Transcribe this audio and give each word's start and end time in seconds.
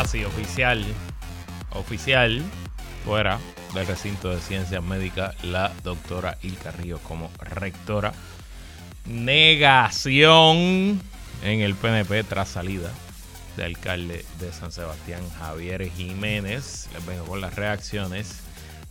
Ahora 0.00 0.12
sí, 0.12 0.24
oficial. 0.24 0.82
Oficial. 1.72 2.42
Fuera 3.04 3.38
del 3.74 3.86
recinto 3.86 4.30
de 4.30 4.40
ciencias 4.40 4.82
médicas, 4.82 5.34
la 5.44 5.72
doctora 5.84 6.38
Ilka 6.40 6.72
como 7.06 7.30
rectora. 7.42 8.14
Negación 9.04 10.56
en 11.42 11.60
el 11.60 11.74
PNP 11.74 12.24
tras 12.24 12.48
salida 12.48 12.90
de 13.58 13.64
alcalde 13.64 14.24
de 14.38 14.52
San 14.54 14.72
Sebastián, 14.72 15.20
Javier 15.38 15.90
Jiménez. 15.90 16.88
Les 16.94 17.04
vengo 17.04 17.26
con 17.26 17.42
las 17.42 17.54
reacciones. 17.54 18.40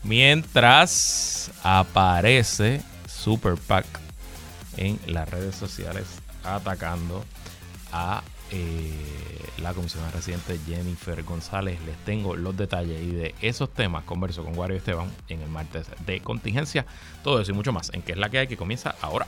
Mientras 0.03 1.49
aparece 1.63 2.83
Super 3.07 3.55
PAC 3.55 3.87
en 4.77 4.99
las 5.07 5.27
redes 5.27 5.55
sociales 5.55 6.05
atacando 6.43 7.25
a 7.91 8.21
eh, 8.51 8.91
la 9.61 9.73
comisionada 9.73 10.11
residente 10.11 10.59
Jennifer 10.65 11.23
González. 11.23 11.79
Les 11.85 11.97
tengo 12.05 12.35
los 12.35 12.55
detalles 12.55 13.01
y 13.01 13.11
de 13.11 13.35
esos 13.41 13.73
temas 13.73 14.03
converso 14.03 14.43
con 14.43 14.57
Wario 14.57 14.77
Esteban 14.77 15.11
en 15.27 15.41
el 15.41 15.49
martes 15.49 15.87
de 16.05 16.21
contingencia. 16.21 16.85
Todo 17.23 17.41
eso 17.41 17.51
y 17.51 17.53
mucho 17.53 17.71
más 17.73 17.91
en 17.93 18.01
que 18.01 18.13
es 18.13 18.17
la 18.17 18.29
que 18.29 18.39
hay 18.39 18.47
que 18.47 18.57
comienza 18.57 18.95
ahora. 19.01 19.27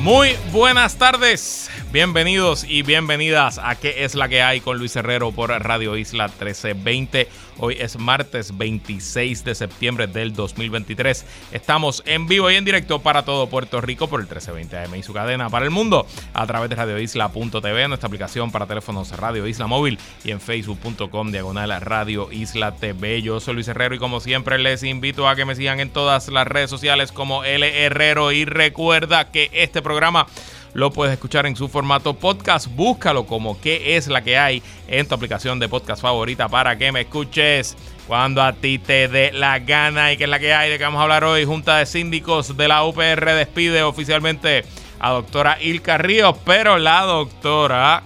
Muy 0.00 0.36
buenas 0.52 0.96
tardes, 0.96 1.68
bienvenidos 1.92 2.64
y 2.64 2.82
bienvenidas 2.82 3.58
a 3.58 3.74
¿Qué 3.76 4.04
es 4.04 4.14
la 4.14 4.28
que 4.28 4.42
hay 4.42 4.60
con 4.60 4.78
Luis 4.78 4.94
Herrero 4.96 5.32
por 5.32 5.50
Radio 5.50 5.96
Isla 5.96 6.28
1320? 6.28 7.28
Hoy 7.58 7.76
es 7.80 7.98
martes 7.98 8.56
26 8.56 9.44
de 9.44 9.54
septiembre 9.54 10.06
del 10.06 10.32
2023. 10.32 11.24
Estamos 11.50 12.02
en 12.06 12.26
vivo 12.26 12.50
y 12.50 12.56
en 12.56 12.64
directo 12.64 13.00
para 13.00 13.24
todo 13.24 13.48
Puerto 13.48 13.80
Rico 13.80 14.06
por 14.08 14.20
el 14.20 14.26
1320 14.26 14.78
AM 14.78 14.94
y 14.94 15.02
su 15.02 15.12
cadena 15.12 15.50
para 15.50 15.64
el 15.64 15.70
mundo 15.70 16.06
a 16.34 16.46
través 16.46 16.70
de 16.70 16.76
radioisla.tv, 16.76 17.88
nuestra 17.88 18.06
aplicación 18.06 18.52
para 18.52 18.66
teléfonos 18.66 19.10
Radio 19.16 19.46
Isla 19.46 19.66
Móvil 19.66 19.98
y 20.24 20.30
en 20.30 20.40
facebook.com 20.40 21.32
diagonal 21.32 21.80
Radio 21.80 22.30
Isla 22.30 22.76
TV. 22.76 23.22
Yo 23.22 23.40
soy 23.40 23.54
Luis 23.54 23.68
Herrero 23.68 23.94
y 23.94 23.98
como 23.98 24.20
siempre 24.20 24.58
les 24.58 24.82
invito 24.82 25.28
a 25.28 25.34
que 25.34 25.44
me 25.44 25.56
sigan 25.56 25.80
en 25.80 25.90
todas 25.90 26.28
las 26.28 26.46
redes 26.46 26.70
sociales 26.70 27.12
como 27.12 27.44
L 27.44 27.84
Herrero 27.84 28.30
y 28.30 28.44
recuerda 28.44 29.30
que 29.32 29.50
este 29.52 29.82
programa 29.82 30.26
lo 30.74 30.90
puedes 30.90 31.12
escuchar 31.12 31.46
en 31.46 31.56
su 31.56 31.68
formato 31.68 32.14
podcast. 32.14 32.68
Búscalo 32.74 33.26
como 33.26 33.60
qué 33.60 33.96
es 33.96 34.08
la 34.08 34.22
que 34.22 34.38
hay 34.38 34.62
en 34.86 35.06
tu 35.06 35.14
aplicación 35.14 35.58
de 35.58 35.68
podcast 35.68 36.02
favorita 36.02 36.48
para 36.48 36.76
que 36.78 36.92
me 36.92 37.02
escuches 37.02 37.76
cuando 38.06 38.42
a 38.42 38.52
ti 38.52 38.78
te 38.78 39.08
dé 39.08 39.32
la 39.32 39.58
gana 39.58 40.12
y 40.12 40.16
qué 40.16 40.24
es 40.24 40.30
la 40.30 40.38
que 40.38 40.54
hay 40.54 40.70
de 40.70 40.78
que 40.78 40.84
vamos 40.84 41.00
a 41.00 41.02
hablar 41.02 41.24
hoy. 41.24 41.44
Junta 41.44 41.78
de 41.78 41.86
síndicos 41.86 42.56
de 42.56 42.68
la 42.68 42.84
UPR 42.84 43.24
despide 43.34 43.82
oficialmente 43.82 44.64
a 45.00 45.10
doctora 45.10 45.58
Ilka 45.60 45.98
Ríos, 45.98 46.36
pero 46.44 46.78
la 46.78 47.02
doctora 47.02 48.02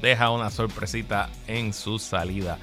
deja 0.00 0.30
una 0.30 0.50
sorpresita 0.50 1.30
en 1.46 1.72
su 1.72 1.98
salida. 1.98 2.58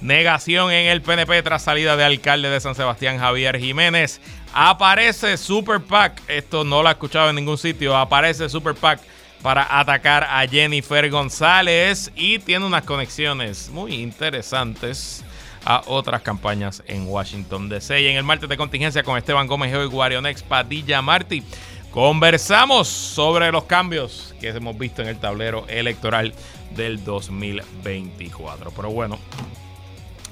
Negación 0.00 0.70
en 0.70 0.86
el 0.86 1.02
PNP 1.02 1.42
tras 1.42 1.62
salida 1.62 1.96
de 1.96 2.04
alcalde 2.04 2.50
de 2.50 2.60
San 2.60 2.74
Sebastián, 2.74 3.18
Javier 3.18 3.58
Jiménez. 3.58 4.20
Aparece 4.56 5.36
Super 5.36 5.80
PAC. 5.80 6.22
Esto 6.28 6.62
no 6.62 6.80
lo 6.80 6.88
he 6.88 6.92
escuchado 6.92 7.28
en 7.28 7.34
ningún 7.34 7.58
sitio. 7.58 7.96
Aparece 7.96 8.48
Super 8.48 8.76
PAC 8.76 9.00
para 9.42 9.80
atacar 9.80 10.22
a 10.22 10.46
Jennifer 10.46 11.10
González 11.10 12.12
y 12.14 12.38
tiene 12.38 12.64
unas 12.64 12.84
conexiones 12.84 13.68
muy 13.70 13.94
interesantes 13.94 15.24
a 15.64 15.82
otras 15.86 16.22
campañas 16.22 16.84
en 16.86 17.08
Washington 17.08 17.68
DC. 17.68 18.00
Y 18.00 18.06
en 18.06 18.16
el 18.16 18.22
martes 18.22 18.48
de 18.48 18.56
contingencia 18.56 19.02
con 19.02 19.18
Esteban 19.18 19.48
Gómez 19.48 19.74
y 19.74 19.86
Guarionex 19.86 20.44
Padilla 20.44 21.02
Martí. 21.02 21.42
Conversamos 21.90 22.86
sobre 22.86 23.50
los 23.50 23.64
cambios 23.64 24.36
que 24.40 24.50
hemos 24.50 24.78
visto 24.78 25.02
en 25.02 25.08
el 25.08 25.18
tablero 25.18 25.66
electoral 25.66 26.32
del 26.76 27.02
2024. 27.04 28.70
Pero 28.70 28.90
bueno, 28.90 29.18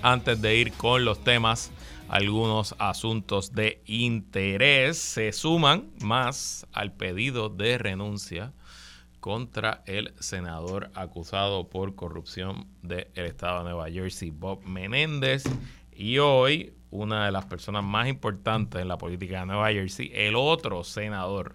antes 0.02 0.42
de 0.42 0.56
ir 0.56 0.72
con 0.72 1.04
los 1.04 1.22
temas, 1.22 1.70
algunos 2.08 2.74
asuntos 2.78 3.54
de 3.54 3.82
interés 3.86 4.98
se 4.98 5.32
suman 5.32 5.90
más 6.02 6.66
al 6.72 6.92
pedido 6.92 7.48
de 7.48 7.78
renuncia 7.78 8.52
contra 9.20 9.82
el 9.86 10.12
senador 10.18 10.90
acusado 10.94 11.68
por 11.68 11.94
corrupción 11.94 12.66
del 12.82 13.06
estado 13.14 13.58
de 13.58 13.64
Nueva 13.70 13.90
Jersey, 13.90 14.30
Bob 14.30 14.64
Menéndez. 14.64 15.44
Y 15.94 16.19
hoy, 16.19 16.74
una 16.90 17.26
de 17.26 17.32
las 17.32 17.44
personas 17.46 17.84
más 17.84 18.08
importantes 18.08 18.82
en 18.82 18.88
la 18.88 18.98
política 18.98 19.40
de 19.40 19.46
Nueva 19.46 19.70
Jersey, 19.70 20.10
el 20.12 20.34
otro 20.34 20.82
senador 20.82 21.54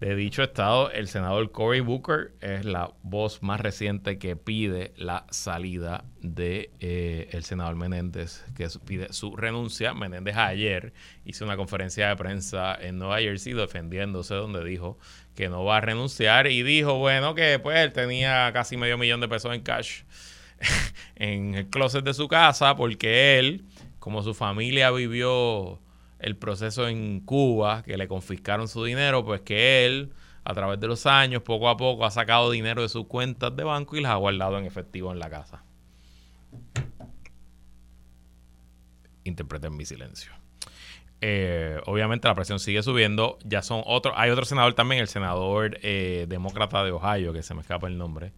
de 0.00 0.16
dicho 0.16 0.42
estado, 0.42 0.90
el 0.90 1.08
senador 1.08 1.52
Cory 1.52 1.80
Booker 1.80 2.32
es 2.40 2.64
la 2.64 2.94
voz 3.02 3.42
más 3.42 3.60
reciente 3.60 4.18
que 4.18 4.34
pide 4.34 4.94
la 4.96 5.26
salida 5.30 6.04
de 6.22 6.70
eh, 6.80 7.28
el 7.32 7.44
senador 7.44 7.76
Menéndez, 7.76 8.42
que 8.56 8.66
pide 8.86 9.12
su 9.12 9.36
renuncia. 9.36 9.92
Menéndez 9.92 10.38
ayer 10.38 10.94
hizo 11.26 11.44
una 11.44 11.58
conferencia 11.58 12.08
de 12.08 12.16
prensa 12.16 12.74
en 12.80 12.98
Nueva 12.98 13.18
Jersey 13.18 13.52
defendiéndose, 13.52 14.34
donde 14.34 14.64
dijo 14.64 14.98
que 15.34 15.50
no 15.50 15.64
va 15.64 15.76
a 15.76 15.80
renunciar 15.82 16.46
y 16.46 16.62
dijo, 16.62 16.96
bueno, 16.96 17.34
que 17.34 17.58
pues 17.58 17.76
él 17.78 17.92
tenía 17.92 18.50
casi 18.54 18.78
medio 18.78 18.96
millón 18.96 19.20
de 19.20 19.28
pesos 19.28 19.54
en 19.54 19.60
cash 19.60 20.04
en 21.16 21.54
el 21.54 21.68
closet 21.68 22.04
de 22.04 22.14
su 22.14 22.26
casa 22.26 22.74
porque 22.74 23.38
él, 23.38 23.66
como 23.98 24.22
su 24.22 24.32
familia 24.32 24.90
vivió 24.90 25.78
el 26.20 26.36
proceso 26.36 26.88
en 26.88 27.20
Cuba, 27.20 27.82
que 27.82 27.96
le 27.96 28.08
confiscaron 28.08 28.68
su 28.68 28.84
dinero, 28.84 29.24
pues 29.24 29.40
que 29.40 29.86
él, 29.86 30.12
a 30.44 30.54
través 30.54 30.78
de 30.80 30.86
los 30.86 31.06
años, 31.06 31.42
poco 31.42 31.68
a 31.68 31.76
poco, 31.76 32.04
ha 32.04 32.10
sacado 32.10 32.50
dinero 32.50 32.82
de 32.82 32.88
sus 32.88 33.06
cuentas 33.06 33.54
de 33.56 33.64
banco 33.64 33.96
y 33.96 34.00
las 34.00 34.12
ha 34.12 34.16
guardado 34.16 34.58
en 34.58 34.66
efectivo 34.66 35.12
en 35.12 35.18
la 35.18 35.30
casa. 35.30 35.64
Interpreten 39.24 39.76
mi 39.76 39.84
silencio. 39.84 40.32
Eh, 41.22 41.78
obviamente 41.84 42.28
la 42.28 42.34
presión 42.34 42.58
sigue 42.58 42.82
subiendo. 42.82 43.38
Ya 43.44 43.62
son 43.62 43.82
otros. 43.84 44.14
Hay 44.16 44.30
otro 44.30 44.44
senador 44.44 44.74
también, 44.74 45.00
el 45.00 45.08
senador 45.08 45.78
eh, 45.82 46.26
demócrata 46.28 46.84
de 46.84 46.92
Ohio, 46.92 47.32
que 47.32 47.42
se 47.42 47.54
me 47.54 47.60
escapa 47.60 47.86
el 47.88 47.98
nombre. 47.98 48.32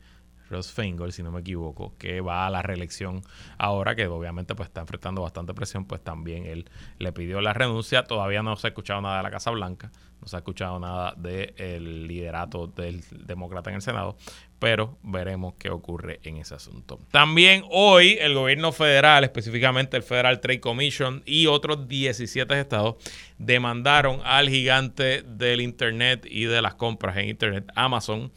Ross 0.53 0.73
Feingold, 0.73 1.13
si 1.13 1.23
no 1.23 1.33
me 1.33 1.41
equivoco, 1.41 1.95
que 1.99 2.21
va 2.21 2.47
a 2.47 2.51
la 2.51 2.63
reelección 2.63 3.23
ahora, 3.59 3.97
que 3.97 4.07
obviamente 4.07 4.55
pues 4.55 4.69
está 4.69 4.83
enfrentando 4.83 5.23
bastante 5.23 5.55
presión, 5.55 5.87
pues 5.87 6.03
también 6.05 6.47
él 6.47 6.71
le 6.99 7.13
pidió 7.13 7.41
la 7.41 7.53
renuncia. 7.53 8.05
Todavía 8.05 8.43
no 8.43 8.55
se 8.57 8.69
ha 8.69 8.71
escuchado 8.71 9.01
nada 9.01 9.17
de 9.17 9.23
la 9.25 9.31
Casa 9.31 9.51
Blanca, 9.51 9.91
no 10.21 10.29
se 10.29 10.37
ha 10.37 10.39
escuchado 10.41 10.79
nada 10.79 11.15
del 11.17 12.07
liderato 12.07 12.69
del 12.69 13.03
demócrata 13.27 13.71
en 13.71 13.77
el 13.77 13.83
Senado, 13.83 14.17
pero 14.59 14.97
veremos 15.03 15.55
qué 15.59 15.71
ocurre 15.71 16.21
en 16.23 16.37
ese 16.37 16.55
asunto. 16.55 17.01
También 17.11 17.65
hoy 17.71 18.17
el 18.21 18.35
gobierno 18.35 18.71
federal, 18.71 19.25
específicamente 19.25 19.97
el 19.97 20.05
Federal 20.05 20.41
Trade 20.41 20.61
Commission 20.61 21.23
y 21.27 21.47
otros 21.49 21.89
17 21.89 22.61
estados 22.61 22.95
demandaron 23.39 24.21
al 24.23 24.49
gigante 24.49 25.23
del 25.23 25.61
Internet 25.61 26.27
y 26.31 26.45
de 26.45 26.63
las 26.63 26.77
compras 26.77 27.17
en 27.17 27.29
Internet, 27.29 27.73
Amazon, 27.75 28.31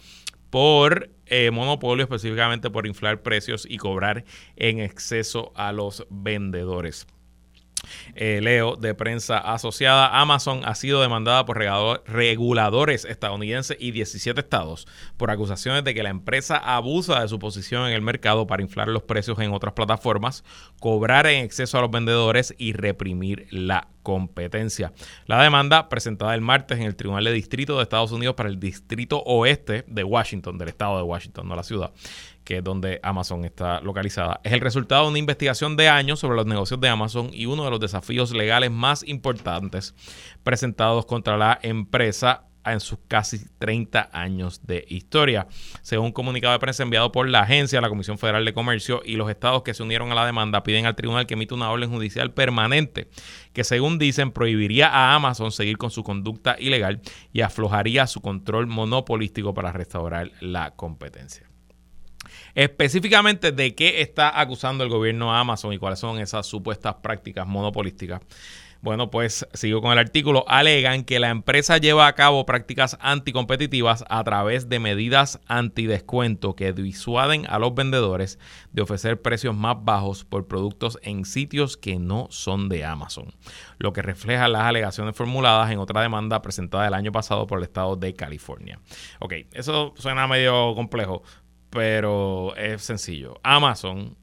por 0.55 1.09
eh, 1.25 1.51
monopolio, 1.51 2.05
específicamente 2.05 2.69
por 2.69 2.87
inflar 2.87 3.21
precios 3.21 3.67
y 3.69 3.75
cobrar 3.75 4.23
en 4.55 4.79
exceso 4.79 5.51
a 5.53 5.73
los 5.73 6.07
vendedores. 6.09 7.07
Eh, 8.15 8.39
leo 8.41 8.75
de 8.75 8.93
prensa 8.93 9.37
asociada, 9.37 10.19
Amazon 10.19 10.61
ha 10.65 10.75
sido 10.75 11.01
demandada 11.01 11.45
por 11.45 11.57
reguladores 11.57 13.05
estadounidenses 13.05 13.77
y 13.79 13.91
17 13.91 14.39
estados 14.39 14.87
por 15.17 15.31
acusaciones 15.31 15.83
de 15.83 15.93
que 15.93 16.03
la 16.03 16.09
empresa 16.09 16.57
abusa 16.57 17.21
de 17.21 17.27
su 17.27 17.39
posición 17.39 17.87
en 17.87 17.93
el 17.93 18.01
mercado 18.01 18.47
para 18.47 18.61
inflar 18.61 18.87
los 18.87 19.03
precios 19.03 19.39
en 19.39 19.53
otras 19.53 19.73
plataformas, 19.73 20.43
cobrar 20.79 21.27
en 21.27 21.43
exceso 21.43 21.77
a 21.77 21.81
los 21.81 21.91
vendedores 21.91 22.53
y 22.57 22.73
reprimir 22.73 23.47
la 23.51 23.87
competencia. 24.03 24.93
La 25.25 25.41
demanda 25.41 25.89
presentada 25.89 26.35
el 26.35 26.41
martes 26.41 26.77
en 26.77 26.85
el 26.85 26.95
Tribunal 26.95 27.23
de 27.23 27.31
Distrito 27.31 27.75
de 27.75 27.83
Estados 27.83 28.11
Unidos 28.11 28.35
para 28.35 28.49
el 28.49 28.59
Distrito 28.59 29.23
Oeste 29.23 29.83
de 29.87 30.03
Washington, 30.03 30.57
del 30.57 30.69
estado 30.69 30.97
de 30.97 31.03
Washington, 31.03 31.47
no 31.47 31.55
la 31.55 31.63
ciudad, 31.63 31.91
que 32.45 32.57
es 32.57 32.63
donde 32.63 32.99
Amazon 33.03 33.43
está 33.43 33.81
localizada, 33.81 34.39
es 34.43 34.53
el 34.53 34.61
resultado 34.61 35.03
de 35.03 35.09
una 35.09 35.19
investigación 35.19 35.75
de 35.75 35.89
años 35.89 36.19
sobre 36.19 36.37
los 36.37 36.45
negocios 36.45 36.79
de 36.79 36.87
Amazon 36.87 37.29
y 37.33 37.47
uno 37.47 37.65
de 37.65 37.71
los 37.71 37.79
desafíos 37.79 38.31
legales 38.31 38.71
más 38.71 39.03
importantes 39.05 39.93
presentados 40.43 41.05
contra 41.05 41.37
la 41.37 41.59
empresa 41.61 42.45
en 42.65 42.79
sus 42.79 42.99
casi 43.07 43.39
30 43.59 44.09
años 44.11 44.65
de 44.65 44.85
historia. 44.87 45.47
Según 45.81 46.07
un 46.07 46.11
comunicado 46.11 46.53
de 46.53 46.59
prensa 46.59 46.83
enviado 46.83 47.11
por 47.11 47.29
la 47.29 47.41
agencia, 47.41 47.81
la 47.81 47.89
Comisión 47.89 48.17
Federal 48.17 48.43
de 48.43 48.53
Comercio 48.53 49.01
y 49.05 49.15
los 49.15 49.29
estados 49.29 49.63
que 49.63 49.73
se 49.73 49.83
unieron 49.83 50.11
a 50.11 50.15
la 50.15 50.25
demanda 50.25 50.63
piden 50.63 50.85
al 50.85 50.95
tribunal 50.95 51.27
que 51.27 51.35
emita 51.35 51.55
una 51.55 51.69
orden 51.69 51.89
judicial 51.91 52.33
permanente 52.33 53.09
que 53.53 53.63
según 53.63 53.99
dicen 53.99 54.31
prohibiría 54.31 54.89
a 54.89 55.15
Amazon 55.15 55.51
seguir 55.51 55.77
con 55.77 55.91
su 55.91 56.03
conducta 56.03 56.55
ilegal 56.59 57.01
y 57.33 57.41
aflojaría 57.41 58.07
su 58.07 58.21
control 58.21 58.67
monopolístico 58.67 59.53
para 59.53 59.71
restaurar 59.71 60.31
la 60.41 60.71
competencia. 60.71 61.54
Específicamente 62.55 63.51
de 63.51 63.75
qué 63.75 64.01
está 64.01 64.39
acusando 64.39 64.83
el 64.83 64.89
gobierno 64.89 65.33
a 65.33 65.41
Amazon 65.41 65.73
y 65.73 65.77
cuáles 65.77 65.99
son 65.99 66.19
esas 66.19 66.47
supuestas 66.47 66.95
prácticas 66.95 67.45
monopolísticas. 67.45 68.21
Bueno, 68.85 69.09
pues 69.09 69.47
sigo 69.53 69.81
con 69.81 69.91
el 69.93 69.97
artículo. 69.97 70.45
Alegan 70.47 71.05
que 71.05 71.19
la 71.19 71.29
empresa 71.29 71.79
lleva 71.79 72.05
a 72.05 72.13
cabo 72.13 72.45
prácticas 72.45 72.97
anticompetitivas 73.01 74.05
a 74.09 74.23
través 74.23 74.69
de 74.69 74.77
medidas 74.77 75.39
antidescuento 75.47 76.55
que 76.55 76.71
disuaden 76.71 77.47
a 77.49 77.57
los 77.57 77.73
vendedores 77.73 78.37
de 78.73 78.83
ofrecer 78.83 79.21
precios 79.21 79.55
más 79.55 79.77
bajos 79.83 80.23
por 80.23 80.47
productos 80.47 80.99
en 81.01 81.25
sitios 81.25 81.77
que 81.77 81.97
no 81.97 82.27
son 82.29 82.69
de 82.69 82.85
Amazon, 82.85 83.33
lo 83.79 83.91
que 83.91 84.03
refleja 84.03 84.47
las 84.47 84.61
alegaciones 84.61 85.15
formuladas 85.15 85.71
en 85.71 85.79
otra 85.79 86.01
demanda 86.01 86.43
presentada 86.43 86.87
el 86.87 86.93
año 86.93 87.11
pasado 87.11 87.47
por 87.47 87.57
el 87.57 87.63
estado 87.63 87.95
de 87.95 88.13
California. 88.13 88.79
Ok, 89.19 89.33
eso 89.53 89.95
suena 89.97 90.27
medio 90.27 90.75
complejo, 90.75 91.23
pero 91.75 92.55
es 92.55 92.83
sencillo. 92.83 93.37
Amazon, 93.43 94.15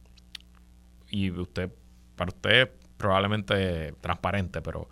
y 1.11 1.31
usted, 1.31 1.71
para 2.17 2.31
usted 2.31 2.71
probablemente 2.97 3.93
transparente, 4.01 4.63
pero 4.63 4.89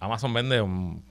Amazon 0.00 0.32
vende 0.32 0.66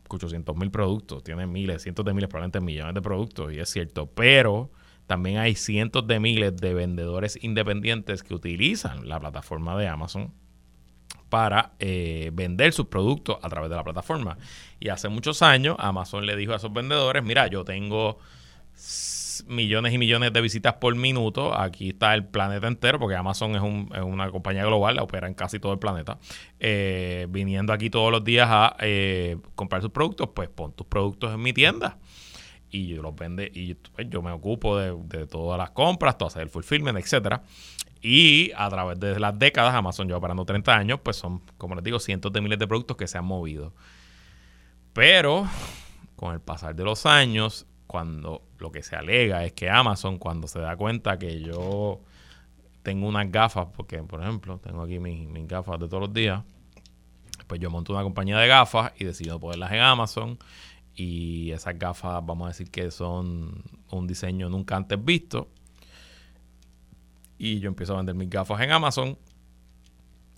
800 0.09 0.57
mil 0.57 0.71
productos, 0.71 1.23
tiene 1.23 1.45
miles, 1.45 1.83
cientos 1.83 2.03
de 2.05 2.15
miles, 2.15 2.27
probablemente 2.27 2.59
millones 2.59 2.95
de 2.95 3.03
productos, 3.03 3.53
y 3.53 3.59
es 3.59 3.69
cierto, 3.69 4.07
pero 4.07 4.71
también 5.05 5.37
hay 5.37 5.53
cientos 5.53 6.07
de 6.07 6.19
miles 6.19 6.57
de 6.57 6.73
vendedores 6.73 7.37
independientes 7.43 8.23
que 8.23 8.33
utilizan 8.33 9.07
la 9.07 9.19
plataforma 9.19 9.77
de 9.77 9.87
Amazon 9.87 10.33
para 11.29 11.73
eh, 11.77 12.31
vender 12.33 12.73
sus 12.73 12.87
productos 12.87 13.37
a 13.43 13.47
través 13.47 13.69
de 13.69 13.75
la 13.75 13.83
plataforma. 13.83 14.39
Y 14.79 14.89
hace 14.89 15.07
muchos 15.07 15.43
años 15.43 15.75
Amazon 15.77 16.25
le 16.25 16.35
dijo 16.35 16.53
a 16.53 16.55
esos 16.55 16.73
vendedores, 16.73 17.23
mira, 17.23 17.45
yo 17.45 17.63
tengo 17.63 18.17
millones 19.47 19.93
y 19.93 19.97
millones 19.97 20.33
de 20.33 20.41
visitas 20.41 20.73
por 20.75 20.95
minuto. 20.95 21.57
Aquí 21.57 21.89
está 21.89 22.13
el 22.13 22.25
planeta 22.25 22.67
entero, 22.67 22.99
porque 22.99 23.15
Amazon 23.15 23.55
es, 23.55 23.61
una 24.01 24.29
compañía 24.31 24.65
global, 24.65 24.95
la 24.95 25.03
opera 25.03 25.27
en 25.27 25.33
casi 25.33 25.59
todo 25.59 25.73
el 25.73 25.79
planeta. 25.79 26.17
Eh, 26.59 27.27
viniendo 27.29 27.73
aquí 27.73 27.89
todos 27.89 28.11
los 28.11 28.23
días 28.23 28.47
a 28.49 28.75
eh, 28.79 29.37
comprar 29.55 29.81
sus 29.81 29.91
productos, 29.91 30.29
pues 30.33 30.49
pon 30.49 30.73
tus 30.73 30.87
productos 30.87 31.33
en 31.33 31.41
mi 31.41 31.53
tienda. 31.53 31.97
Y 32.69 32.87
yo 32.87 33.01
los 33.01 33.15
vende, 33.15 33.51
y 33.53 33.73
pues, 33.73 34.09
yo 34.09 34.21
me 34.21 34.31
ocupo 34.31 34.77
de, 34.77 35.27
todas 35.27 35.57
las 35.57 35.71
compras, 35.71 36.17
todo 36.17 36.27
hacer 36.27 36.43
el 36.43 36.49
fulfillment, 36.49 36.97
etcétera. 36.97 37.43
Y 38.01 38.51
a 38.55 38.69
través 38.69 38.99
de 38.99 39.19
las 39.19 39.37
décadas, 39.37 39.75
Amazon 39.75 40.07
lleva 40.07 40.19
operando 40.19 40.45
30 40.45 40.75
años, 40.75 40.99
pues 41.03 41.17
son, 41.17 41.41
como 41.57 41.75
les 41.75 41.83
digo, 41.83 41.99
cientos 41.99 42.31
de 42.31 42.41
miles 42.41 42.57
de 42.57 42.67
productos 42.67 42.97
que 42.97 43.07
se 43.07 43.17
han 43.17 43.25
movido. 43.25 43.73
Pero 44.93 45.47
con 46.15 46.33
el 46.33 46.39
pasar 46.39 46.75
de 46.75 46.83
los 46.83 47.05
años, 47.05 47.65
cuando 47.87 48.43
lo 48.61 48.71
que 48.71 48.83
se 48.83 48.95
alega 48.95 49.43
es 49.43 49.53
que 49.53 49.69
Amazon, 49.69 50.17
cuando 50.17 50.47
se 50.47 50.59
da 50.59 50.75
cuenta 50.77 51.17
que 51.17 51.41
yo 51.41 51.99
tengo 52.83 53.07
unas 53.07 53.29
gafas, 53.31 53.67
porque 53.75 53.97
por 54.03 54.21
ejemplo, 54.21 54.59
tengo 54.59 54.83
aquí 54.83 54.99
mis, 54.99 55.47
gafas 55.47 55.79
de 55.79 55.87
todos 55.87 56.01
los 56.01 56.13
días, 56.13 56.41
pues 57.47 57.59
yo 57.59 57.69
monto 57.69 57.93
una 57.93 58.03
compañía 58.03 58.37
de 58.37 58.47
gafas 58.47 58.93
y 58.97 59.03
decido 59.03 59.39
ponerlas 59.39 59.71
en 59.71 59.79
Amazon. 59.79 60.37
Y 60.95 61.51
esas 61.51 61.77
gafas, 61.79 62.25
vamos 62.25 62.45
a 62.45 62.47
decir 62.49 62.69
que 62.69 62.91
son 62.91 63.63
un 63.89 64.07
diseño 64.07 64.49
nunca 64.49 64.75
antes 64.75 65.03
visto. 65.03 65.47
Y 67.37 67.59
yo 67.59 67.69
empiezo 67.69 67.93
a 67.93 67.97
vender 67.97 68.15
mis 68.15 68.29
gafas 68.29 68.61
en 68.61 68.71
Amazon 68.71 69.17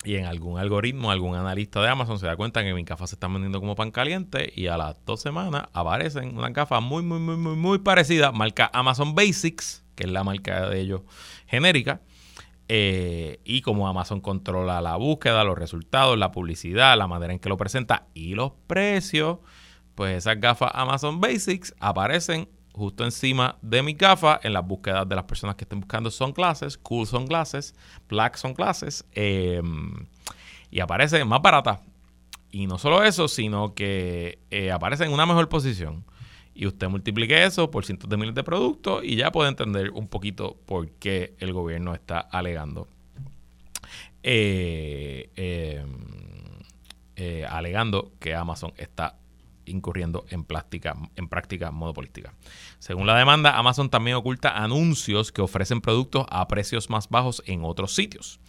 y 0.04 0.16
en 0.16 0.26
algún 0.26 0.58
algoritmo, 0.58 1.10
algún 1.10 1.34
analista 1.34 1.80
de 1.80 1.88
Amazon 1.88 2.18
se 2.18 2.26
da 2.26 2.36
cuenta 2.36 2.62
que 2.62 2.74
mis 2.74 2.84
gafas 2.84 3.10
se 3.10 3.16
están 3.16 3.32
vendiendo 3.32 3.60
como 3.60 3.74
pan 3.74 3.90
caliente 3.90 4.52
y 4.54 4.66
a 4.66 4.76
las 4.76 4.96
dos 5.04 5.20
semanas 5.20 5.64
aparecen 5.72 6.36
unas 6.36 6.52
gafas 6.52 6.82
muy, 6.82 7.02
muy, 7.02 7.18
muy, 7.18 7.36
muy, 7.36 7.56
muy 7.56 7.78
parecidas, 7.78 8.32
marca 8.34 8.70
Amazon 8.72 9.14
Basics, 9.14 9.84
que 9.94 10.04
es 10.04 10.10
la 10.10 10.24
marca 10.24 10.68
de 10.68 10.80
ellos 10.80 11.02
genérica. 11.46 12.00
Eh, 12.68 13.40
y 13.44 13.60
como 13.60 13.88
Amazon 13.88 14.20
controla 14.20 14.80
la 14.80 14.96
búsqueda, 14.96 15.44
los 15.44 15.58
resultados, 15.58 16.18
la 16.18 16.32
publicidad, 16.32 16.96
la 16.96 17.06
manera 17.06 17.32
en 17.32 17.38
que 17.38 17.48
lo 17.48 17.56
presenta 17.56 18.06
y 18.14 18.34
los 18.34 18.52
precios, 18.66 19.38
pues 19.94 20.16
esas 20.16 20.40
gafas 20.40 20.70
Amazon 20.74 21.20
Basics 21.20 21.74
aparecen 21.78 22.48
justo 22.74 23.04
encima 23.04 23.56
de 23.62 23.82
mi 23.82 23.94
gafa 23.94 24.40
en 24.42 24.52
las 24.52 24.66
búsquedas 24.66 25.08
de 25.08 25.14
las 25.14 25.24
personas 25.24 25.54
que 25.54 25.64
estén 25.64 25.80
buscando 25.80 26.10
son 26.10 26.32
clases, 26.32 26.76
cool 26.76 27.06
son 27.06 27.26
clases, 27.26 27.74
black 28.08 28.36
son 28.36 28.52
clases, 28.52 29.04
em, 29.12 30.06
y 30.70 30.80
aparece 30.80 31.24
más 31.24 31.40
barata. 31.40 31.80
Y 32.50 32.66
no 32.66 32.78
solo 32.78 33.02
eso, 33.04 33.28
sino 33.28 33.74
que 33.74 34.38
eh, 34.50 34.72
aparece 34.72 35.04
en 35.04 35.12
una 35.12 35.26
mejor 35.26 35.48
posición. 35.48 36.04
Y 36.54 36.66
usted 36.66 36.88
multiplique 36.88 37.44
eso 37.44 37.70
por 37.70 37.84
cientos 37.84 38.08
de 38.08 38.16
miles 38.16 38.34
de 38.34 38.44
productos 38.44 39.02
y 39.04 39.16
ya 39.16 39.32
puede 39.32 39.48
entender 39.50 39.90
un 39.90 40.08
poquito 40.08 40.56
por 40.66 40.88
qué 40.92 41.34
el 41.38 41.52
gobierno 41.52 41.94
está 41.94 42.20
alegando. 42.20 42.88
Eh, 44.22 45.30
em, 45.36 46.14
eh, 47.16 47.44
alegando 47.48 48.12
que 48.20 48.34
Amazon 48.34 48.72
está 48.76 49.16
incurriendo 49.66 50.24
en, 50.28 50.44
plástica, 50.44 50.96
en 51.16 51.28
prácticas 51.28 51.72
monopolísticas. 51.72 52.32
Según 52.78 53.06
la 53.06 53.16
demanda, 53.16 53.56
Amazon 53.56 53.90
también 53.90 54.16
oculta 54.16 54.62
anuncios 54.62 55.32
que 55.32 55.42
ofrecen 55.42 55.80
productos 55.80 56.26
a 56.30 56.46
precios 56.48 56.90
más 56.90 57.08
bajos 57.08 57.42
en 57.46 57.64
otros 57.64 57.94
sitios. 57.94 58.40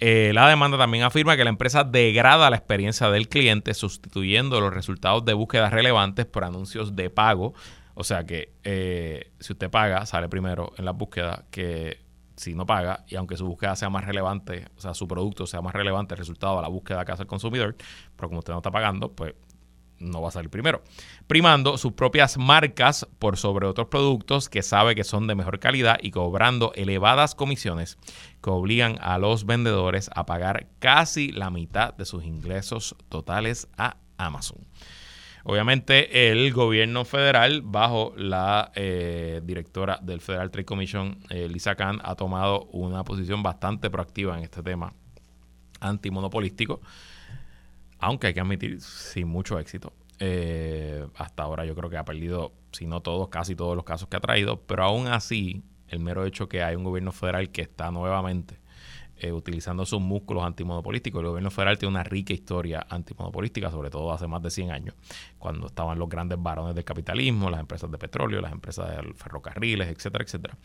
Eh, 0.00 0.30
la 0.32 0.48
demanda 0.48 0.78
también 0.78 1.02
afirma 1.02 1.36
que 1.36 1.42
la 1.44 1.50
empresa 1.50 1.82
degrada 1.82 2.50
la 2.50 2.56
experiencia 2.56 3.10
del 3.10 3.28
cliente 3.28 3.74
sustituyendo 3.74 4.60
los 4.60 4.72
resultados 4.72 5.24
de 5.24 5.34
búsqueda 5.34 5.70
relevantes 5.70 6.24
por 6.26 6.44
anuncios 6.44 6.94
de 6.94 7.10
pago. 7.10 7.54
O 7.94 8.04
sea 8.04 8.24
que 8.24 8.52
eh, 8.62 9.32
si 9.40 9.52
usted 9.52 9.70
paga, 9.70 10.06
sale 10.06 10.28
primero 10.28 10.72
en 10.78 10.84
la 10.84 10.92
búsqueda 10.92 11.46
que 11.50 12.06
si 12.36 12.54
no 12.54 12.64
paga 12.64 13.04
y 13.08 13.16
aunque 13.16 13.36
su 13.36 13.46
búsqueda 13.46 13.74
sea 13.74 13.90
más 13.90 14.04
relevante, 14.04 14.66
o 14.76 14.80
sea, 14.80 14.94
su 14.94 15.08
producto 15.08 15.46
sea 15.46 15.60
más 15.60 15.74
relevante 15.74 16.14
el 16.14 16.18
resultado 16.18 16.56
de 16.56 16.62
la 16.62 16.68
búsqueda 16.68 17.04
que 17.04 17.10
hace 17.10 17.22
el 17.22 17.28
consumidor, 17.28 17.74
pero 18.14 18.28
como 18.28 18.38
usted 18.38 18.52
no 18.52 18.60
está 18.60 18.70
pagando, 18.70 19.10
pues 19.10 19.34
no 19.98 20.22
va 20.22 20.28
a 20.28 20.32
salir 20.32 20.50
primero. 20.50 20.82
Primando 21.26 21.78
sus 21.78 21.92
propias 21.92 22.38
marcas 22.38 23.06
por 23.18 23.36
sobre 23.36 23.66
otros 23.66 23.88
productos 23.88 24.48
que 24.48 24.62
sabe 24.62 24.94
que 24.94 25.04
son 25.04 25.26
de 25.26 25.34
mejor 25.34 25.58
calidad 25.58 25.98
y 26.00 26.10
cobrando 26.10 26.72
elevadas 26.74 27.34
comisiones 27.34 27.98
que 28.42 28.50
obligan 28.50 28.98
a 29.00 29.18
los 29.18 29.46
vendedores 29.46 30.10
a 30.14 30.26
pagar 30.26 30.68
casi 30.78 31.32
la 31.32 31.50
mitad 31.50 31.94
de 31.94 32.04
sus 32.04 32.24
ingresos 32.24 32.96
totales 33.08 33.68
a 33.76 33.96
Amazon. 34.16 34.58
Obviamente 35.44 36.30
el 36.30 36.52
gobierno 36.52 37.04
federal, 37.04 37.62
bajo 37.62 38.12
la 38.16 38.70
eh, 38.74 39.40
directora 39.44 39.98
del 40.02 40.20
Federal 40.20 40.50
Trade 40.50 40.66
Commission, 40.66 41.18
eh, 41.30 41.48
Lisa 41.48 41.74
Khan, 41.74 42.00
ha 42.04 42.16
tomado 42.16 42.64
una 42.72 43.02
posición 43.04 43.42
bastante 43.42 43.88
proactiva 43.88 44.36
en 44.36 44.44
este 44.44 44.62
tema 44.62 44.92
antimonopolístico 45.80 46.80
aunque 47.98 48.28
hay 48.28 48.34
que 48.34 48.40
admitir, 48.40 48.80
sin 48.80 49.28
mucho 49.28 49.58
éxito. 49.58 49.92
Eh, 50.20 51.06
hasta 51.16 51.42
ahora 51.44 51.64
yo 51.64 51.74
creo 51.74 51.90
que 51.90 51.96
ha 51.96 52.04
perdido, 52.04 52.52
si 52.72 52.86
no 52.86 53.00
todos, 53.00 53.28
casi 53.28 53.54
todos 53.54 53.76
los 53.76 53.84
casos 53.84 54.08
que 54.08 54.16
ha 54.16 54.20
traído, 54.20 54.60
pero 54.62 54.84
aún 54.84 55.06
así, 55.06 55.62
el 55.88 56.00
mero 56.00 56.24
hecho 56.24 56.48
que 56.48 56.62
hay 56.62 56.76
un 56.76 56.84
gobierno 56.84 57.12
federal 57.12 57.50
que 57.50 57.62
está 57.62 57.90
nuevamente 57.90 58.58
eh, 59.20 59.32
utilizando 59.32 59.84
sus 59.86 60.00
músculos 60.00 60.44
antimonopolísticos. 60.44 61.20
El 61.20 61.28
gobierno 61.28 61.50
federal 61.50 61.78
tiene 61.78 61.90
una 61.90 62.04
rica 62.04 62.32
historia 62.32 62.86
antimonopolística, 62.88 63.70
sobre 63.70 63.90
todo 63.90 64.12
hace 64.12 64.26
más 64.26 64.42
de 64.42 64.50
100 64.50 64.70
años, 64.70 64.94
cuando 65.38 65.66
estaban 65.66 65.98
los 65.98 66.08
grandes 66.08 66.40
varones 66.40 66.74
del 66.74 66.84
capitalismo, 66.84 67.50
las 67.50 67.60
empresas 67.60 67.90
de 67.90 67.98
petróleo, 67.98 68.40
las 68.40 68.52
empresas 68.52 68.90
de 68.90 69.14
ferrocarriles, 69.14 69.88
etcétera, 69.88 70.24
etcétera. 70.24 70.56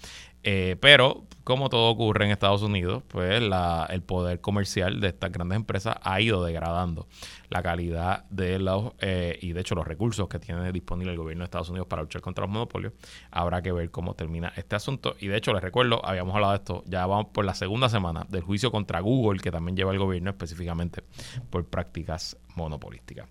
Eh, 0.43 0.75
pero, 0.79 1.23
como 1.43 1.69
todo 1.69 1.89
ocurre 1.89 2.25
en 2.25 2.31
Estados 2.31 2.61
Unidos, 2.61 3.03
pues 3.07 3.41
el 3.41 4.01
poder 4.01 4.41
comercial 4.41 4.99
de 4.99 5.07
estas 5.09 5.31
grandes 5.31 5.55
empresas 5.55 5.95
ha 6.01 6.19
ido 6.21 6.43
degradando 6.43 7.07
la 7.49 7.61
calidad 7.61 8.25
de 8.29 8.59
los, 8.59 8.93
eh, 8.99 9.37
y 9.41 9.53
de 9.53 9.61
hecho 9.61 9.75
los 9.75 9.87
recursos 9.87 10.27
que 10.27 10.39
tiene 10.39 10.71
disponible 10.71 11.11
el 11.11 11.17
gobierno 11.17 11.43
de 11.43 11.45
Estados 11.45 11.69
Unidos 11.69 11.87
para 11.87 12.01
luchar 12.01 12.21
contra 12.21 12.45
los 12.45 12.53
monopolios. 12.53 12.93
Habrá 13.31 13.61
que 13.61 13.71
ver 13.71 13.91
cómo 13.91 14.15
termina 14.15 14.51
este 14.55 14.75
asunto. 14.75 15.15
Y 15.19 15.27
de 15.27 15.37
hecho, 15.37 15.53
les 15.53 15.61
recuerdo, 15.61 16.05
habíamos 16.05 16.33
hablado 16.35 16.53
de 16.53 16.57
esto, 16.57 16.83
ya 16.87 17.05
vamos 17.05 17.27
por 17.33 17.45
la 17.45 17.53
segunda 17.53 17.89
semana 17.89 18.25
del 18.29 18.42
juicio 18.43 18.71
contra 18.71 18.99
Google, 18.99 19.39
que 19.39 19.51
también 19.51 19.75
lleva 19.75 19.91
el 19.91 19.99
gobierno 19.99 20.29
específicamente 20.29 21.03
por 21.49 21.65
prácticas 21.65 22.37
monopolísticas. 22.55 23.27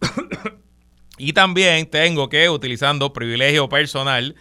y 1.18 1.32
también 1.32 1.88
tengo 1.88 2.28
que, 2.28 2.48
utilizando 2.48 3.12
privilegio 3.12 3.68
personal, 3.68 4.34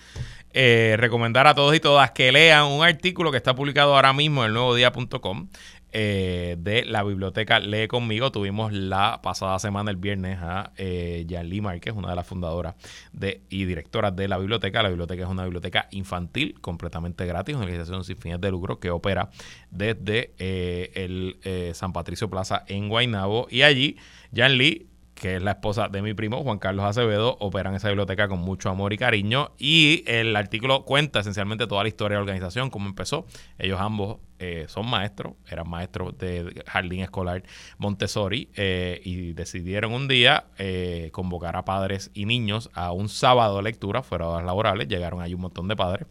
eh, 0.51 0.95
recomendar 0.97 1.45
a 1.45 1.53
todos 1.53 1.75
y 1.75 1.79
todas 1.79 2.11
que 2.11 2.31
lean 2.31 2.65
un 2.65 2.83
artículo 2.83 3.29
que 3.29 3.37
está 3.37 3.53
publicado 3.53 3.95
ahora 3.95 4.13
mismo 4.13 4.41
en 4.41 4.47
el 4.47 4.53
nuevodía.com 4.53 5.47
eh, 5.91 6.55
de 6.59 6.85
la 6.85 7.03
biblioteca 7.03 7.59
Lee 7.59 7.87
Conmigo. 7.87 8.31
Tuvimos 8.31 8.73
la 8.73 9.21
pasada 9.21 9.57
semana, 9.59 9.91
el 9.91 9.97
viernes, 9.97 10.39
a 10.41 10.71
eh, 10.77 11.25
Yanli 11.27 11.61
Márquez, 11.61 11.93
una 11.95 12.09
de 12.09 12.15
las 12.15 12.27
fundadoras 12.27 12.75
de, 13.13 13.41
y 13.49 13.65
directoras 13.65 14.15
de 14.15 14.27
la 14.27 14.37
biblioteca. 14.37 14.83
La 14.83 14.89
biblioteca 14.89 15.23
es 15.23 15.29
una 15.29 15.43
biblioteca 15.43 15.87
infantil 15.91 16.59
completamente 16.61 17.25
gratis, 17.25 17.55
una 17.55 17.65
organización 17.65 18.03
sin 18.03 18.17
fines 18.17 18.41
de 18.41 18.51
lucro 18.51 18.79
que 18.79 18.91
opera 18.91 19.29
desde 19.71 20.33
eh, 20.37 20.91
el 20.95 21.37
eh, 21.43 21.71
San 21.73 21.93
Patricio 21.93 22.29
Plaza 22.29 22.63
en 22.67 22.89
Guaynabo. 22.89 23.47
Y 23.49 23.61
allí, 23.61 23.97
Yanli 24.31 24.88
que 25.19 25.35
es 25.35 25.43
la 25.43 25.51
esposa 25.51 25.89
de 25.89 26.01
mi 26.01 26.13
primo, 26.13 26.41
Juan 26.43 26.57
Carlos 26.57 26.85
Acevedo, 26.85 27.37
operan 27.39 27.75
esa 27.75 27.89
biblioteca 27.89 28.27
con 28.27 28.39
mucho 28.39 28.69
amor 28.69 28.93
y 28.93 28.97
cariño. 28.97 29.51
Y 29.59 30.03
el 30.07 30.35
artículo 30.35 30.85
cuenta 30.85 31.19
esencialmente 31.19 31.67
toda 31.67 31.83
la 31.83 31.89
historia 31.89 32.15
de 32.15 32.19
la 32.19 32.21
organización, 32.21 32.69
cómo 32.69 32.87
empezó. 32.87 33.25
Ellos 33.57 33.79
ambos 33.79 34.17
eh, 34.39 34.65
son 34.69 34.89
maestros, 34.89 35.33
eran 35.49 35.69
maestros 35.69 36.17
de 36.17 36.63
jardín 36.65 37.01
escolar 37.01 37.43
Montessori 37.77 38.49
eh, 38.55 39.01
y 39.03 39.33
decidieron 39.33 39.91
un 39.91 40.07
día 40.07 40.45
eh, 40.57 41.09
convocar 41.11 41.57
a 41.57 41.65
padres 41.65 42.09
y 42.13 42.25
niños 42.25 42.69
a 42.73 42.93
un 42.93 43.09
sábado 43.09 43.57
de 43.57 43.63
lectura 43.63 44.01
fuera 44.01 44.25
de 44.25 44.31
horas 44.31 44.45
laborales. 44.45 44.87
Llegaron 44.87 45.21
ahí 45.21 45.33
un 45.33 45.41
montón 45.41 45.67
de 45.67 45.75
padres 45.75 46.07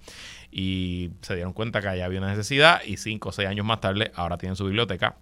y 0.50 1.10
se 1.22 1.34
dieron 1.34 1.54
cuenta 1.54 1.80
que 1.80 1.88
allá 1.88 2.04
había 2.04 2.18
una 2.18 2.28
necesidad 2.28 2.82
y 2.84 2.98
cinco 2.98 3.30
o 3.30 3.32
seis 3.32 3.48
años 3.48 3.64
más 3.64 3.80
tarde 3.80 4.12
ahora 4.14 4.38
tienen 4.38 4.56
su 4.56 4.64
biblioteca 4.64 5.16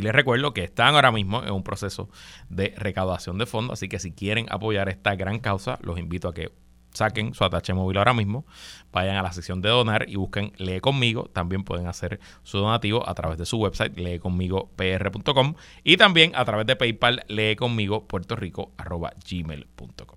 y 0.00 0.02
les 0.02 0.12
recuerdo 0.14 0.54
que 0.54 0.64
están 0.64 0.94
ahora 0.94 1.12
mismo 1.12 1.44
en 1.44 1.50
un 1.50 1.62
proceso 1.62 2.08
de 2.48 2.72
recaudación 2.78 3.36
de 3.36 3.44
fondos, 3.44 3.74
así 3.74 3.86
que 3.86 3.98
si 3.98 4.12
quieren 4.12 4.46
apoyar 4.48 4.88
esta 4.88 5.14
gran 5.14 5.40
causa, 5.40 5.78
los 5.82 5.98
invito 5.98 6.28
a 6.28 6.32
que 6.32 6.50
saquen 6.94 7.34
su 7.34 7.44
atache 7.44 7.74
móvil 7.74 7.98
ahora 7.98 8.14
mismo, 8.14 8.46
vayan 8.92 9.16
a 9.16 9.22
la 9.22 9.30
sección 9.30 9.60
de 9.60 9.68
donar 9.68 10.06
y 10.08 10.16
busquen 10.16 10.54
Lee 10.56 10.80
Conmigo. 10.80 11.28
También 11.34 11.64
pueden 11.64 11.86
hacer 11.86 12.18
su 12.42 12.56
donativo 12.56 13.06
a 13.06 13.12
través 13.12 13.36
de 13.36 13.44
su 13.44 13.58
website, 13.58 13.94
leeconmigopr.com 13.98 15.54
y 15.84 15.98
también 15.98 16.32
a 16.34 16.46
través 16.46 16.66
de 16.66 16.76
PayPal, 16.76 17.22
leeconmigopuertorico.gmail.com. 17.28 20.16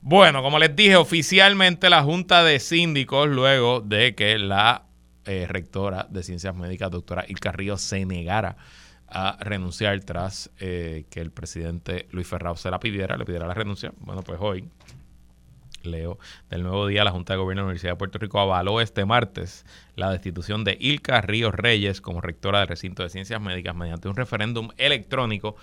Bueno, 0.00 0.44
como 0.44 0.60
les 0.60 0.76
dije, 0.76 0.94
oficialmente 0.94 1.90
la 1.90 2.04
Junta 2.04 2.44
de 2.44 2.60
Síndicos, 2.60 3.28
luego 3.28 3.80
de 3.80 4.14
que 4.14 4.38
la 4.38 4.84
eh, 5.26 5.46
rectora 5.48 6.06
de 6.08 6.22
Ciencias 6.22 6.54
Médicas, 6.54 6.92
doctora 6.92 7.24
Ilka 7.26 7.50
Ríos, 7.50 7.80
se 7.80 8.06
negara 8.06 8.56
a 9.14 9.38
renunciar 9.40 9.98
tras 10.00 10.50
eh, 10.58 11.06
que 11.08 11.20
el 11.20 11.30
presidente 11.30 12.08
Luis 12.10 12.26
Ferrao 12.26 12.56
se 12.56 12.70
la 12.70 12.80
pidiera, 12.80 13.16
le 13.16 13.24
pidiera 13.24 13.46
la 13.46 13.54
renuncia. 13.54 13.92
Bueno, 14.00 14.22
pues 14.22 14.38
hoy, 14.42 14.68
leo 15.84 16.18
del 16.50 16.64
nuevo 16.64 16.86
día, 16.88 17.04
la 17.04 17.12
Junta 17.12 17.34
de 17.34 17.38
Gobierno 17.38 17.60
de 17.60 17.62
la 17.62 17.66
Universidad 17.68 17.92
de 17.92 17.96
Puerto 17.96 18.18
Rico 18.18 18.40
avaló 18.40 18.80
este 18.80 19.04
martes 19.04 19.64
la 19.94 20.10
destitución 20.10 20.64
de 20.64 20.76
Ilka 20.80 21.20
Ríos 21.20 21.54
Reyes 21.54 22.00
como 22.00 22.20
rectora 22.20 22.58
del 22.58 22.68
recinto 22.68 23.04
de 23.04 23.08
ciencias 23.08 23.40
médicas 23.40 23.76
mediante 23.76 24.08
un 24.08 24.16
referéndum 24.16 24.70
electrónico 24.78 25.54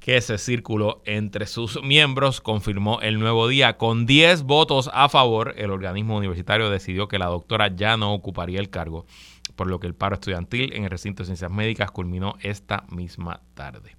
que 0.00 0.20
se 0.20 0.36
circuló 0.36 1.00
entre 1.04 1.46
sus 1.46 1.80
miembros, 1.84 2.40
confirmó 2.40 3.00
el 3.00 3.20
nuevo 3.20 3.46
día. 3.46 3.76
Con 3.76 4.04
10 4.04 4.42
votos 4.42 4.90
a 4.92 5.08
favor, 5.08 5.54
el 5.56 5.70
organismo 5.70 6.16
universitario 6.16 6.68
decidió 6.70 7.06
que 7.06 7.20
la 7.20 7.26
doctora 7.26 7.68
ya 7.68 7.96
no 7.96 8.12
ocuparía 8.12 8.58
el 8.58 8.70
cargo 8.70 9.06
por 9.54 9.68
lo 9.68 9.80
que 9.80 9.86
el 9.86 9.94
paro 9.94 10.14
estudiantil 10.14 10.72
en 10.72 10.84
el 10.84 10.90
recinto 10.90 11.22
de 11.22 11.26
ciencias 11.26 11.50
médicas 11.50 11.90
culminó 11.90 12.34
esta 12.40 12.84
misma 12.90 13.40
tarde. 13.54 13.96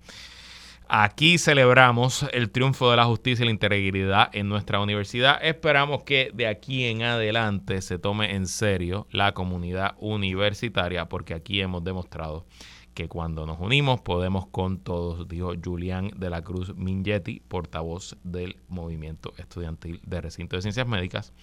Aquí 0.88 1.38
celebramos 1.38 2.26
el 2.34 2.52
triunfo 2.52 2.92
de 2.92 2.98
la 2.98 3.06
justicia 3.06 3.44
y 3.44 3.46
la 3.46 3.52
integridad 3.52 4.30
en 4.34 4.50
nuestra 4.50 4.80
universidad. 4.80 5.44
Esperamos 5.44 6.04
que 6.04 6.30
de 6.34 6.46
aquí 6.46 6.86
en 6.86 7.04
adelante 7.04 7.82
se 7.82 7.98
tome 7.98 8.36
en 8.36 8.46
serio 8.46 9.08
la 9.10 9.34
comunidad 9.34 9.96
universitaria, 9.98 11.10
porque 11.10 11.34
aquí 11.34 11.62
hemos 11.62 11.84
demostrado 11.84 12.46
que 12.94 13.08
cuando 13.08 13.46
nos 13.46 13.60
unimos 13.60 14.02
podemos 14.02 14.46
con 14.48 14.78
todos, 14.78 15.28
dijo 15.28 15.54
Julián 15.64 16.12
de 16.16 16.30
la 16.30 16.44
Cruz 16.44 16.76
Mingetti, 16.76 17.40
portavoz 17.40 18.18
del 18.24 18.58
movimiento 18.68 19.34
estudiantil 19.38 20.00
de 20.06 20.22
recinto 20.22 20.56
de 20.58 20.62
ciencias 20.62 20.88
médicas, 20.88 21.34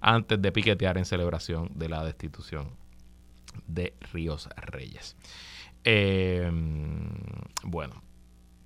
antes 0.00 0.40
de 0.40 0.52
piquetear 0.52 0.98
en 0.98 1.04
celebración 1.04 1.70
de 1.74 1.88
la 1.88 2.04
destitución 2.04 2.79
de 3.66 3.94
Ríos 4.12 4.48
Reyes. 4.56 5.16
Eh, 5.84 6.50
bueno, 7.64 8.02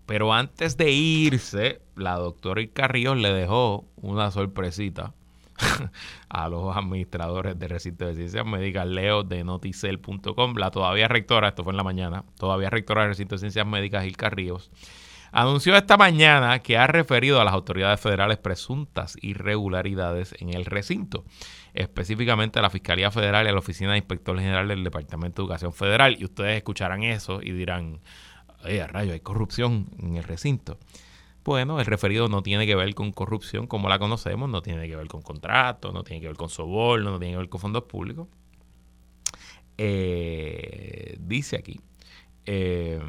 pero 0.06 0.32
antes 0.32 0.76
de 0.76 0.90
irse, 0.90 1.80
la 1.96 2.16
doctora 2.16 2.62
Ríos 2.88 3.16
le 3.16 3.32
dejó 3.32 3.86
una 3.96 4.30
sorpresita 4.30 5.14
a 6.28 6.48
los 6.48 6.76
administradores 6.76 7.58
de 7.58 7.68
recinto 7.68 8.06
de 8.06 8.14
ciencias 8.14 8.44
médicas, 8.44 8.86
Leo 8.86 9.22
de 9.22 9.44
noticel.com, 9.44 10.56
la 10.56 10.70
todavía 10.70 11.08
rectora, 11.08 11.48
esto 11.48 11.64
fue 11.64 11.72
en 11.72 11.76
la 11.76 11.84
mañana, 11.84 12.24
todavía 12.36 12.70
rectora 12.70 13.02
de 13.02 13.08
recinto 13.08 13.36
de 13.36 13.40
ciencias 13.40 13.66
médicas, 13.66 14.04
Ilka 14.04 14.30
Ríos, 14.30 14.70
anunció 15.32 15.76
esta 15.76 15.96
mañana 15.96 16.58
que 16.58 16.76
ha 16.76 16.86
referido 16.86 17.40
a 17.40 17.44
las 17.44 17.54
autoridades 17.54 18.00
federales 18.00 18.38
presuntas 18.38 19.16
irregularidades 19.22 20.34
en 20.38 20.52
el 20.52 20.64
recinto 20.64 21.24
específicamente 21.74 22.58
a 22.58 22.62
la 22.62 22.70
Fiscalía 22.70 23.10
Federal 23.10 23.46
y 23.46 23.48
a 23.50 23.52
la 23.52 23.58
Oficina 23.58 23.92
de 23.92 23.98
Inspector 23.98 24.38
General 24.38 24.66
del 24.68 24.84
Departamento 24.84 25.42
de 25.42 25.46
Educación 25.46 25.72
Federal. 25.72 26.16
Y 26.18 26.24
ustedes 26.24 26.56
escucharán 26.56 27.02
eso 27.02 27.42
y 27.42 27.50
dirán, 27.50 28.00
a 28.62 28.86
rayo, 28.86 29.12
hay 29.12 29.20
corrupción 29.20 29.88
en 29.98 30.16
el 30.16 30.24
recinto. 30.24 30.78
Bueno, 31.44 31.78
el 31.78 31.86
referido 31.86 32.28
no 32.28 32.42
tiene 32.42 32.66
que 32.66 32.74
ver 32.74 32.94
con 32.94 33.12
corrupción 33.12 33.66
como 33.66 33.90
la 33.90 33.98
conocemos, 33.98 34.48
no 34.48 34.62
tiene 34.62 34.88
que 34.88 34.96
ver 34.96 35.08
con 35.08 35.20
contratos, 35.20 35.92
no 35.92 36.02
tiene 36.02 36.22
que 36.22 36.28
ver 36.28 36.36
con 36.36 36.48
soborno, 36.48 37.10
no 37.10 37.18
tiene 37.18 37.34
que 37.34 37.38
ver 37.38 37.48
con 37.50 37.60
fondos 37.60 37.82
públicos. 37.82 38.28
Eh, 39.76 41.16
dice 41.20 41.56
aquí, 41.56 41.80
eh, 42.46 43.00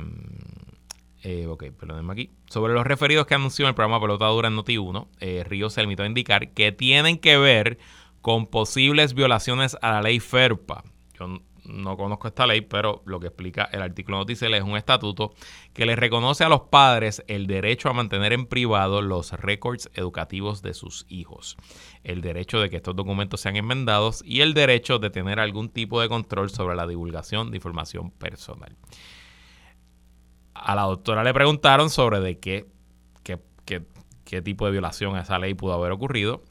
eh, 1.23 1.47
ok, 1.47 1.63
perdónenme 1.71 2.13
aquí. 2.13 2.29
Sobre 2.49 2.73
los 2.73 2.85
referidos 2.85 3.25
que 3.25 3.33
anunció 3.33 3.65
en 3.65 3.69
el 3.69 3.75
programa 3.75 3.99
Pelota 3.99 4.27
Dura 4.27 4.47
en 4.47 4.55
Noti1, 4.55 5.07
eh, 5.21 5.43
Río 5.43 5.69
se 5.69 5.81
limitó 5.81 6.03
a 6.03 6.05
indicar 6.05 6.51
que 6.51 6.71
tienen 6.71 7.17
que 7.17 7.37
ver 7.37 7.79
con 8.25 8.47
posibles 8.47 9.13
violaciones 9.13 9.77
a 9.83 9.91
la 9.91 10.01
ley 10.01 10.19
FERPA. 10.19 10.83
Yo 11.13 11.27
no 11.63 11.95
conozco 11.95 12.27
esta 12.27 12.47
ley, 12.47 12.61
pero 12.61 13.03
lo 13.05 13.19
que 13.19 13.27
explica 13.27 13.65
el 13.71 13.83
artículo 13.83 14.17
noticia 14.17 14.47
es 14.47 14.63
un 14.63 14.77
estatuto 14.77 15.35
que 15.73 15.85
le 15.85 15.95
reconoce 15.95 16.43
a 16.43 16.49
los 16.49 16.61
padres 16.61 17.23
el 17.27 17.45
derecho 17.45 17.87
a 17.87 17.93
mantener 17.93 18.33
en 18.33 18.47
privado 18.47 19.03
los 19.03 19.31
récords 19.33 19.91
educativos 19.93 20.63
de 20.63 20.73
sus 20.73 21.05
hijos, 21.07 21.55
el 22.03 22.21
derecho 22.21 22.59
de 22.59 22.71
que 22.71 22.77
estos 22.77 22.95
documentos 22.95 23.41
sean 23.41 23.57
enmendados 23.57 24.23
y 24.25 24.41
el 24.41 24.55
derecho 24.55 24.97
de 24.97 25.11
tener 25.11 25.39
algún 25.39 25.69
tipo 25.69 26.01
de 26.01 26.09
control 26.09 26.49
sobre 26.49 26.75
la 26.75 26.87
divulgación 26.87 27.51
de 27.51 27.57
información 27.57 28.09
personal. 28.09 28.75
A 30.55 30.73
la 30.73 30.81
doctora 30.81 31.23
le 31.23 31.31
preguntaron 31.31 31.91
sobre 31.91 32.21
de 32.21 32.39
qué, 32.39 32.65
qué, 33.21 33.39
qué, 33.65 33.83
qué 34.23 34.41
tipo 34.41 34.65
de 34.65 34.71
violación 34.71 35.15
a 35.15 35.21
esa 35.21 35.37
ley 35.37 35.53
pudo 35.53 35.73
haber 35.73 35.91
ocurrido 35.91 36.41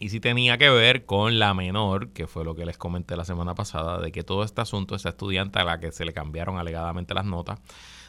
y 0.00 0.08
si 0.08 0.20
tenía 0.20 0.58
que 0.58 0.70
ver 0.70 1.06
con 1.06 1.38
la 1.38 1.54
menor, 1.54 2.10
que 2.12 2.26
fue 2.26 2.44
lo 2.44 2.54
que 2.54 2.66
les 2.66 2.76
comenté 2.76 3.16
la 3.16 3.24
semana 3.24 3.54
pasada, 3.54 4.00
de 4.00 4.10
que 4.10 4.24
todo 4.24 4.42
este 4.42 4.60
asunto, 4.60 4.94
esa 4.94 5.10
estudiante 5.10 5.58
a 5.60 5.64
la 5.64 5.78
que 5.78 5.92
se 5.92 6.04
le 6.04 6.12
cambiaron 6.12 6.58
alegadamente 6.58 7.14
las 7.14 7.24
notas, 7.24 7.60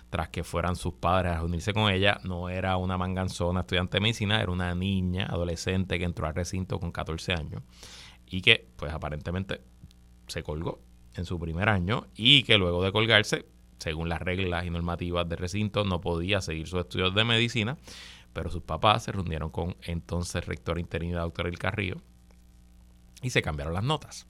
tras 0.10 0.30
que 0.30 0.44
fueran 0.44 0.76
sus 0.76 0.94
padres 0.94 1.34
a 1.34 1.40
reunirse 1.40 1.74
con 1.74 1.92
ella, 1.92 2.20
no 2.24 2.50
era 2.50 2.78
una 2.78 2.98
manganzona 2.98 3.62
estudiante 3.62 3.98
de 3.98 4.02
medicina, 4.02 4.42
era 4.42 4.52
una 4.52 4.74
niña, 4.74 5.26
adolescente 5.26 6.00
que 6.00 6.06
entró 6.06 6.28
al 6.28 6.36
recinto 6.36 6.80
con 6.80 6.92
14 6.92 7.34
años 7.34 7.62
y 8.28 8.42
que 8.42 8.68
pues 8.76 8.94
aparentemente 8.94 9.62
se 10.28 10.44
colgó 10.44 10.82
en 11.16 11.26
su 11.26 11.40
primer 11.40 11.70
año 11.70 12.08
y 12.16 12.44
que 12.44 12.58
luego 12.58 12.84
de 12.84 12.92
colgarse, 12.92 13.46
según 13.78 14.10
las 14.10 14.22
reglas 14.22 14.66
y 14.66 14.70
normativas 14.70 15.28
del 15.28 15.38
recinto, 15.38 15.84
no 15.84 16.02
podía 16.02 16.42
seguir 16.42 16.68
sus 16.68 16.80
estudios 16.80 17.14
de 17.14 17.24
medicina 17.24 17.78
pero 18.36 18.52
sus 18.52 18.62
papás 18.62 19.04
se 19.04 19.14
reunieron 19.14 19.50
con 19.50 19.78
entonces 19.84 20.46
rector 20.46 20.78
interino, 20.78 21.22
doctor 21.22 21.48
El 21.48 21.58
Carrillo, 21.58 22.02
y 23.22 23.30
se 23.30 23.42
cambiaron 23.42 23.74
las 23.74 23.84
notas. 23.84 24.28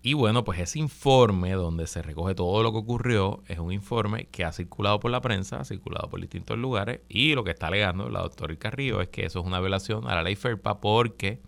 Y 0.00 0.14
bueno, 0.14 0.42
pues 0.42 0.58
ese 0.58 0.78
informe 0.78 1.52
donde 1.52 1.86
se 1.86 2.00
recoge 2.00 2.34
todo 2.34 2.62
lo 2.62 2.72
que 2.72 2.78
ocurrió 2.78 3.42
es 3.46 3.58
un 3.58 3.72
informe 3.72 4.24
que 4.24 4.44
ha 4.44 4.52
circulado 4.52 4.98
por 5.00 5.10
la 5.10 5.20
prensa, 5.20 5.60
ha 5.60 5.64
circulado 5.66 6.08
por 6.08 6.20
distintos 6.20 6.56
lugares 6.56 7.02
y 7.10 7.34
lo 7.34 7.44
que 7.44 7.50
está 7.50 7.66
alegando 7.66 8.08
la 8.08 8.22
doctora 8.22 8.56
Carrillo 8.56 9.02
es 9.02 9.08
que 9.10 9.26
eso 9.26 9.40
es 9.40 9.46
una 9.46 9.60
violación 9.60 10.08
a 10.08 10.14
la 10.14 10.22
ley 10.22 10.34
FERPA 10.34 10.80
porque 10.80 11.40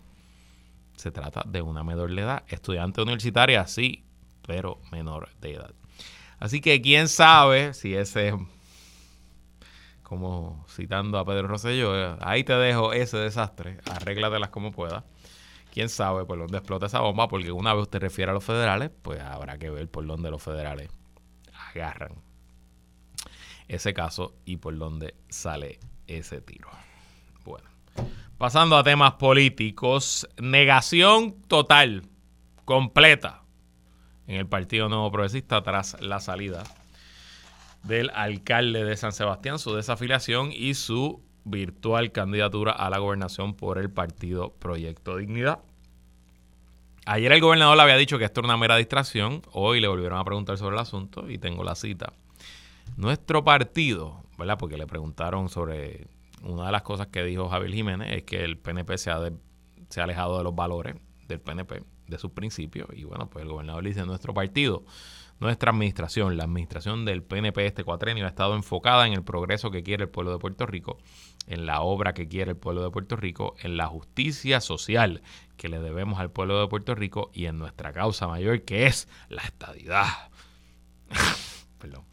se 0.95 1.11
trata 1.11 1.43
de 1.45 1.63
una 1.63 1.83
menor 1.83 2.13
de 2.13 2.21
edad, 2.21 2.43
estudiante 2.47 3.01
universitaria, 3.01 3.65
sí, 3.65 4.05
pero 4.43 4.79
menor 4.91 5.29
de 5.41 5.55
edad. 5.55 5.73
Así 6.37 6.61
que 6.61 6.79
quién 6.81 7.07
sabe 7.07 7.73
si 7.73 7.95
ese 7.95 8.37
como 10.05 10.63
citando 10.69 11.17
a 11.17 11.25
Pedro 11.25 11.47
Rosselló, 11.47 11.95
eh, 11.97 12.15
ahí 12.21 12.43
te 12.43 12.53
dejo 12.53 12.93
ese 12.93 13.17
desastre, 13.17 13.79
arréglatelas 13.91 14.51
como 14.51 14.71
puedas. 14.71 15.03
Quién 15.73 15.89
sabe 15.89 16.25
por 16.25 16.37
dónde 16.37 16.59
explota 16.59 16.85
esa 16.85 17.01
bomba, 17.01 17.27
porque 17.27 17.51
una 17.51 17.73
vez 17.73 17.83
usted 17.83 17.99
refiere 17.99 18.29
a 18.29 18.33
los 18.35 18.43
federales, 18.43 18.91
pues 19.01 19.19
habrá 19.19 19.57
que 19.57 19.71
ver 19.71 19.89
por 19.89 20.05
dónde 20.05 20.29
los 20.29 20.43
federales 20.43 20.89
agarran 21.71 22.13
ese 23.67 23.95
caso 23.95 24.35
y 24.45 24.57
por 24.57 24.77
dónde 24.77 25.15
sale 25.27 25.79
ese 26.05 26.39
tiro. 26.39 26.69
Bueno, 27.43 27.67
Pasando 28.37 28.77
a 28.77 28.83
temas 28.83 29.13
políticos, 29.13 30.29
negación 30.37 31.41
total, 31.47 32.03
completa, 32.63 33.41
en 34.27 34.35
el 34.35 34.47
Partido 34.47 34.87
Nuevo 34.87 35.11
Progresista 35.11 35.63
tras 35.63 35.99
la 35.99 36.19
salida 36.19 36.63
del 37.85 38.09
alcalde 38.11 38.83
de 38.83 38.97
San 38.97 39.11
Sebastián, 39.11 39.59
su 39.59 39.75
desafiliación 39.75 40.51
y 40.51 40.73
su 40.73 41.21
virtual 41.43 42.11
candidatura 42.11 42.71
a 42.71 42.89
la 42.89 42.97
gobernación 42.97 43.53
por 43.53 43.77
el 43.77 43.91
partido 43.91 44.53
Proyecto 44.53 45.17
Dignidad. 45.17 45.59
Ayer 47.05 47.31
el 47.31 47.41
gobernador 47.41 47.77
le 47.77 47.83
había 47.83 47.97
dicho 47.97 48.17
que 48.17 48.25
esto 48.25 48.41
era 48.41 48.47
una 48.47 48.57
mera 48.57 48.77
distracción, 48.77 49.43
hoy 49.51 49.79
le 49.79 49.87
volvieron 49.87 50.17
a 50.17 50.23
preguntar 50.23 50.57
sobre 50.57 50.75
el 50.75 50.81
asunto 50.81 51.29
y 51.29 51.37
tengo 51.37 51.63
la 51.63 51.75
cita. 51.75 52.13
Nuestro 52.97 53.43
partido, 53.43 54.23
¿verdad? 54.39 54.57
Porque 54.57 54.77
le 54.77 54.87
preguntaron 54.87 55.49
sobre 55.49 56.07
una 56.41 56.65
de 56.65 56.71
las 56.71 56.81
cosas 56.81 57.07
que 57.07 57.23
dijo 57.23 57.47
Javier 57.47 57.73
Jiménez, 57.73 58.11
es 58.11 58.23
que 58.23 58.43
el 58.43 58.57
PNP 58.57 58.97
se 58.97 59.11
ha, 59.11 59.19
se 59.89 60.01
ha 60.01 60.03
alejado 60.03 60.39
de 60.39 60.43
los 60.43 60.55
valores 60.55 60.95
del 61.27 61.39
PNP, 61.39 61.83
de 62.07 62.17
sus 62.17 62.31
principios, 62.31 62.87
y 62.93 63.03
bueno, 63.03 63.29
pues 63.29 63.43
el 63.43 63.51
gobernador 63.51 63.83
dice, 63.83 64.03
nuestro 64.05 64.33
partido 64.33 64.83
nuestra 65.39 65.71
administración, 65.71 66.37
la 66.37 66.45
administración 66.45 67.05
del 67.05 67.23
PNP 67.23 67.65
este 67.65 67.83
cuatrenio, 67.83 68.25
ha 68.25 68.29
estado 68.29 68.55
enfocada 68.55 69.05
en 69.05 69.13
el 69.13 69.23
progreso 69.23 69.71
que 69.71 69.83
quiere 69.83 70.03
el 70.03 70.09
pueblo 70.09 70.31
de 70.31 70.39
Puerto 70.39 70.65
Rico, 70.65 70.97
en 71.47 71.65
la 71.65 71.81
obra 71.81 72.13
que 72.13 72.27
quiere 72.27 72.51
el 72.51 72.57
pueblo 72.57 72.83
de 72.83 72.91
Puerto 72.91 73.15
Rico, 73.15 73.55
en 73.59 73.77
la 73.77 73.87
justicia 73.87 74.61
social 74.61 75.21
que 75.57 75.69
le 75.69 75.79
debemos 75.79 76.19
al 76.19 76.31
pueblo 76.31 76.59
de 76.61 76.67
Puerto 76.67 76.95
Rico 76.95 77.31
y 77.33 77.45
en 77.45 77.57
nuestra 77.57 77.91
causa 77.91 78.27
mayor 78.27 78.63
que 78.63 78.87
es 78.87 79.09
la 79.29 79.43
estadidad. 79.43 80.07
Perdón. 81.79 82.03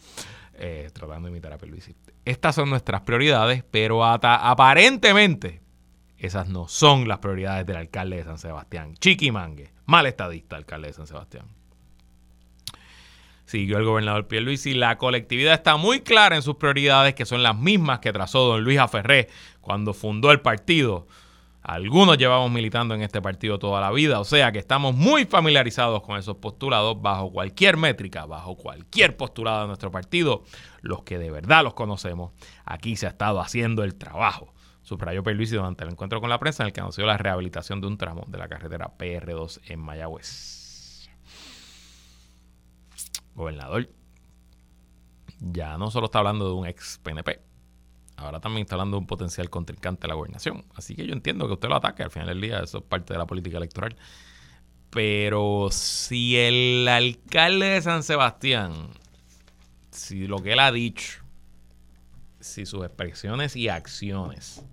Eh, 0.55 0.91
tratando 0.93 1.27
de 1.27 1.33
imitar 1.33 1.53
a 1.53 1.59
Pelvisi. 1.59 1.97
Estas 2.25 2.55
son 2.55 2.71
nuestras 2.71 3.01
prioridades, 3.01 3.65
pero 3.69 4.05
aparentemente 4.05 5.61
esas 6.19 6.49
no 6.49 6.69
son 6.69 7.09
las 7.09 7.19
prioridades 7.19 7.67
del 7.67 7.77
alcalde 7.77 8.17
de 8.17 8.25
San 8.25 8.39
Sebastián. 8.39 8.95
Chiquimangue, 8.95 9.73
mal 9.87 10.07
estadista 10.07 10.57
alcalde 10.57 10.89
de 10.89 10.95
San 10.95 11.07
Sebastián 11.07 11.62
siguió 13.53 13.77
el 13.77 13.85
gobernador 13.85 14.27
Pierluisi. 14.27 14.73
La 14.73 14.97
colectividad 14.97 15.53
está 15.53 15.77
muy 15.77 16.01
clara 16.01 16.37
en 16.37 16.43
sus 16.43 16.57
prioridades, 16.57 17.15
que 17.15 17.27
son 17.27 17.43
las 17.43 17.57
mismas 17.57 17.99
que 17.99 18.13
trazó 18.13 18.47
don 18.47 18.65
Luis 18.65 18.79
Aferré 18.79 19.29
cuando 19.61 19.93
fundó 19.93 20.33
el 20.33 20.41
partido. 20.41 21.07
Algunos 21.63 22.17
llevamos 22.17 22.51
militando 22.51 22.95
en 22.95 23.03
este 23.03 23.21
partido 23.21 23.59
toda 23.59 23.81
la 23.81 23.93
vida, 23.93 24.19
o 24.19 24.25
sea 24.25 24.51
que 24.51 24.59
estamos 24.59 24.97
muy 24.97 25.27
familiarizados 25.27 26.03
con 26.03 26.19
esos 26.19 26.39
postulados 26.39 27.01
bajo 27.01 27.31
cualquier 27.31 27.77
métrica, 27.77 28.25
bajo 28.25 28.57
cualquier 28.57 29.17
postulado 29.17 29.61
de 29.61 29.67
nuestro 29.69 29.93
partido, 29.93 30.43
los 30.81 31.05
que 31.05 31.19
de 31.19 31.31
verdad 31.31 31.63
los 31.63 31.75
conocemos. 31.75 32.33
Aquí 32.65 32.97
se 32.97 33.07
ha 33.07 33.11
estado 33.11 33.41
haciendo 33.41 33.85
el 33.85 33.95
trabajo. 33.95 34.53
Subrayó 34.83 35.23
Pierluisi 35.23 35.55
durante 35.55 35.85
el 35.85 35.91
encuentro 35.91 36.21
con 36.21 36.31
la 36.31 36.41
prensa 36.41 36.65
en 36.65 36.69
el 36.69 36.73
que 36.73 36.81
anunció 36.81 37.07
la 37.07 37.19
rehabilitación 37.19 37.81
de 37.81 37.87
un 37.87 37.99
tramo 37.99 38.25
de 38.27 38.39
la 38.39 38.49
carretera 38.49 38.91
PR2 38.99 39.61
en 39.67 39.79
Mayagüez 39.79 40.62
gobernador 43.35 43.89
ya 45.43 45.77
no 45.77 45.91
solo 45.91 46.07
está 46.07 46.19
hablando 46.19 46.47
de 46.47 46.55
un 46.55 46.67
ex 46.67 47.01
PNP, 47.03 47.41
ahora 48.17 48.41
también 48.41 48.65
está 48.65 48.77
hablando 48.77 48.97
de 48.97 49.01
un 49.01 49.07
potencial 49.07 49.51
contrincante 49.51 50.07
a 50.07 50.09
la 50.09 50.15
gobernación. 50.15 50.65
Así 50.75 50.95
que 50.95 51.07
yo 51.07 51.13
entiendo 51.13 51.47
que 51.47 51.55
usted 51.55 51.69
lo 51.69 51.77
ataque, 51.77 52.05
al 52.05 52.11
final 52.11 52.29
del 52.29 52.41
día 52.41 52.61
eso 52.61 52.79
es 52.79 52.85
parte 52.85 53.13
de 53.13 53.19
la 53.19 53.27
política 53.27 53.57
electoral. 53.57 53.97
Pero 54.91 55.69
si 55.71 56.37
el 56.37 56.87
alcalde 56.87 57.67
de 57.67 57.83
San 57.83 58.03
Sebastián, 58.03 58.91
si 59.91 60.27
lo 60.27 60.39
que 60.39 60.53
él 60.53 60.61
ha 60.61 60.71
dicho, 60.71 61.23
si 62.41 62.67
sus 62.67 62.85
expresiones 62.85 63.57
y 63.57 63.69
acciones 63.69 64.65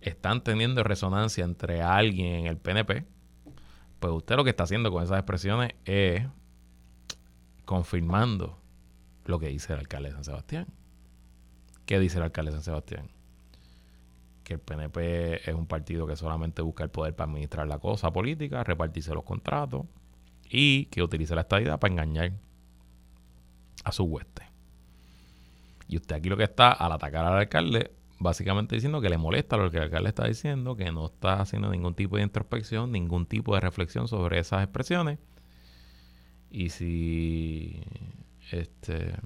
están 0.00 0.42
teniendo 0.42 0.84
resonancia 0.84 1.44
entre 1.44 1.82
alguien 1.82 2.34
en 2.34 2.46
el 2.46 2.56
PNP, 2.56 3.04
pues 3.98 4.12
usted 4.12 4.36
lo 4.36 4.44
que 4.44 4.50
está 4.50 4.64
haciendo 4.64 4.92
con 4.92 5.02
esas 5.02 5.18
expresiones 5.18 5.74
es 5.84 6.24
confirmando 7.64 8.58
lo 9.24 9.38
que 9.38 9.48
dice 9.48 9.72
el 9.72 9.80
alcalde 9.80 10.10
de 10.10 10.14
San 10.14 10.24
Sebastián. 10.24 10.66
¿Qué 11.86 11.98
dice 11.98 12.18
el 12.18 12.24
alcalde 12.24 12.50
de 12.50 12.56
San 12.58 12.64
Sebastián? 12.64 13.10
Que 14.42 14.54
el 14.54 14.60
PNP 14.60 15.48
es 15.48 15.54
un 15.54 15.66
partido 15.66 16.06
que 16.06 16.16
solamente 16.16 16.62
busca 16.62 16.84
el 16.84 16.90
poder 16.90 17.14
para 17.14 17.30
administrar 17.30 17.66
la 17.66 17.78
cosa 17.78 18.12
política, 18.12 18.62
repartirse 18.64 19.14
los 19.14 19.24
contratos 19.24 19.86
y 20.48 20.86
que 20.86 21.02
utiliza 21.02 21.34
la 21.34 21.42
estadidad 21.42 21.78
para 21.80 21.92
engañar 21.92 22.32
a 23.84 23.92
su 23.92 24.04
hueste. 24.04 24.42
Y 25.88 25.96
usted 25.96 26.16
aquí 26.16 26.28
lo 26.28 26.36
que 26.36 26.44
está 26.44 26.72
al 26.72 26.92
atacar 26.92 27.24
al 27.26 27.38
alcalde, 27.38 27.92
básicamente 28.18 28.74
diciendo 28.74 29.00
que 29.00 29.08
le 29.08 29.18
molesta 29.18 29.56
lo 29.56 29.70
que 29.70 29.78
el 29.78 29.84
alcalde 29.84 30.10
está 30.10 30.26
diciendo, 30.26 30.76
que 30.76 30.90
no 30.92 31.06
está 31.06 31.40
haciendo 31.40 31.70
ningún 31.70 31.94
tipo 31.94 32.16
de 32.16 32.22
introspección, 32.22 32.92
ningún 32.92 33.26
tipo 33.26 33.54
de 33.54 33.60
reflexión 33.60 34.08
sobre 34.08 34.38
esas 34.38 34.62
expresiones 34.62 35.18
y 36.54 36.68
si 36.68 37.82
este 38.52 39.16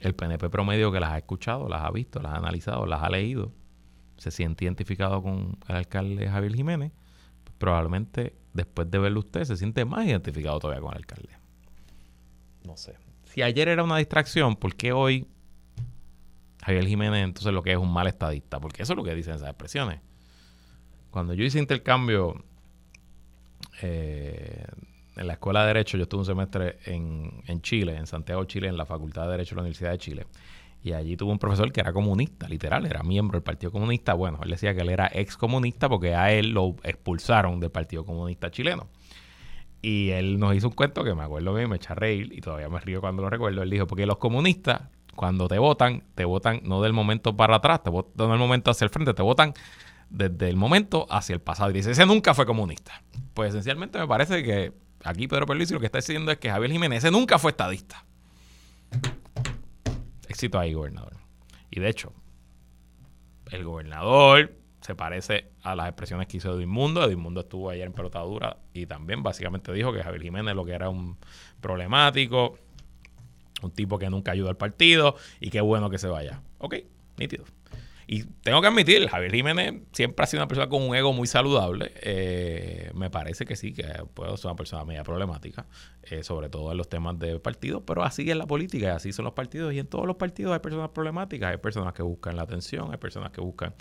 el 0.00 0.14
PNP 0.16 0.50
promedio 0.50 0.90
que 0.90 0.98
las 0.98 1.10
ha 1.10 1.18
escuchado, 1.18 1.68
las 1.68 1.82
ha 1.82 1.90
visto, 1.92 2.20
las 2.20 2.32
ha 2.32 2.36
analizado, 2.36 2.84
las 2.84 3.02
ha 3.02 3.10
leído, 3.10 3.52
se 4.16 4.32
siente 4.32 4.64
identificado 4.64 5.22
con 5.22 5.56
el 5.68 5.76
alcalde 5.76 6.28
Javier 6.28 6.56
Jiménez, 6.56 6.90
pues 7.44 7.54
probablemente 7.58 8.34
después 8.52 8.90
de 8.90 8.98
verlo 8.98 9.20
usted 9.20 9.44
se 9.44 9.56
siente 9.56 9.84
más 9.84 10.04
identificado 10.04 10.58
todavía 10.58 10.80
con 10.80 10.90
el 10.90 10.96
alcalde. 10.96 11.30
No 12.64 12.76
sé. 12.76 12.96
Si 13.24 13.42
ayer 13.42 13.68
era 13.68 13.84
una 13.84 13.98
distracción, 13.98 14.56
¿por 14.56 14.74
qué 14.74 14.92
hoy 14.92 15.28
Javier 16.64 16.86
Jiménez 16.86 17.22
entonces 17.22 17.52
lo 17.52 17.62
que 17.62 17.70
es 17.70 17.78
un 17.78 17.92
mal 17.92 18.08
estadista? 18.08 18.58
Porque 18.58 18.82
eso 18.82 18.94
es 18.94 18.96
lo 18.96 19.04
que 19.04 19.14
dicen 19.14 19.34
esas 19.34 19.48
expresiones. 19.48 20.00
Cuando 21.12 21.34
yo 21.34 21.44
hice 21.44 21.60
intercambio 21.60 22.42
eh, 23.82 24.64
en 25.16 25.26
la 25.26 25.34
Escuela 25.34 25.62
de 25.62 25.68
Derecho, 25.68 25.96
yo 25.96 26.04
estuve 26.04 26.20
un 26.20 26.26
semestre 26.26 26.78
en, 26.86 27.42
en 27.46 27.62
Chile, 27.62 27.96
en 27.96 28.06
Santiago, 28.06 28.44
Chile, 28.44 28.68
en 28.68 28.76
la 28.76 28.86
Facultad 28.86 29.24
de 29.24 29.32
Derecho 29.32 29.50
de 29.50 29.56
la 29.56 29.62
Universidad 29.62 29.90
de 29.90 29.98
Chile. 29.98 30.26
Y 30.82 30.92
allí 30.92 31.16
tuvo 31.16 31.30
un 31.30 31.38
profesor 31.38 31.70
que 31.72 31.80
era 31.80 31.92
comunista, 31.92 32.48
literal, 32.48 32.86
era 32.86 33.02
miembro 33.02 33.36
del 33.36 33.42
Partido 33.42 33.70
Comunista. 33.70 34.14
Bueno, 34.14 34.38
él 34.42 34.50
decía 34.50 34.74
que 34.74 34.80
él 34.80 34.88
era 34.88 35.10
ex 35.12 35.36
comunista 35.36 35.88
porque 35.88 36.14
a 36.14 36.32
él 36.32 36.50
lo 36.50 36.76
expulsaron 36.84 37.60
del 37.60 37.70
Partido 37.70 38.04
Comunista 38.04 38.50
chileno. 38.50 38.88
Y 39.82 40.10
él 40.10 40.38
nos 40.38 40.54
hizo 40.54 40.68
un 40.68 40.74
cuento 40.74 41.04
que 41.04 41.14
me 41.14 41.22
acuerdo 41.22 41.54
bien, 41.54 41.68
me 41.68 41.76
echa 41.76 41.92
a 41.92 41.96
reír 41.96 42.32
y 42.32 42.40
todavía 42.40 42.68
me 42.68 42.80
río 42.80 43.00
cuando 43.00 43.22
lo 43.22 43.30
recuerdo. 43.30 43.62
Él 43.62 43.70
dijo, 43.70 43.86
porque 43.86 44.06
los 44.06 44.16
comunistas, 44.16 44.82
cuando 45.14 45.48
te 45.48 45.58
votan, 45.58 46.02
te 46.14 46.24
votan 46.24 46.60
no 46.64 46.80
del 46.80 46.92
momento 46.92 47.36
para 47.36 47.56
atrás, 47.56 47.82
te 47.82 47.90
votan 47.90 48.30
del 48.30 48.38
momento 48.38 48.70
hacia 48.70 48.86
el 48.86 48.90
frente, 48.90 49.12
te 49.12 49.22
votan 49.22 49.52
desde 50.08 50.48
el 50.48 50.56
momento 50.56 51.06
hacia 51.10 51.34
el 51.34 51.40
pasado. 51.40 51.70
Y 51.70 51.74
dice, 51.74 51.90
ese 51.90 52.06
nunca 52.06 52.32
fue 52.34 52.46
comunista. 52.46 53.02
Pues 53.34 53.50
esencialmente 53.50 53.98
me 53.98 54.06
parece 54.06 54.42
que 54.42 54.72
aquí 55.04 55.28
Pedro 55.28 55.46
Perluisi 55.46 55.74
lo 55.74 55.80
que 55.80 55.86
está 55.86 55.98
diciendo 55.98 56.30
es 56.32 56.38
que 56.38 56.50
Javier 56.50 56.72
Jiménez 56.72 57.10
nunca 57.10 57.38
fue 57.38 57.50
estadista. 57.52 58.04
Éxito 60.28 60.58
ahí, 60.58 60.72
gobernador. 60.72 61.16
Y 61.70 61.80
de 61.80 61.88
hecho, 61.88 62.12
el 63.50 63.64
gobernador 63.64 64.54
se 64.80 64.94
parece 64.94 65.50
a 65.62 65.74
las 65.74 65.88
expresiones 65.88 66.26
que 66.26 66.38
hizo 66.38 66.58
Edmundo. 66.58 67.04
Edmundo 67.04 67.40
estuvo 67.40 67.70
ayer 67.70 67.86
en 67.86 67.92
pelotadura 67.92 68.56
y 68.72 68.86
también 68.86 69.22
básicamente 69.22 69.72
dijo 69.72 69.92
que 69.92 70.02
Javier 70.02 70.22
Jiménez 70.22 70.54
lo 70.54 70.64
que 70.64 70.72
era 70.72 70.88
un 70.88 71.18
problemático, 71.60 72.58
un 73.62 73.70
tipo 73.72 73.98
que 73.98 74.08
nunca 74.08 74.32
ayuda 74.32 74.50
al 74.50 74.56
partido 74.56 75.16
y 75.40 75.50
qué 75.50 75.60
bueno 75.60 75.90
que 75.90 75.98
se 75.98 76.08
vaya. 76.08 76.42
Ok, 76.58 76.76
nítido. 77.18 77.44
Y 78.12 78.24
tengo 78.24 78.60
que 78.60 78.66
admitir, 78.66 79.06
Javier 79.06 79.30
Jiménez 79.30 79.82
siempre 79.92 80.24
ha 80.24 80.26
sido 80.26 80.42
una 80.42 80.48
persona 80.48 80.68
con 80.68 80.82
un 80.82 80.96
ego 80.96 81.12
muy 81.12 81.28
saludable. 81.28 81.92
Eh, 82.02 82.90
me 82.92 83.08
parece 83.08 83.44
que 83.44 83.54
sí, 83.54 83.72
que 83.72 83.84
puede 84.14 84.36
ser 84.36 84.46
una 84.46 84.56
persona 84.56 84.84
media 84.84 85.04
problemática, 85.04 85.66
eh, 86.02 86.24
sobre 86.24 86.48
todo 86.48 86.72
en 86.72 86.76
los 86.76 86.88
temas 86.88 87.16
de 87.20 87.38
partido, 87.38 87.86
pero 87.86 88.02
así 88.02 88.28
es 88.28 88.36
la 88.36 88.48
política 88.48 88.86
y 88.86 88.88
así 88.88 89.12
son 89.12 89.26
los 89.26 89.34
partidos. 89.34 89.72
Y 89.74 89.78
en 89.78 89.86
todos 89.86 90.08
los 90.08 90.16
partidos 90.16 90.52
hay 90.52 90.58
personas 90.58 90.90
problemáticas, 90.90 91.52
hay 91.52 91.58
personas 91.58 91.92
que 91.92 92.02
buscan 92.02 92.34
la 92.34 92.42
atención, 92.42 92.90
hay 92.90 92.96
personas 92.96 93.30
que 93.30 93.40
buscan 93.42 93.74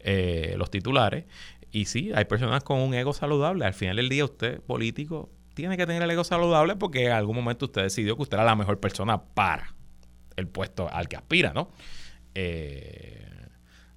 eh, 0.00 0.56
los 0.58 0.68
titulares. 0.68 1.26
Y 1.70 1.84
sí, 1.84 2.10
hay 2.12 2.24
personas 2.24 2.64
con 2.64 2.80
un 2.80 2.92
ego 2.92 3.12
saludable. 3.12 3.66
Al 3.66 3.74
final 3.74 3.94
del 3.94 4.08
día, 4.08 4.24
usted, 4.24 4.60
político, 4.62 5.30
tiene 5.54 5.76
que 5.76 5.86
tener 5.86 6.02
el 6.02 6.10
ego 6.10 6.24
saludable 6.24 6.74
porque 6.74 7.04
en 7.04 7.12
algún 7.12 7.36
momento 7.36 7.66
usted 7.66 7.82
decidió 7.82 8.16
que 8.16 8.22
usted 8.22 8.36
era 8.36 8.44
la 8.46 8.56
mejor 8.56 8.80
persona 8.80 9.22
para 9.22 9.76
el 10.34 10.48
puesto 10.48 10.90
al 10.90 11.06
que 11.06 11.14
aspira, 11.14 11.52
¿no? 11.52 11.70
Eh, 12.34 13.26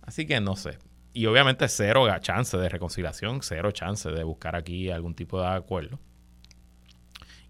Así 0.09 0.25
que 0.25 0.41
no 0.41 0.55
sé. 0.55 0.79
Y 1.13 1.27
obviamente 1.27 1.67
cero 1.67 2.07
chance 2.19 2.57
de 2.57 2.67
reconciliación, 2.67 3.43
cero 3.43 3.71
chance 3.71 4.09
de 4.09 4.23
buscar 4.23 4.55
aquí 4.55 4.89
algún 4.89 5.13
tipo 5.13 5.39
de 5.39 5.45
acuerdo. 5.45 5.99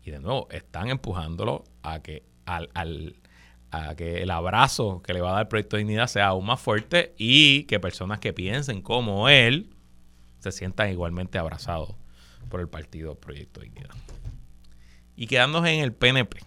Y 0.03 0.11
de 0.11 0.19
nuevo, 0.19 0.49
están 0.51 0.89
empujándolo 0.89 1.63
a 1.83 2.01
que, 2.01 2.23
al, 2.43 3.15
a 3.71 3.95
que 3.95 4.23
el 4.23 4.29
abrazo 4.29 5.01
que 5.01 5.13
le 5.13 5.21
va 5.21 5.29
a 5.29 5.33
dar 5.35 5.41
el 5.43 5.47
Proyecto 5.47 5.77
de 5.77 5.83
Dignidad 5.83 6.07
sea 6.07 6.27
aún 6.27 6.47
más 6.47 6.59
fuerte 6.59 7.15
y 7.17 7.63
que 7.63 7.79
personas 7.79 8.19
que 8.19 8.33
piensen 8.33 8.81
como 8.81 9.29
él 9.29 9.73
se 10.39 10.51
sientan 10.51 10.89
igualmente 10.89 11.37
abrazados 11.37 11.95
por 12.49 12.59
el 12.59 12.67
partido 12.67 13.15
Proyecto 13.15 13.61
de 13.61 13.67
Dignidad. 13.67 13.95
Y 15.15 15.27
quedándose 15.27 15.69
en 15.69 15.79
el 15.79 15.93
PNP. 15.93 16.41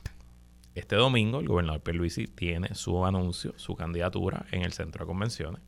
Este 0.75 0.97
domingo 0.97 1.41
el 1.41 1.49
gobernador 1.49 1.83
Pierluisi 1.83 2.27
tiene 2.27 2.75
su 2.75 3.05
anuncio, 3.05 3.53
su 3.57 3.77
candidatura 3.77 4.47
en 4.53 4.63
el 4.63 4.73
centro 4.73 5.05
de 5.05 5.09
convenciones. 5.09 5.63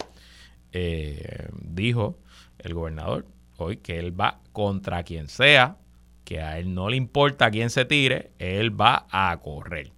eh, 0.73 1.49
dijo 1.53 2.19
el 2.59 2.75
gobernador 2.75 3.27
hoy 3.59 3.77
que 3.77 3.99
él 3.99 4.19
va 4.19 4.41
contra 4.53 5.03
quien 5.05 5.29
sea, 5.29 5.77
que 6.25 6.41
a 6.41 6.59
él 6.59 6.75
no 6.75 6.89
le 6.89 6.97
importa 6.97 7.51
quién 7.51 7.71
se 7.71 7.85
tire, 7.85 8.33
él 8.39 8.79
va 8.79 9.07
a 9.11 9.39
correr. 9.41 9.93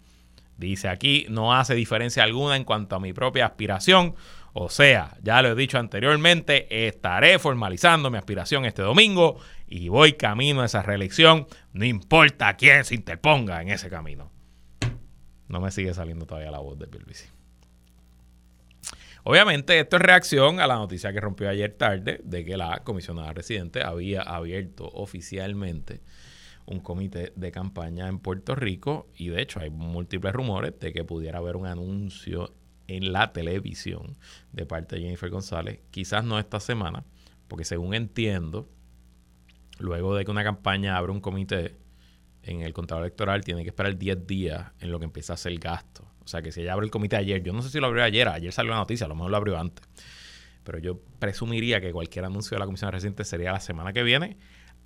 Dice 0.56 0.88
aquí, 0.88 1.26
no 1.28 1.54
hace 1.54 1.74
diferencia 1.74 2.24
alguna 2.24 2.56
en 2.56 2.64
cuanto 2.64 2.96
a 2.96 3.00
mi 3.00 3.12
propia 3.12 3.46
aspiración. 3.46 4.14
O 4.54 4.70
sea, 4.70 5.16
ya 5.22 5.42
lo 5.42 5.50
he 5.50 5.54
dicho 5.54 5.78
anteriormente, 5.78 6.86
estaré 6.88 7.38
formalizando 7.38 8.10
mi 8.10 8.16
aspiración 8.16 8.64
este 8.64 8.82
domingo 8.82 9.38
y 9.68 9.88
voy 9.88 10.14
camino 10.14 10.62
a 10.62 10.66
esa 10.66 10.82
reelección, 10.82 11.46
no 11.72 11.84
importa 11.84 12.56
quién 12.56 12.84
se 12.84 12.94
interponga 12.94 13.60
en 13.60 13.68
ese 13.68 13.90
camino. 13.90 14.30
No 15.48 15.60
me 15.60 15.70
sigue 15.70 15.94
saliendo 15.94 16.26
todavía 16.26 16.50
la 16.50 16.58
voz 16.58 16.78
de 16.78 16.86
Pierluisi. 16.86 17.26
Obviamente, 19.24 19.80
esto 19.80 19.96
es 19.96 20.02
reacción 20.02 20.60
a 20.60 20.68
la 20.68 20.76
noticia 20.76 21.12
que 21.12 21.20
rompió 21.20 21.48
ayer 21.48 21.72
tarde 21.72 22.20
de 22.22 22.44
que 22.44 22.56
la 22.56 22.82
comisionada 22.84 23.32
residente 23.32 23.82
había 23.82 24.22
abierto 24.22 24.88
oficialmente 24.94 26.00
un 26.66 26.80
comité 26.80 27.32
de 27.34 27.52
campaña 27.52 28.08
en 28.08 28.18
Puerto 28.18 28.54
Rico 28.54 29.08
y 29.16 29.28
de 29.28 29.42
hecho 29.42 29.60
hay 29.60 29.70
múltiples 29.70 30.32
rumores 30.32 30.78
de 30.78 30.92
que 30.92 31.04
pudiera 31.04 31.38
haber 31.38 31.56
un 31.56 31.66
anuncio 31.66 32.52
en 32.88 33.12
la 33.12 33.32
televisión 33.32 34.16
de 34.52 34.66
parte 34.66 34.96
de 34.96 35.02
Jennifer 35.02 35.30
González, 35.30 35.80
quizás 35.90 36.24
no 36.24 36.38
esta 36.38 36.60
semana, 36.60 37.04
porque 37.48 37.64
según 37.64 37.94
entiendo, 37.94 38.68
luego 39.78 40.14
de 40.14 40.24
que 40.24 40.30
una 40.30 40.44
campaña 40.44 40.96
abra 40.96 41.12
un 41.12 41.20
comité 41.20 41.76
en 42.46 42.62
el 42.62 42.72
contador 42.72 43.04
electoral, 43.04 43.44
tiene 43.44 43.62
que 43.62 43.68
esperar 43.68 43.96
10 43.96 44.26
días 44.26 44.72
en 44.80 44.90
lo 44.90 44.98
que 44.98 45.04
empieza 45.04 45.32
a 45.32 45.34
hacer 45.34 45.52
el 45.52 45.58
gasto. 45.58 46.04
O 46.24 46.28
sea 46.28 46.42
que 46.42 46.50
si 46.52 46.62
ella 46.62 46.72
abre 46.72 46.86
el 46.86 46.90
comité 46.90 47.16
ayer, 47.16 47.42
yo 47.42 47.52
no 47.52 47.62
sé 47.62 47.70
si 47.70 47.78
lo 47.78 47.86
abrió 47.86 48.02
ayer, 48.02 48.28
ayer 48.28 48.52
salió 48.52 48.72
la 48.72 48.78
noticia, 48.78 49.06
a 49.06 49.08
lo 49.08 49.14
mejor 49.14 49.30
lo 49.30 49.36
abrió 49.36 49.58
antes. 49.58 49.86
Pero 50.64 50.78
yo 50.78 50.98
presumiría 51.18 51.80
que 51.80 51.92
cualquier 51.92 52.24
anuncio 52.24 52.56
de 52.56 52.60
la 52.60 52.66
comisión 52.66 52.90
reciente 52.90 53.24
sería 53.24 53.52
la 53.52 53.60
semana 53.60 53.92
que 53.92 54.02
viene, 54.02 54.36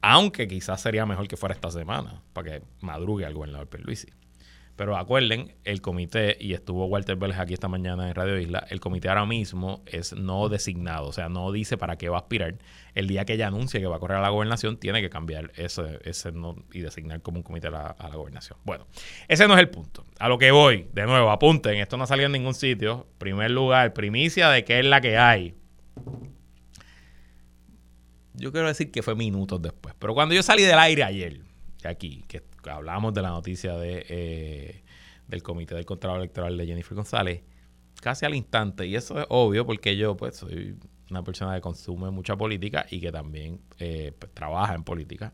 aunque 0.02 0.48
quizás 0.48 0.80
sería 0.80 1.06
mejor 1.06 1.28
que 1.28 1.36
fuera 1.36 1.54
esta 1.54 1.70
semana, 1.70 2.22
para 2.32 2.50
que 2.50 2.66
madrugue 2.80 3.24
al 3.24 3.34
gobernador 3.34 3.68
Luisi. 3.80 4.08
Pero 4.76 4.96
acuerden, 4.96 5.54
el 5.64 5.82
comité, 5.82 6.38
y 6.40 6.54
estuvo 6.54 6.86
Walter 6.86 7.16
Vélez 7.16 7.38
aquí 7.38 7.52
esta 7.52 7.68
mañana 7.68 8.08
en 8.08 8.14
Radio 8.14 8.38
Isla, 8.38 8.66
el 8.70 8.80
comité 8.80 9.10
ahora 9.10 9.26
mismo 9.26 9.82
es 9.84 10.14
no 10.14 10.48
designado, 10.48 11.08
o 11.08 11.12
sea, 11.12 11.28
no 11.28 11.52
dice 11.52 11.76
para 11.76 11.96
qué 11.96 12.08
va 12.08 12.16
a 12.16 12.20
aspirar. 12.20 12.56
El 12.94 13.06
día 13.06 13.24
que 13.24 13.34
ella 13.34 13.48
anuncie 13.48 13.78
que 13.80 13.86
va 13.86 13.96
a 13.96 13.98
correr 13.98 14.18
a 14.18 14.22
la 14.22 14.30
gobernación, 14.30 14.78
tiene 14.78 15.02
que 15.02 15.10
cambiar 15.10 15.52
ese, 15.56 15.98
ese 16.04 16.32
no, 16.32 16.56
y 16.72 16.80
designar 16.80 17.20
como 17.20 17.38
un 17.38 17.42
comité 17.42 17.68
a 17.68 17.70
la, 17.70 18.10
gobernación. 18.14 18.58
Bueno, 18.64 18.86
ese 19.28 19.46
no 19.46 19.54
es 19.54 19.60
el 19.60 19.68
punto. 19.68 20.06
A 20.18 20.28
lo 20.28 20.38
que 20.38 20.50
voy, 20.50 20.88
de 20.92 21.04
nuevo, 21.04 21.30
apunten, 21.30 21.76
esto 21.76 21.96
no 21.96 22.04
ha 22.04 22.06
salido 22.06 22.26
en 22.26 22.32
ningún 22.32 22.54
sitio. 22.54 23.06
Primer 23.18 23.50
lugar, 23.50 23.92
primicia 23.92 24.48
de 24.48 24.64
que 24.64 24.80
es 24.80 24.86
la 24.86 25.00
que 25.00 25.18
hay. 25.18 25.54
Yo 28.32 28.52
quiero 28.52 28.68
decir 28.68 28.90
que 28.90 29.02
fue 29.02 29.14
minutos 29.14 29.60
después, 29.60 29.94
pero 29.98 30.14
cuando 30.14 30.34
yo 30.34 30.42
salí 30.42 30.62
del 30.62 30.78
aire 30.78 31.04
ayer, 31.04 31.40
aquí, 31.88 32.24
que 32.28 32.42
hablamos 32.70 33.14
de 33.14 33.22
la 33.22 33.30
noticia 33.30 33.76
de, 33.76 34.06
eh, 34.08 34.82
del 35.28 35.42
Comité 35.42 35.74
del 35.74 35.86
Contrato 35.86 36.16
Electoral 36.16 36.56
de 36.56 36.66
Jennifer 36.66 36.94
González, 36.94 37.42
casi 38.00 38.26
al 38.26 38.34
instante, 38.34 38.86
y 38.86 38.96
eso 38.96 39.18
es 39.18 39.26
obvio 39.28 39.66
porque 39.66 39.96
yo 39.96 40.16
pues 40.16 40.36
soy 40.36 40.76
una 41.10 41.22
persona 41.22 41.54
que 41.54 41.60
consume 41.60 42.10
mucha 42.10 42.36
política 42.36 42.86
y 42.90 43.00
que 43.00 43.12
también 43.12 43.60
eh, 43.78 44.12
pues, 44.18 44.32
trabaja 44.32 44.74
en 44.74 44.84
política. 44.84 45.32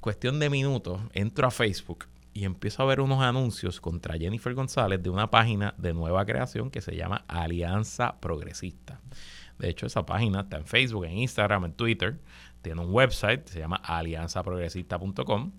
Cuestión 0.00 0.38
de 0.38 0.50
minutos, 0.50 1.00
entro 1.12 1.46
a 1.46 1.50
Facebook 1.50 2.06
y 2.32 2.44
empiezo 2.44 2.82
a 2.82 2.86
ver 2.86 3.00
unos 3.00 3.22
anuncios 3.22 3.80
contra 3.80 4.18
Jennifer 4.18 4.54
González 4.54 5.02
de 5.02 5.10
una 5.10 5.30
página 5.30 5.74
de 5.78 5.94
nueva 5.94 6.24
creación 6.26 6.70
que 6.70 6.80
se 6.80 6.94
llama 6.94 7.24
Alianza 7.28 8.20
Progresista. 8.20 9.00
De 9.58 9.70
hecho, 9.70 9.86
esa 9.86 10.04
página 10.04 10.40
está 10.40 10.58
en 10.58 10.66
Facebook, 10.66 11.06
en 11.06 11.16
Instagram, 11.18 11.64
en 11.64 11.72
Twitter. 11.72 12.18
Tiene 12.62 12.80
un 12.80 12.92
website, 12.92 13.46
se 13.48 13.58
llama 13.58 13.76
alianzaprogresista.com 13.76 15.52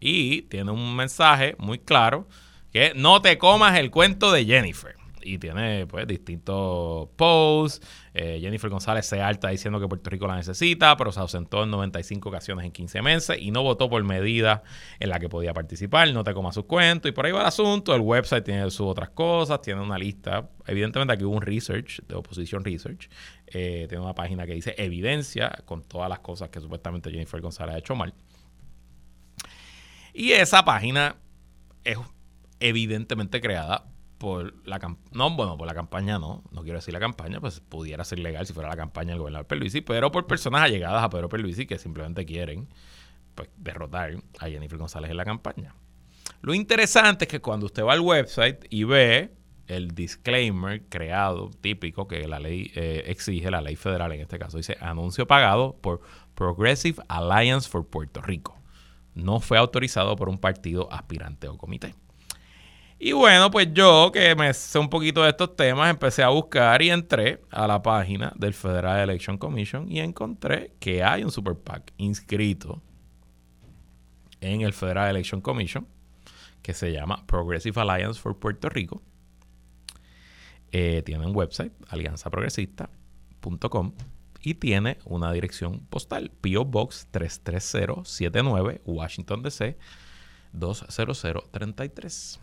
y 0.00 0.42
tiene 0.42 0.70
un 0.70 0.94
mensaje 0.94 1.56
muy 1.58 1.78
claro 1.78 2.28
que 2.72 2.92
no 2.94 3.22
te 3.22 3.38
comas 3.38 3.78
el 3.78 3.90
cuento 3.90 4.32
de 4.32 4.44
Jennifer. 4.44 4.95
Y 5.26 5.38
tiene 5.38 5.86
pues 5.86 6.06
distintos 6.06 7.08
posts. 7.16 7.84
Eh, 8.14 8.38
Jennifer 8.40 8.70
González 8.70 9.04
se 9.06 9.20
alta 9.20 9.48
diciendo 9.48 9.80
que 9.80 9.88
Puerto 9.88 10.08
Rico 10.08 10.28
la 10.28 10.36
necesita, 10.36 10.96
pero 10.96 11.10
se 11.10 11.18
ausentó 11.18 11.64
en 11.64 11.70
95 11.70 12.28
ocasiones 12.28 12.64
en 12.64 12.70
15 12.70 13.02
meses 13.02 13.36
y 13.40 13.50
no 13.50 13.64
votó 13.64 13.90
por 13.90 14.02
medida 14.04 14.62
en 15.00 15.10
la 15.10 15.18
que 15.18 15.28
podía 15.28 15.52
participar. 15.52 16.12
No 16.12 16.22
te 16.22 16.32
comas 16.32 16.54
sus 16.54 16.66
cuentos. 16.66 17.08
Y 17.08 17.12
por 17.12 17.26
ahí 17.26 17.32
va 17.32 17.40
el 17.40 17.46
asunto. 17.46 17.92
El 17.94 18.02
website 18.02 18.44
tiene 18.44 18.70
sus 18.70 18.86
otras 18.86 19.10
cosas, 19.10 19.60
tiene 19.60 19.80
una 19.82 19.98
lista. 19.98 20.48
Evidentemente 20.64 21.12
aquí 21.12 21.24
hubo 21.24 21.34
un 21.34 21.42
research 21.42 22.00
de 22.06 22.14
Opposition 22.14 22.64
Research. 22.64 23.10
Eh, 23.48 23.86
tiene 23.88 24.04
una 24.04 24.14
página 24.14 24.46
que 24.46 24.54
dice 24.54 24.76
evidencia 24.78 25.50
con 25.64 25.82
todas 25.82 26.08
las 26.08 26.20
cosas 26.20 26.50
que 26.50 26.60
supuestamente 26.60 27.10
Jennifer 27.10 27.40
González 27.40 27.74
ha 27.74 27.78
hecho 27.78 27.96
mal. 27.96 28.14
Y 30.14 30.30
esa 30.32 30.64
página 30.64 31.16
es 31.84 31.98
evidentemente 32.60 33.40
creada 33.40 33.84
por 34.18 34.54
la 34.66 34.78
no 35.12 35.36
bueno 35.36 35.56
por 35.56 35.66
la 35.66 35.74
campaña 35.74 36.18
no 36.18 36.42
no 36.50 36.62
quiero 36.62 36.78
decir 36.78 36.94
la 36.94 37.00
campaña 37.00 37.40
pues 37.40 37.60
pudiera 37.60 38.04
ser 38.04 38.18
legal 38.18 38.46
si 38.46 38.52
fuera 38.52 38.68
la 38.68 38.76
campaña 38.76 39.10
del 39.10 39.18
gobernador 39.18 39.46
Perluisi 39.46 39.80
pero 39.80 40.10
por 40.10 40.26
personas 40.26 40.62
allegadas 40.62 41.02
a 41.02 41.10
Pedro 41.10 41.28
Perluisi 41.28 41.66
que 41.66 41.78
simplemente 41.78 42.24
quieren 42.24 42.68
pues 43.34 43.50
derrotar 43.56 44.16
a 44.38 44.46
Jennifer 44.48 44.78
González 44.78 45.10
en 45.10 45.16
la 45.16 45.24
campaña 45.24 45.74
lo 46.40 46.54
interesante 46.54 47.24
es 47.24 47.28
que 47.28 47.40
cuando 47.40 47.66
usted 47.66 47.84
va 47.84 47.92
al 47.92 48.00
website 48.00 48.66
y 48.70 48.84
ve 48.84 49.32
el 49.66 49.90
disclaimer 49.90 50.82
creado 50.88 51.50
típico 51.60 52.06
que 52.06 52.26
la 52.28 52.38
ley 52.38 52.70
eh, 52.74 53.04
exige 53.06 53.50
la 53.50 53.60
ley 53.60 53.76
federal 53.76 54.12
en 54.12 54.20
este 54.20 54.38
caso 54.38 54.56
dice 54.56 54.76
anuncio 54.80 55.26
pagado 55.26 55.76
por 55.80 56.00
Progressive 56.34 57.02
Alliance 57.08 57.68
for 57.68 57.86
Puerto 57.86 58.22
Rico 58.22 58.56
no 59.16 59.40
fue 59.40 59.58
autorizado 59.58 60.14
por 60.14 60.28
un 60.28 60.38
partido 60.38 60.92
aspirante 60.92 61.48
o 61.48 61.56
comité. 61.56 61.94
Y 62.98 63.12
bueno, 63.12 63.50
pues 63.50 63.68
yo 63.74 64.10
que 64.10 64.34
me 64.34 64.54
sé 64.54 64.78
un 64.78 64.88
poquito 64.88 65.22
de 65.22 65.28
estos 65.28 65.54
temas, 65.54 65.90
empecé 65.90 66.22
a 66.22 66.30
buscar 66.30 66.80
y 66.80 66.88
entré 66.90 67.42
a 67.50 67.66
la 67.66 67.82
página 67.82 68.32
del 68.36 68.54
Federal 68.54 69.00
Election 69.00 69.36
Commission 69.36 69.92
y 69.92 70.00
encontré 70.00 70.72
que 70.80 71.04
hay 71.04 71.22
un 71.22 71.30
Super 71.30 71.54
PAC 71.54 71.92
inscrito 71.98 72.80
en 74.40 74.62
el 74.62 74.72
Federal 74.72 75.10
Election 75.10 75.42
Commission 75.42 75.86
que 76.62 76.72
se 76.72 76.90
llama 76.90 77.22
Progressive 77.26 77.78
Alliance 77.80 78.18
for 78.18 78.38
Puerto 78.38 78.70
Rico. 78.70 79.02
Eh, 80.72 81.02
tiene 81.04 81.26
un 81.26 81.36
website, 81.36 81.72
alianzaprogresista.com 81.88 83.92
y 84.40 84.54
tiene 84.54 84.96
una 85.04 85.32
dirección 85.32 85.80
postal, 85.90 86.32
PO 86.40 86.64
Box 86.64 87.08
33079, 87.10 88.80
Washington 88.84 89.42
DC 89.42 89.76
20033. 90.52 92.40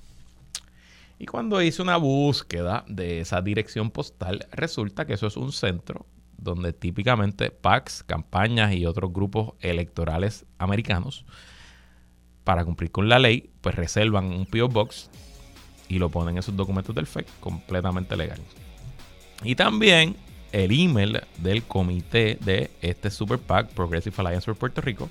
Y 1.19 1.26
cuando 1.26 1.62
hice 1.62 1.82
una 1.82 1.97
búsqueda 1.97 2.84
de 2.88 3.21
esa 3.21 3.41
dirección 3.41 3.91
postal, 3.91 4.47
resulta 4.52 5.06
que 5.06 5.13
eso 5.13 5.28
es 5.28 5.38
un 5.38 5.52
centro 5.52 6.06
donde 6.38 6.73
típicamente 6.73 7.52
PACs, 7.52 8.04
campañas 8.04 8.73
y 8.73 8.86
otros 8.86 9.13
grupos 9.13 9.54
electorales 9.62 10.45
americanos, 10.58 11.26
para 12.43 12.65
cumplir 12.65 12.91
con 12.91 13.08
la 13.08 13.19
ley, 13.19 13.52
pues 13.62 13.76
reservan 13.76 14.26
un 14.26 14.45
PO 14.45 14.67
Box 14.67 15.10
y 15.88 15.99
lo 15.99 16.10
ponen 16.10 16.38
en 16.38 16.43
sus 16.43 16.56
documentos 16.56 16.93
del 16.93 17.08
FEC 17.08 17.26
completamente 17.39 18.17
legal. 18.17 18.39
Y 19.43 19.56
también 19.56 20.15
el 20.52 20.71
email 20.71 21.21
del 21.38 21.63
comité 21.63 22.38
de 22.41 22.69
este 22.82 23.10
Super 23.10 23.39
PAC, 23.39 23.69
Progressive 23.69 24.15
Alliance 24.17 24.45
for 24.45 24.56
Puerto 24.56 24.82
Rico, 24.82 25.10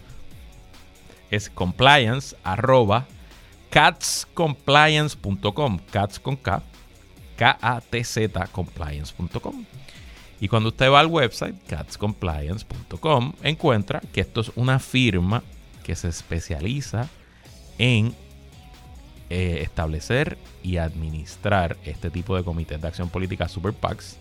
es 1.31 1.49
compliance 1.49 2.37
arroba 2.45 3.07
catscompliance.com, 3.73 5.79
cats 5.91 6.21
con 6.21 6.37
K, 6.37 6.63
K-A-T-Z 7.37 8.47
compliance.com. 8.49 9.65
Y 10.41 10.49
cuando 10.49 10.69
usted 10.69 10.91
va 10.91 11.01
al 11.01 11.07
website 11.07 11.57
catscompliance.com, 11.67 13.33
encuentra 13.43 14.03
que 14.13 14.21
esto 14.21 14.43
es 14.43 14.53
una 14.57 14.79
firma 14.79 15.43
que 15.85 15.97
se 15.97 16.09
especializa 16.09 17.09
en 17.79 18.15
eh, 19.31 19.61
establecer 19.63 20.37
y 20.63 20.77
administrar 20.77 21.79
este 21.87 22.11
tipo 22.11 22.37
de 22.37 22.45
comités 22.45 22.83
de 22.83 22.89
acción 22.89 23.09
política 23.09 23.49
Super 23.49 23.73
PACs 23.73 24.19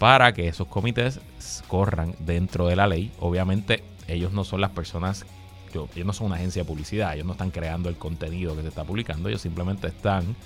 para 0.00 0.32
que 0.32 0.48
esos 0.48 0.66
comités 0.66 1.20
corran 1.68 2.16
dentro 2.18 2.66
de 2.66 2.74
la 2.74 2.88
ley. 2.88 3.12
Obviamente 3.20 3.84
ellos 4.08 4.32
no 4.32 4.42
son 4.42 4.60
las 4.60 4.70
personas, 4.70 5.24
ellos 5.72 6.06
no 6.06 6.12
son 6.12 6.28
una 6.28 6.36
agencia 6.36 6.62
de 6.62 6.66
publicidad, 6.66 7.14
ellos 7.14 7.26
no 7.26 7.32
están 7.32 7.50
creando 7.50 7.88
el 7.88 7.96
contenido 7.96 8.56
que 8.56 8.62
se 8.62 8.68
está 8.68 8.84
publicando, 8.84 9.28
ellos 9.28 9.40
simplemente 9.40 9.88
están 9.88 10.36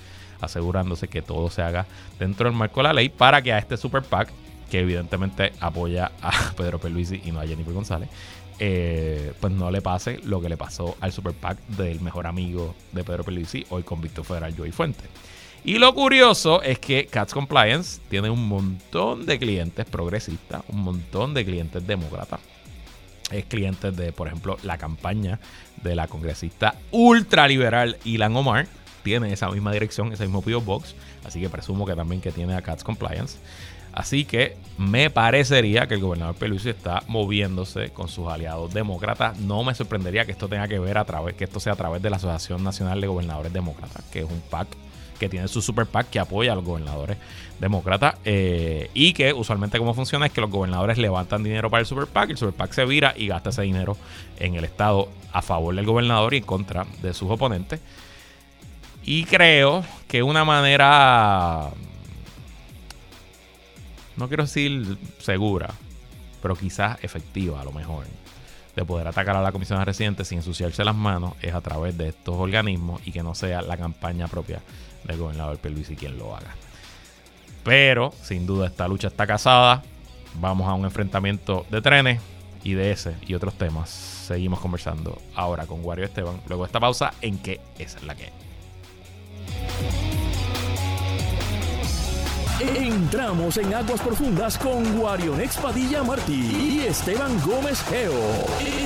asegurándose 0.41 1.07
que 1.07 1.21
todo 1.21 1.49
se 1.49 1.61
haga 1.61 1.85
dentro 2.19 2.49
del 2.49 2.57
marco 2.57 2.81
de 2.81 2.83
la 2.83 2.93
ley 2.93 3.09
para 3.09 3.41
que 3.41 3.53
a 3.53 3.57
este 3.57 3.77
Super 3.77 4.03
PAC, 4.03 4.29
que 4.69 4.79
evidentemente 4.79 5.53
apoya 5.59 6.11
a 6.21 6.31
Pedro 6.57 6.79
Peluisi 6.79 7.21
y 7.25 7.31
no 7.31 7.39
a 7.39 7.47
Jennifer 7.47 7.73
González, 7.73 8.09
eh, 8.57 9.33
pues 9.39 9.51
no 9.51 9.69
le 9.69 9.81
pase 9.81 10.19
lo 10.23 10.41
que 10.41 10.49
le 10.49 10.57
pasó 10.57 10.95
al 11.01 11.11
Super 11.11 11.33
PAC 11.33 11.59
del 11.67 11.99
mejor 12.01 12.27
amigo 12.27 12.75
de 12.91 13.03
Pedro 13.03 13.23
Peluisi, 13.23 13.65
hoy 13.69 13.83
convicto 13.83 14.23
federal 14.23 14.55
Joey 14.55 14.71
Fuente. 14.71 15.05
Y 15.65 15.79
lo 15.79 15.95
curioso 15.95 16.61
es 16.61 16.77
que 16.77 17.07
Cats 17.07 17.33
Compliance 17.33 17.99
tiene 18.07 18.29
un 18.29 18.47
montón 18.47 19.25
de 19.25 19.39
clientes 19.39 19.83
progresistas, 19.85 20.61
un 20.67 20.81
montón 20.81 21.33
de 21.33 21.43
clientes 21.43 21.85
demócratas. 21.87 22.39
Es 23.31 23.45
clientes 23.45 23.95
de, 23.95 24.11
por 24.11 24.27
ejemplo, 24.27 24.57
la 24.63 24.77
campaña 24.77 25.39
de 25.81 25.95
la 25.95 26.07
congresista 26.07 26.75
ultraliberal 26.91 27.97
Ilan 28.03 28.35
Omar. 28.35 28.67
Tiene 29.03 29.31
esa 29.31 29.49
misma 29.49 29.71
dirección, 29.71 30.11
ese 30.13 30.23
mismo 30.23 30.41
P.O. 30.41 30.61
Box. 30.61 30.95
Así 31.25 31.39
que 31.39 31.49
presumo 31.49 31.85
que 31.85 31.95
también 31.95 32.21
que 32.21 32.31
tiene 32.31 32.55
a 32.55 32.61
Cats 32.61 32.83
Compliance. 32.83 33.37
Así 33.95 34.25
que 34.25 34.57
me 34.77 35.09
parecería 35.09 35.87
que 35.87 35.93
el 35.93 36.01
gobernador 36.01 36.35
Pelusi 36.35 36.69
está 36.69 37.03
moviéndose 37.07 37.91
con 37.91 38.09
sus 38.09 38.27
aliados 38.27 38.73
demócratas. 38.73 39.39
No 39.39 39.63
me 39.63 39.73
sorprendería 39.73 40.25
que 40.25 40.33
esto 40.33 40.49
tenga 40.49 40.67
que 40.67 40.79
ver 40.79 40.97
a 40.97 41.05
través, 41.05 41.35
que 41.35 41.45
esto 41.45 41.61
sea 41.61 41.73
a 41.73 41.77
través 41.77 42.01
de 42.01 42.09
la 42.09 42.17
Asociación 42.17 42.61
Nacional 42.61 42.99
de 42.99 43.07
Gobernadores 43.07 43.53
Demócratas, 43.53 44.03
que 44.11 44.19
es 44.19 44.25
un 44.25 44.41
PAC 44.49 44.67
que 45.17 45.29
tiene 45.29 45.47
su 45.47 45.61
super 45.61 45.85
PAC 45.85 46.09
que 46.09 46.19
apoya 46.19 46.51
a 46.51 46.55
los 46.55 46.65
gobernadores 46.65 47.15
demócratas 47.59 48.15
eh, 48.25 48.89
y 48.93 49.13
que 49.13 49.33
usualmente 49.33 49.77
como 49.77 49.93
funciona 49.93 50.25
es 50.25 50.31
que 50.31 50.41
los 50.41 50.49
gobernadores 50.49 50.97
levantan 50.97 51.43
dinero 51.43 51.69
para 51.69 51.81
el 51.81 51.87
super 51.87 52.07
PAC, 52.07 52.31
el 52.31 52.37
super 52.37 52.55
PAC 52.55 52.73
se 52.73 52.85
vira 52.85 53.13
y 53.15 53.27
gasta 53.27 53.49
ese 53.49 53.61
dinero 53.61 53.97
en 54.39 54.55
el 54.55 54.65
estado 54.65 55.09
a 55.31 55.41
favor 55.41 55.75
del 55.75 55.85
gobernador 55.85 56.33
y 56.33 56.37
en 56.37 56.43
contra 56.43 56.85
de 57.01 57.13
sus 57.13 57.29
oponentes. 57.29 57.79
Y 59.03 59.25
creo 59.25 59.85
que 60.07 60.23
una 60.23 60.43
manera 60.43 61.71
no 64.17 64.27
quiero 64.27 64.43
decir 64.43 64.97
segura, 65.19 65.73
pero 66.41 66.55
quizás 66.55 67.03
efectiva 67.03 67.61
a 67.61 67.65
lo 67.65 67.71
mejor, 67.71 68.05
de 68.75 68.85
poder 68.85 69.07
atacar 69.07 69.35
a 69.35 69.41
la 69.41 69.51
comisión 69.51 69.79
de 69.79 69.85
residentes 69.85 70.27
sin 70.27 70.39
ensuciarse 70.39 70.83
las 70.83 70.95
manos 70.95 71.33
es 71.41 71.53
a 71.53 71.61
través 71.61 71.97
de 71.97 72.09
estos 72.09 72.35
organismos 72.35 73.01
y 73.05 73.11
que 73.11 73.23
no 73.23 73.35
sea 73.35 73.61
la 73.61 73.77
campaña 73.77 74.27
propia 74.27 74.61
del 75.03 75.17
gobernador 75.17 75.59
y 75.63 75.95
quien 75.95 76.17
lo 76.17 76.35
haga. 76.35 76.55
Pero, 77.65 78.13
sin 78.21 78.45
duda, 78.45 78.67
esta 78.67 78.87
lucha 78.87 79.07
está 79.07 79.27
casada. 79.27 79.83
Vamos 80.35 80.67
a 80.67 80.73
un 80.73 80.85
enfrentamiento 80.85 81.65
de 81.71 81.81
trenes 81.81 82.21
y 82.63 82.73
de 82.73 82.91
ese 82.91 83.15
y 83.27 83.33
otros 83.33 83.55
temas 83.55 83.89
seguimos 83.89 84.59
conversando 84.59 85.21
ahora 85.35 85.65
con 85.65 85.83
Wario 85.83 86.05
Esteban. 86.05 86.39
Luego 86.47 86.63
de 86.63 86.67
esta 86.67 86.79
pausa, 86.79 87.13
¿en 87.21 87.39
qué 87.39 87.59
es 87.79 88.01
la 88.03 88.15
que? 88.15 88.31
Entramos 92.59 93.57
en 93.57 93.73
aguas 93.73 93.99
profundas 93.99 94.57
con 94.57 94.97
Guarionex 94.97 95.57
Padilla 95.57 96.03
Martí 96.03 96.79
y 96.81 96.85
Esteban 96.87 97.39
Gómez 97.45 97.83
Geo. 97.83 98.13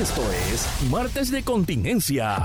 Esto 0.02 0.22
es 0.52 0.68
Martes 0.89 1.32
de 1.32 1.44
Contingencia. 1.44 2.38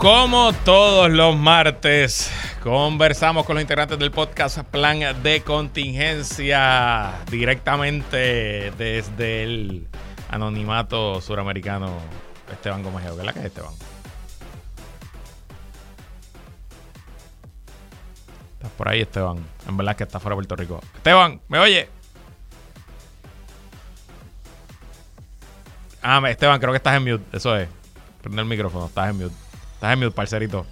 Como 0.00 0.54
todos 0.64 1.10
los 1.10 1.36
martes, 1.36 2.32
conversamos 2.62 3.44
con 3.44 3.56
los 3.56 3.60
integrantes 3.60 3.98
del 3.98 4.10
podcast 4.10 4.60
Plan 4.60 4.98
de 5.22 5.42
Contingencia 5.42 7.20
directamente 7.30 8.72
desde 8.78 9.42
el 9.42 9.88
anonimato 10.30 11.20
suramericano 11.20 11.98
Esteban 12.50 12.82
Gómez. 12.82 13.04
¿Qué 13.04 13.10
es 13.10 13.26
la 13.26 13.32
que 13.34 13.40
es 13.40 13.44
Esteban? 13.44 13.74
Estás 18.54 18.70
por 18.78 18.88
ahí, 18.88 19.02
Esteban. 19.02 19.36
En 19.68 19.76
verdad 19.76 19.96
que 19.96 20.04
está 20.04 20.18
fuera 20.18 20.32
de 20.32 20.36
Puerto 20.36 20.56
Rico. 20.56 20.80
Esteban, 20.96 21.42
¿me 21.46 21.58
oye? 21.58 21.90
Ah, 26.00 26.22
Esteban, 26.26 26.58
creo 26.58 26.72
que 26.72 26.78
estás 26.78 26.96
en 26.96 27.04
mute. 27.04 27.36
Eso 27.36 27.54
es. 27.54 27.68
Prende 28.22 28.40
el 28.40 28.48
micrófono. 28.48 28.86
Estás 28.86 29.10
en 29.10 29.18
mute. 29.18 29.49
Estás 29.80 29.94
en 29.94 29.98
mute, 30.00 30.10
parcerito. 30.10 30.66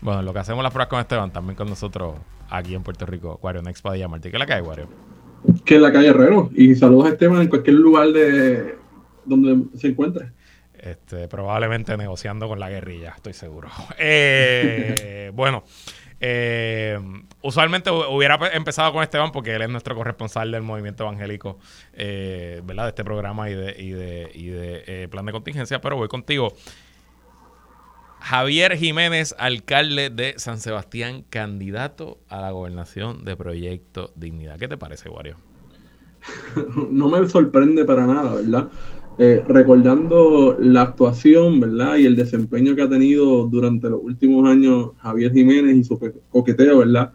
Bueno, 0.00 0.22
lo 0.22 0.32
que 0.32 0.38
hacemos 0.38 0.62
las 0.62 0.72
pruebas 0.72 0.88
con 0.88 1.00
Esteban, 1.00 1.32
también 1.32 1.56
con 1.56 1.68
nosotros 1.68 2.14
aquí 2.48 2.76
en 2.76 2.84
Puerto 2.84 3.04
Rico. 3.04 3.40
Wario 3.42 3.62
Next 3.62 3.82
Padilla 3.82 4.06
Martí. 4.06 4.30
¿Qué 4.30 4.36
es 4.36 4.38
la 4.38 4.46
calle, 4.46 4.62
Wario? 4.62 4.86
Que 5.64 5.74
es 5.74 5.80
la 5.80 5.92
calle 5.92 6.10
Herrero. 6.10 6.50
Y 6.54 6.76
saludos 6.76 7.06
a 7.06 7.08
Esteban 7.08 7.42
en 7.42 7.48
cualquier 7.48 7.74
lugar 7.74 8.12
de 8.12 8.78
donde 9.24 9.76
se 9.76 9.88
encuentre. 9.88 10.30
Este, 10.74 11.26
probablemente 11.26 11.96
negociando 11.96 12.46
con 12.46 12.60
la 12.60 12.70
guerrilla, 12.70 13.14
estoy 13.16 13.32
seguro. 13.32 13.66
Eh, 13.98 15.32
bueno, 15.34 15.64
eh, 16.20 16.98
usualmente 17.42 17.90
hubiera 17.90 18.38
empezado 18.52 18.92
con 18.92 19.02
Esteban 19.02 19.32
porque 19.32 19.54
él 19.54 19.62
es 19.62 19.68
nuestro 19.68 19.94
corresponsal 19.94 20.50
del 20.50 20.62
movimiento 20.62 21.04
evangélico, 21.04 21.58
eh, 21.92 22.62
¿verdad? 22.64 22.84
De 22.84 22.88
este 22.90 23.04
programa 23.04 23.50
y 23.50 23.54
de, 23.54 23.74
de 23.74 25.08
plan 25.10 25.26
de 25.26 25.32
contingencia, 25.32 25.80
pero 25.80 25.96
voy 25.96 26.08
contigo. 26.08 26.54
Javier 28.24 28.78
Jiménez, 28.78 29.34
alcalde 29.38 30.08
de 30.08 30.34
San 30.38 30.58
Sebastián, 30.58 31.26
candidato 31.28 32.20
a 32.30 32.40
la 32.40 32.52
gobernación 32.52 33.22
de 33.22 33.36
Proyecto 33.36 34.12
Dignidad. 34.16 34.58
¿Qué 34.58 34.66
te 34.66 34.78
parece, 34.78 35.10
Wario? 35.10 35.36
No 36.90 37.10
me 37.10 37.28
sorprende 37.28 37.84
para 37.84 38.06
nada, 38.06 38.34
¿verdad? 38.36 38.68
Eh, 39.16 39.44
recordando 39.46 40.56
la 40.58 40.82
actuación, 40.82 41.60
¿verdad? 41.60 41.98
Y 41.98 42.06
el 42.06 42.16
desempeño 42.16 42.74
que 42.74 42.82
ha 42.82 42.88
tenido 42.88 43.46
durante 43.46 43.88
los 43.88 44.00
últimos 44.02 44.48
años 44.48 44.90
Javier 44.98 45.32
Jiménez 45.32 45.76
y 45.76 45.84
su 45.84 46.00
coqueteo, 46.30 46.78
¿verdad? 46.78 47.12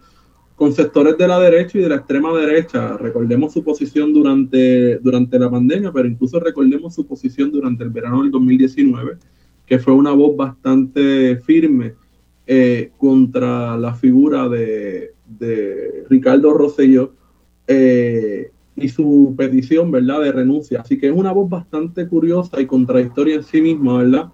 Con 0.56 0.72
sectores 0.72 1.18
de 1.18 1.28
la 1.28 1.40
derecha 1.40 1.78
y 1.78 1.82
de 1.82 1.90
la 1.90 1.96
extrema 1.96 2.34
derecha. 2.34 2.96
Recordemos 2.96 3.52
su 3.52 3.66
posición 3.66 4.14
durante, 4.14 4.98
durante 5.00 5.38
la 5.38 5.52
pandemia, 5.52 5.92
pero 5.92 6.08
incluso 6.08 6.40
recordemos 6.40 6.96
su 6.96 7.06
posición 7.06 7.52
durante 7.52 7.84
el 7.84 7.90
verano 7.90 8.22
del 8.22 8.32
2019, 8.32 9.18
que 9.66 9.80
fue 9.80 9.94
una 9.94 10.12
voz 10.12 10.38
bastante 10.38 11.36
firme 11.38 11.96
eh, 12.48 12.92
contra 12.98 13.78
la 13.78 13.94
figura 13.94 14.48
de, 14.48 15.14
Ricardo 16.10 16.54
Rosselló. 16.54 17.12
Eh, 17.68 18.52
y 18.82 18.90
su 18.90 19.34
petición, 19.38 19.92
¿verdad?, 19.92 20.22
de 20.22 20.32
renuncia. 20.32 20.82
Así 20.82 20.98
que 20.98 21.08
es 21.08 21.14
una 21.14 21.32
voz 21.32 21.50
bastante 21.50 22.08
curiosa 22.08 22.60
y 22.62 22.66
contradictoria 22.66 23.36
en 23.36 23.44
sí 23.44 23.62
misma, 23.62 24.00
¿verdad? 24.00 24.30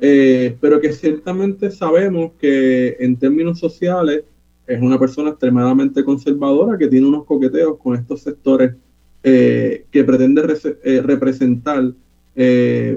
Eh, 0.00 0.56
pero 0.60 0.80
que 0.80 0.92
ciertamente 0.92 1.70
sabemos 1.70 2.32
que 2.38 2.96
en 3.00 3.16
términos 3.16 3.58
sociales 3.58 4.24
es 4.66 4.82
una 4.82 4.98
persona 4.98 5.30
extremadamente 5.30 6.04
conservadora 6.04 6.76
que 6.76 6.88
tiene 6.88 7.06
unos 7.06 7.24
coqueteos 7.24 7.78
con 7.78 7.96
estos 7.96 8.20
sectores 8.20 8.74
eh, 9.22 9.86
que 9.90 10.04
pretende 10.04 10.42
eh, 10.84 11.02
representar 11.02 11.92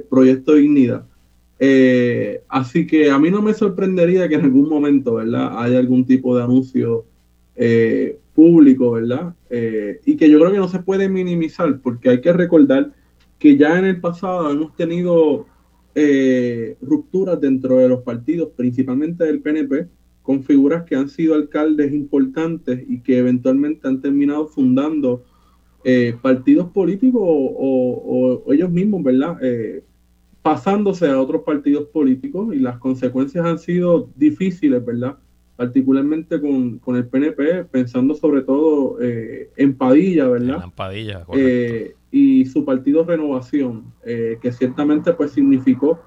Proyecto 0.10 0.56
Dignidad. 0.56 1.06
así 2.50 2.86
que 2.86 3.10
a 3.10 3.18
mí 3.18 3.32
no 3.32 3.42
me 3.42 3.54
sorprendería 3.54 4.28
que 4.28 4.36
en 4.36 4.42
algún 4.42 4.68
momento, 4.68 5.16
¿verdad?, 5.16 5.64
haya 5.64 5.80
algún 5.80 6.06
tipo 6.06 6.36
de 6.36 6.44
anuncio 6.44 7.06
público, 8.40 8.92
¿verdad? 8.92 9.36
Eh, 9.50 10.00
y 10.06 10.16
que 10.16 10.30
yo 10.30 10.40
creo 10.40 10.54
que 10.54 10.60
no 10.60 10.70
se 10.70 10.80
puede 10.80 11.10
minimizar 11.10 11.82
porque 11.82 12.10
hay 12.10 12.22
que 12.22 12.32
recordar 12.32 12.94
que 13.38 13.58
ya 13.58 13.78
en 13.78 13.84
el 13.84 14.00
pasado 14.00 14.50
hemos 14.50 14.74
tenido 14.78 15.46
eh, 15.94 16.78
rupturas 16.82 17.42
dentro 17.42 17.80
de 17.80 17.90
los 17.90 18.02
partidos, 18.02 18.52
principalmente 18.56 19.26
del 19.26 19.42
PNP, 19.42 19.90
con 20.22 20.42
figuras 20.46 20.86
que 20.86 20.96
han 20.96 21.10
sido 21.10 21.36
alcaldes 21.36 21.92
importantes 21.92 22.82
y 22.88 23.02
que 23.02 23.18
eventualmente 23.18 23.86
han 23.90 24.00
terminado 24.00 24.48
fundando 24.48 25.26
eh, 25.84 26.16
partidos 26.22 26.72
políticos 26.72 27.22
o, 27.22 28.42
o, 28.46 28.54
ellos 28.54 28.72
mismos, 28.72 29.04
¿verdad? 29.04 29.36
pasándose 30.42 31.10
a 31.10 31.20
otros 31.20 31.42
partidos 31.44 31.90
políticos 31.90 32.56
y 32.56 32.60
las 32.60 32.78
consecuencias 32.78 33.46
han 33.46 33.60
sido 33.60 34.10
difíciles, 34.16 34.86
¿verdad? 34.86 35.18
Particularmente 35.60 36.40
con, 36.40 36.96
el 36.96 37.06
PNP, 37.08 37.66
pensando 37.66 38.16
sobre 38.16 38.44
todo 38.44 38.96
eh, 39.02 39.50
en 39.58 39.76
Padilla, 39.76 40.26
¿verdad? 40.30 40.62
En 40.64 40.72
Padilla, 40.72 41.26
eh, 41.34 41.96
y 42.10 42.46
su 42.46 42.64
partido 42.64 43.04
Renovación, 43.04 43.84
eh, 44.06 44.38
que 44.42 44.54
ciertamente 44.54 45.12
pues 45.12 45.34
significó 45.34 46.00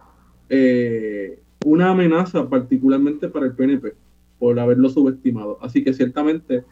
una 1.67 1.91
amenaza 1.91 2.49
particularmente 2.49 3.29
para 3.29 3.45
el 3.45 3.53
PNP 3.53 3.93
por 4.39 4.59
haberlo 4.59 4.89
subestimado. 4.89 5.59
Así 5.61 5.85
que 5.85 5.93
ciertamente 5.93 6.65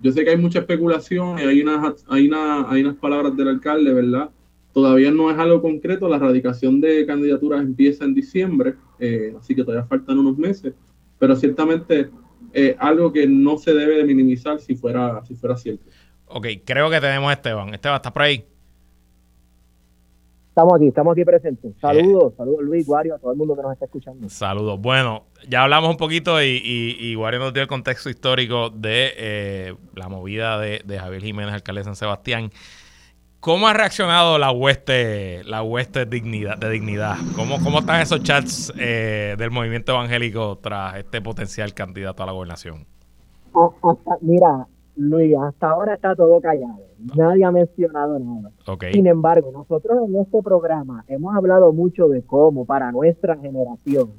yo 0.00 0.10
sé 0.10 0.24
que 0.24 0.30
hay 0.30 0.38
mucha 0.38 0.60
especulación 0.60 1.38
y 1.38 1.42
hay 1.42 1.60
unas, 1.60 2.02
hay, 2.08 2.28
una, 2.28 2.70
hay 2.70 2.80
unas 2.80 2.96
palabras 2.96 3.36
del 3.36 3.48
alcalde, 3.48 3.92
¿verdad? 3.92 4.30
Todavía 4.72 5.10
no 5.10 5.30
es 5.30 5.38
algo 5.38 5.60
concreto, 5.60 6.08
la 6.08 6.16
erradicación 6.16 6.80
de 6.80 7.04
candidaturas 7.04 7.60
empieza 7.60 8.06
en 8.06 8.14
diciembre, 8.14 8.76
así 9.38 9.54
que 9.54 9.64
todavía 9.64 9.84
faltan 9.84 10.18
unos 10.18 10.38
meses, 10.38 10.72
pero 11.18 11.36
ciertamente 11.36 12.08
eh, 12.52 12.76
algo 12.78 13.12
que 13.12 13.26
no 13.26 13.58
se 13.58 13.72
debe 13.72 13.96
de 13.96 14.04
minimizar 14.04 14.60
si 14.60 14.74
fuera, 14.74 15.24
si 15.24 15.34
fuera 15.34 15.56
cierto. 15.56 15.84
Ok, 16.26 16.46
creo 16.64 16.90
que 16.90 17.00
tenemos 17.00 17.30
a 17.30 17.34
Esteban. 17.34 17.74
Esteban, 17.74 17.96
¿estás 17.96 18.12
por 18.12 18.22
ahí? 18.22 18.44
Estamos 20.52 20.74
aquí, 20.74 20.88
estamos 20.88 21.12
aquí 21.12 21.24
presentes. 21.24 21.72
Saludos, 21.80 22.34
saludos 22.36 22.62
Luis, 22.62 22.86
Wario, 22.86 23.14
a 23.14 23.18
todo 23.18 23.32
el 23.32 23.38
mundo 23.38 23.56
que 23.56 23.62
nos 23.62 23.72
está 23.72 23.86
escuchando. 23.86 24.28
Saludos. 24.28 24.78
Bueno, 24.78 25.24
ya 25.48 25.62
hablamos 25.62 25.88
un 25.88 25.96
poquito 25.96 26.42
y, 26.42 26.60
y, 27.00 27.16
Wario 27.16 27.40
nos 27.40 27.54
dio 27.54 27.62
el 27.62 27.68
contexto 27.68 28.10
histórico 28.10 28.68
de 28.68 29.14
eh, 29.16 29.74
la 29.94 30.10
movida 30.10 30.58
de, 30.58 30.82
Javier 30.98 31.22
Jiménez, 31.22 31.54
alcalde 31.54 31.80
de 31.80 31.84
San 31.86 31.96
Sebastián. 31.96 32.50
¿Cómo 33.42 33.66
ha 33.66 33.72
reaccionado 33.72 34.38
la 34.38 34.52
hueste, 34.52 35.42
la 35.42 35.64
hueste 35.64 36.06
dignidad, 36.06 36.58
de 36.58 36.70
dignidad? 36.70 37.16
¿Cómo, 37.34 37.56
cómo 37.60 37.80
están 37.80 38.00
esos 38.00 38.22
chats 38.22 38.72
eh, 38.78 39.34
del 39.36 39.50
movimiento 39.50 39.90
evangélico 39.90 40.58
tras 40.62 40.98
este 40.98 41.20
potencial 41.20 41.74
candidato 41.74 42.22
a 42.22 42.26
la 42.26 42.30
gobernación? 42.30 42.86
mira, 44.20 44.68
Luis, 44.94 45.34
hasta 45.36 45.70
ahora 45.70 45.94
está 45.94 46.14
todo 46.14 46.40
callado. 46.40 46.82
Nadie 47.16 47.44
ha 47.44 47.50
mencionado 47.50 48.16
nada. 48.20 48.52
Sin 48.92 49.08
embargo, 49.08 49.50
nosotros 49.50 50.08
en 50.08 50.20
este 50.20 50.40
programa 50.40 51.04
hemos 51.08 51.34
hablado 51.34 51.72
mucho 51.72 52.06
de 52.06 52.22
cómo 52.22 52.64
para 52.64 52.92
nuestra 52.92 53.36
generación 53.38 54.12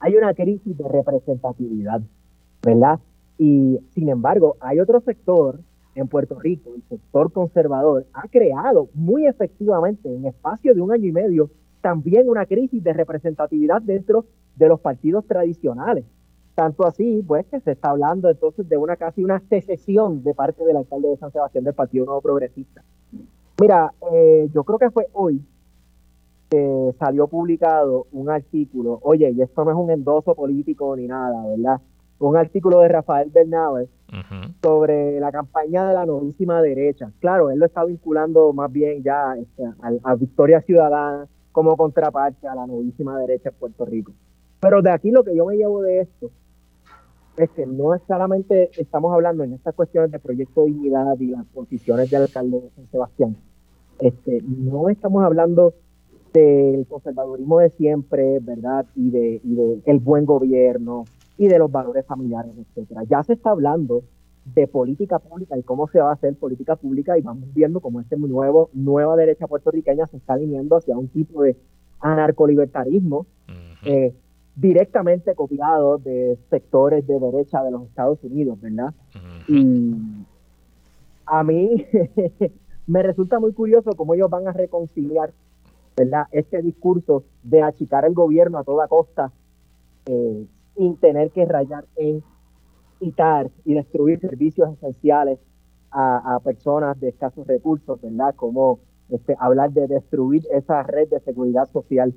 hay 0.00 0.16
una 0.16 0.32
crisis 0.32 0.78
de 0.78 0.88
representatividad, 0.88 2.00
¿verdad? 2.62 2.98
Y 3.36 3.78
sin 3.90 4.08
embargo, 4.08 4.56
hay 4.60 4.80
otro 4.80 5.02
sector 5.02 5.60
en 5.94 6.08
Puerto 6.08 6.38
Rico, 6.38 6.70
el 6.74 6.82
sector 6.88 7.32
conservador, 7.32 8.06
ha 8.12 8.28
creado 8.28 8.88
muy 8.94 9.26
efectivamente 9.26 10.12
en 10.12 10.26
espacio 10.26 10.74
de 10.74 10.80
un 10.80 10.92
año 10.92 11.06
y 11.06 11.12
medio 11.12 11.50
también 11.80 12.28
una 12.28 12.46
crisis 12.46 12.82
de 12.82 12.92
representatividad 12.92 13.82
dentro 13.82 14.24
de 14.56 14.68
los 14.68 14.80
partidos 14.80 15.26
tradicionales. 15.26 16.04
Tanto 16.54 16.86
así, 16.86 17.22
pues, 17.26 17.46
que 17.46 17.60
se 17.60 17.72
está 17.72 17.90
hablando 17.90 18.30
entonces 18.30 18.68
de 18.68 18.76
una 18.76 18.96
casi 18.96 19.24
una 19.24 19.40
secesión 19.48 20.22
de 20.22 20.34
parte 20.34 20.64
del 20.64 20.76
alcalde 20.76 21.08
de 21.08 21.16
San 21.16 21.32
Sebastián 21.32 21.64
del 21.64 21.74
Partido 21.74 22.06
Nuevo 22.06 22.20
Progresista. 22.20 22.82
Mira, 23.60 23.92
eh, 24.12 24.48
yo 24.52 24.64
creo 24.64 24.78
que 24.78 24.90
fue 24.90 25.08
hoy 25.12 25.42
que 26.48 26.94
salió 26.98 27.26
publicado 27.26 28.06
un 28.12 28.30
artículo, 28.30 29.00
oye, 29.02 29.30
y 29.30 29.42
esto 29.42 29.64
no 29.64 29.70
es 29.70 29.76
un 29.76 29.90
endoso 29.90 30.34
político 30.34 30.94
ni 30.96 31.06
nada, 31.06 31.44
¿verdad? 31.48 31.80
Un 32.18 32.36
artículo 32.36 32.80
de 32.80 32.88
Rafael 32.88 33.30
Bernabe 33.30 33.88
sobre 34.62 35.18
la 35.18 35.32
campaña 35.32 35.88
de 35.88 35.94
la 35.94 36.06
novísima 36.06 36.62
derecha. 36.62 37.10
Claro, 37.20 37.50
él 37.50 37.58
lo 37.58 37.66
está 37.66 37.84
vinculando 37.84 38.52
más 38.52 38.70
bien 38.70 39.02
ya 39.02 39.36
este, 39.36 39.64
a, 40.02 40.14
Victoria 40.14 40.60
Ciudadana 40.60 41.26
como 41.52 41.76
contraparte 41.76 42.46
a 42.46 42.54
la 42.54 42.66
novísima 42.66 43.18
derecha 43.18 43.48
en 43.48 43.54
Puerto 43.56 43.84
Rico. 43.84 44.12
Pero 44.60 44.82
de 44.82 44.90
aquí 44.90 45.10
lo 45.10 45.24
que 45.24 45.36
yo 45.36 45.46
me 45.46 45.56
llevo 45.56 45.82
de 45.82 46.00
esto 46.00 46.30
es 47.36 47.50
que 47.50 47.66
no 47.66 47.90
solamente 48.06 48.70
estamos 48.78 49.12
hablando 49.12 49.42
en 49.42 49.54
estas 49.54 49.74
cuestiones 49.74 50.10
de 50.12 50.20
proyecto 50.20 50.62
de 50.62 50.68
dignidad 50.68 51.18
y 51.18 51.26
las 51.26 51.44
posiciones 51.46 52.08
del 52.10 52.22
alcalde 52.22 52.60
de 52.60 52.70
San 52.70 52.86
Sebastián. 52.90 53.36
Este, 53.98 54.42
no 54.42 54.88
estamos 54.88 55.24
hablando 55.24 55.74
del 56.32 56.86
conservadurismo 56.86 57.60
de 57.60 57.70
siempre, 57.70 58.38
¿verdad? 58.40 58.86
Y 58.96 59.10
de, 59.10 59.40
y 59.42 59.54
de 59.54 59.80
el 59.86 59.98
buen 59.98 60.24
gobierno, 60.24 61.04
y 61.36 61.48
de 61.48 61.58
los 61.58 61.70
valores 61.70 62.06
familiares, 62.06 62.52
etcétera. 62.56 63.02
Ya 63.04 63.22
se 63.24 63.34
está 63.34 63.50
hablando 63.50 64.02
de 64.44 64.66
política 64.66 65.18
pública 65.18 65.56
y 65.56 65.62
cómo 65.62 65.88
se 65.88 66.00
va 66.00 66.10
a 66.10 66.14
hacer 66.14 66.34
política 66.34 66.76
pública 66.76 67.16
y 67.16 67.22
vamos 67.22 67.52
viendo 67.54 67.80
cómo 67.80 68.00
este 68.00 68.16
nuevo 68.16 68.68
nueva 68.74 69.16
derecha 69.16 69.46
puertorriqueña 69.46 70.06
se 70.08 70.18
está 70.18 70.34
alineando 70.34 70.76
hacia 70.76 70.96
un 70.98 71.08
tipo 71.08 71.42
de 71.42 71.56
anarcolibertarismo 72.00 73.26
eh, 73.84 74.14
directamente 74.54 75.34
copiado 75.34 75.98
de 75.98 76.38
sectores 76.50 77.06
de 77.06 77.18
derecha 77.18 77.62
de 77.62 77.70
los 77.70 77.84
Estados 77.84 78.22
Unidos, 78.22 78.60
¿verdad? 78.60 78.92
Y 79.48 79.94
a 81.26 81.42
mí 81.42 81.86
me 82.86 83.02
resulta 83.02 83.40
muy 83.40 83.52
curioso 83.52 83.92
cómo 83.96 84.14
ellos 84.14 84.30
van 84.30 84.46
a 84.46 84.52
reconciliar, 84.52 85.32
¿verdad? 85.96 86.26
Este 86.30 86.62
discurso 86.62 87.24
de 87.42 87.62
achicar 87.62 88.04
el 88.04 88.12
gobierno 88.12 88.58
a 88.58 88.64
toda 88.64 88.88
costa 88.88 89.32
eh, 90.06 90.46
sin 90.76 90.96
tener 90.96 91.30
que 91.30 91.44
rayar 91.44 91.84
en 91.96 92.22
quitar 92.98 93.50
y 93.64 93.74
destruir 93.74 94.20
servicios 94.20 94.72
esenciales 94.72 95.38
a, 95.96 96.40
personas 96.42 96.98
de 96.98 97.10
escasos 97.10 97.46
recursos, 97.46 98.00
¿verdad? 98.00 98.34
Como 98.34 98.80
este, 99.10 99.36
hablar 99.38 99.70
de 99.72 99.86
destruir 99.86 100.42
esa 100.52 100.82
red 100.82 101.08
de 101.08 101.20
seguridad 101.20 101.70
social. 101.72 102.12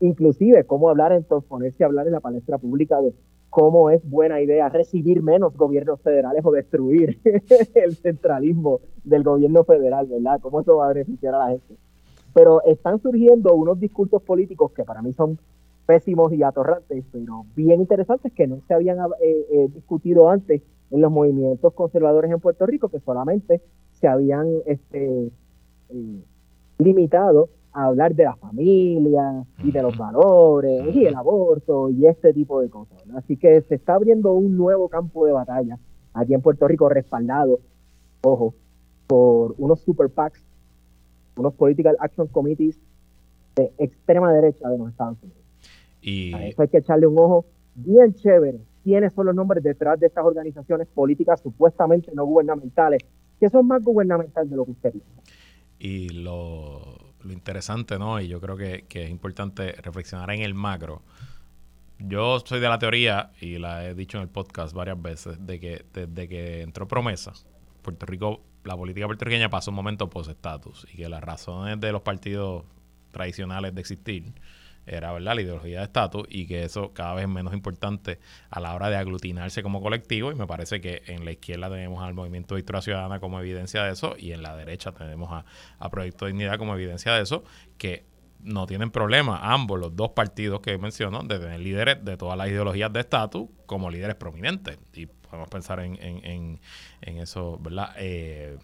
Inclusive, 0.00 0.64
cómo 0.64 0.88
hablar 0.88 1.12
entonces, 1.12 1.46
ponerse 1.46 1.84
a 1.84 1.88
hablar 1.88 2.06
en 2.06 2.14
la 2.14 2.20
palestra 2.20 2.56
pública 2.56 3.02
de 3.02 3.12
cómo 3.50 3.90
es 3.90 4.00
buena 4.08 4.40
idea 4.40 4.68
recibir 4.70 5.22
menos 5.22 5.54
gobiernos 5.56 6.00
federales 6.00 6.42
o 6.44 6.52
destruir 6.52 7.20
el 7.74 7.96
centralismo 7.96 8.80
del 9.04 9.24
gobierno 9.24 9.64
federal, 9.64 10.06
¿verdad? 10.06 10.40
¿Cómo 10.40 10.60
eso 10.60 10.76
va 10.76 10.86
a 10.86 10.92
beneficiar 10.94 11.34
a 11.34 11.38
la 11.38 11.48
gente? 11.48 11.76
Pero 12.32 12.62
están 12.62 13.00
surgiendo 13.00 13.52
unos 13.54 13.78
discursos 13.78 14.22
políticos 14.22 14.72
que 14.72 14.84
para 14.84 15.02
mí 15.02 15.12
son 15.12 15.38
pésimos 15.86 16.32
y 16.32 16.42
atorrantes, 16.42 17.04
pero 17.12 17.44
bien 17.56 17.80
interesantes 17.80 18.32
que 18.32 18.46
no 18.46 18.60
se 18.66 18.74
habían 18.74 18.98
eh, 19.20 19.46
eh, 19.50 19.68
discutido 19.74 20.30
antes 20.30 20.62
en 20.90 21.00
los 21.00 21.10
movimientos 21.10 21.72
conservadores 21.74 22.30
en 22.30 22.40
Puerto 22.40 22.66
Rico, 22.66 22.88
que 22.88 23.00
solamente 23.00 23.60
se 23.92 24.08
habían 24.08 24.46
este, 24.66 25.30
eh, 25.90 26.22
limitado 26.78 27.48
a 27.72 27.84
hablar 27.84 28.14
de 28.14 28.24
la 28.24 28.36
familia 28.36 29.44
y 29.62 29.70
de 29.70 29.82
los 29.82 29.96
valores 29.96 30.94
y 30.94 31.06
el 31.06 31.14
aborto 31.14 31.90
y 31.90 32.06
este 32.06 32.32
tipo 32.32 32.60
de 32.60 32.68
cosas. 32.68 32.98
Así 33.14 33.36
que 33.36 33.60
se 33.62 33.76
está 33.76 33.94
abriendo 33.94 34.32
un 34.32 34.56
nuevo 34.56 34.88
campo 34.88 35.26
de 35.26 35.32
batalla 35.32 35.78
aquí 36.14 36.34
en 36.34 36.40
Puerto 36.40 36.66
Rico 36.66 36.88
respaldado, 36.88 37.60
ojo, 38.22 38.54
por 39.06 39.54
unos 39.58 39.80
super 39.80 40.08
PACs, 40.08 40.44
unos 41.36 41.54
Political 41.54 41.96
Action 42.00 42.26
Committees 42.28 42.78
de 43.56 43.72
extrema 43.78 44.32
derecha 44.32 44.68
de 44.68 44.78
los 44.78 44.90
Estados 44.90 45.18
Unidos. 45.22 45.39
Y... 46.00 46.34
A 46.34 46.46
eso 46.46 46.62
hay 46.62 46.68
que 46.68 46.78
echarle 46.78 47.06
un 47.06 47.18
ojo 47.18 47.46
bien 47.74 48.14
chévere. 48.14 48.60
¿Quiénes 48.82 49.12
son 49.12 49.26
los 49.26 49.34
nombres 49.34 49.62
detrás 49.62 50.00
de 50.00 50.06
estas 50.06 50.24
organizaciones 50.24 50.86
políticas 50.88 51.40
supuestamente 51.40 52.12
no 52.14 52.24
gubernamentales, 52.24 53.02
que 53.38 53.48
son 53.48 53.66
más 53.66 53.82
gubernamentales 53.82 54.50
de 54.50 54.56
lo 54.56 54.64
que 54.64 54.70
usted 54.70 54.92
dice? 54.94 55.06
Y 55.78 56.08
lo, 56.10 57.14
interesante, 57.24 57.98
¿no? 57.98 58.20
Y 58.20 58.28
yo 58.28 58.40
creo 58.40 58.56
que, 58.56 58.86
es 58.88 59.10
importante 59.10 59.72
reflexionar 59.72 60.30
en 60.30 60.42
el 60.42 60.54
macro. 60.54 61.02
Yo 61.98 62.40
soy 62.40 62.60
de 62.60 62.68
la 62.68 62.78
teoría, 62.78 63.32
y 63.40 63.58
la 63.58 63.86
he 63.86 63.94
dicho 63.94 64.16
en 64.16 64.22
el 64.22 64.28
podcast 64.28 64.74
varias 64.74 65.00
veces, 65.00 65.46
de 65.46 65.60
que 65.60 65.84
desde 65.92 66.28
que 66.28 66.62
entró 66.62 66.88
promesa, 66.88 67.32
Puerto 67.82 68.06
Rico, 68.06 68.40
la 68.64 68.76
política 68.76 69.06
puertorriqueña 69.06 69.50
pasó 69.50 69.70
un 69.70 69.76
momento 69.76 70.08
post-estatus 70.08 70.86
y 70.92 70.98
que 70.98 71.08
las 71.08 71.22
razones 71.22 71.80
de 71.80 71.92
los 71.92 72.02
partidos 72.02 72.64
tradicionales 73.10 73.74
de 73.74 73.80
existir 73.80 74.34
era 74.90 75.12
verdad 75.12 75.34
la 75.34 75.42
ideología 75.42 75.78
de 75.78 75.84
estatus 75.84 76.26
y 76.28 76.46
que 76.46 76.64
eso 76.64 76.92
cada 76.92 77.14
vez 77.14 77.24
es 77.24 77.30
menos 77.30 77.54
importante 77.54 78.18
a 78.50 78.60
la 78.60 78.74
hora 78.74 78.90
de 78.90 78.96
aglutinarse 78.96 79.62
como 79.62 79.80
colectivo. 79.80 80.32
Y 80.32 80.34
me 80.34 80.46
parece 80.46 80.80
que 80.80 81.02
en 81.06 81.24
la 81.24 81.32
izquierda 81.32 81.70
tenemos 81.70 82.02
al 82.02 82.14
movimiento 82.14 82.54
de 82.54 82.60
Victoria 82.60 82.82
Ciudadana 82.82 83.20
como 83.20 83.38
evidencia 83.40 83.84
de 83.84 83.92
eso 83.92 84.16
y 84.18 84.32
en 84.32 84.42
la 84.42 84.56
derecha 84.56 84.92
tenemos 84.92 85.30
a, 85.32 85.44
a 85.78 85.90
Proyecto 85.90 86.26
Dignidad 86.26 86.58
como 86.58 86.74
evidencia 86.74 87.12
de 87.14 87.22
eso 87.22 87.44
que 87.78 88.04
no 88.42 88.66
tienen 88.66 88.90
problema 88.90 89.52
ambos 89.52 89.78
los 89.78 89.94
dos 89.94 90.10
partidos 90.10 90.60
que 90.60 90.76
menciono 90.78 91.22
de 91.22 91.38
tener 91.38 91.60
líderes 91.60 92.04
de 92.04 92.16
todas 92.16 92.36
las 92.38 92.48
ideologías 92.48 92.92
de 92.92 93.00
estatus 93.00 93.48
como 93.66 93.90
líderes 93.90 94.16
prominentes. 94.16 94.78
Y 94.94 95.06
podemos 95.06 95.48
pensar 95.48 95.80
en, 95.80 95.98
en, 96.02 96.60
en, 97.02 97.18
eso, 97.18 97.58
¿verdad? 97.58 97.94
Eh, 97.98 98.58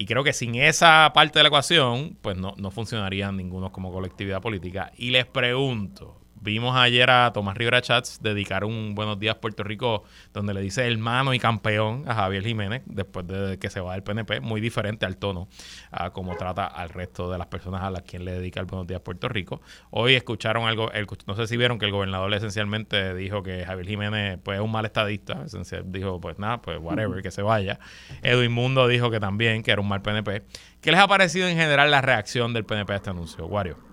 y 0.00 0.06
creo 0.06 0.24
que 0.24 0.32
sin 0.32 0.54
esa 0.54 1.12
parte 1.12 1.38
de 1.38 1.42
la 1.42 1.48
ecuación, 1.48 2.16
pues 2.22 2.34
no, 2.34 2.54
no 2.56 2.70
funcionarían 2.70 3.36
ninguno 3.36 3.70
como 3.70 3.92
colectividad 3.92 4.40
política. 4.40 4.92
Y 4.96 5.10
les 5.10 5.26
pregunto, 5.26 6.16
Vimos 6.42 6.74
ayer 6.74 7.10
a 7.10 7.30
Tomás 7.34 7.54
Rivera 7.54 7.82
Chats 7.82 8.22
dedicar 8.22 8.64
un 8.64 8.94
Buenos 8.94 9.18
Días 9.18 9.36
Puerto 9.36 9.62
Rico 9.62 10.04
donde 10.32 10.54
le 10.54 10.62
dice 10.62 10.86
hermano 10.90 11.34
y 11.34 11.38
campeón 11.38 12.04
a 12.08 12.14
Javier 12.14 12.42
Jiménez 12.42 12.80
después 12.86 13.26
de 13.26 13.58
que 13.58 13.68
se 13.68 13.80
va 13.80 13.92
del 13.92 14.02
PNP, 14.02 14.40
muy 14.40 14.62
diferente 14.62 15.04
al 15.04 15.18
tono 15.18 15.48
a 15.90 16.10
cómo 16.10 16.36
trata 16.36 16.64
al 16.64 16.88
resto 16.88 17.30
de 17.30 17.36
las 17.36 17.46
personas 17.48 17.82
a 17.82 17.90
las 17.90 18.04
quien 18.04 18.24
le 18.24 18.32
dedica 18.32 18.58
el 18.58 18.64
Buenos 18.64 18.86
Días 18.86 19.02
Puerto 19.02 19.28
Rico. 19.28 19.60
Hoy 19.90 20.14
escucharon 20.14 20.66
algo, 20.66 20.90
no 21.26 21.34
sé 21.34 21.46
si 21.46 21.58
vieron 21.58 21.78
que 21.78 21.84
el 21.84 21.92
gobernador 21.92 22.32
esencialmente 22.32 23.14
dijo 23.14 23.42
que 23.42 23.66
Javier 23.66 23.86
Jiménez 23.86 24.38
pues 24.42 24.58
es 24.58 24.64
un 24.64 24.72
mal 24.72 24.86
estadista, 24.86 25.44
dijo 25.84 26.22
pues 26.22 26.38
nada, 26.38 26.62
pues 26.62 26.78
whatever, 26.80 27.22
que 27.22 27.30
se 27.30 27.42
vaya. 27.42 27.78
Edwin 28.22 28.52
Mundo 28.52 28.88
dijo 28.88 29.10
que 29.10 29.20
también, 29.20 29.62
que 29.62 29.72
era 29.72 29.82
un 29.82 29.88
mal 29.88 30.00
PNP. 30.00 30.42
¿Qué 30.80 30.90
les 30.90 31.00
ha 31.00 31.06
parecido 31.06 31.48
en 31.48 31.58
general 31.58 31.90
la 31.90 32.00
reacción 32.00 32.54
del 32.54 32.64
PNP 32.64 32.94
a 32.94 32.96
este 32.96 33.10
anuncio, 33.10 33.46
Wario? 33.46 33.89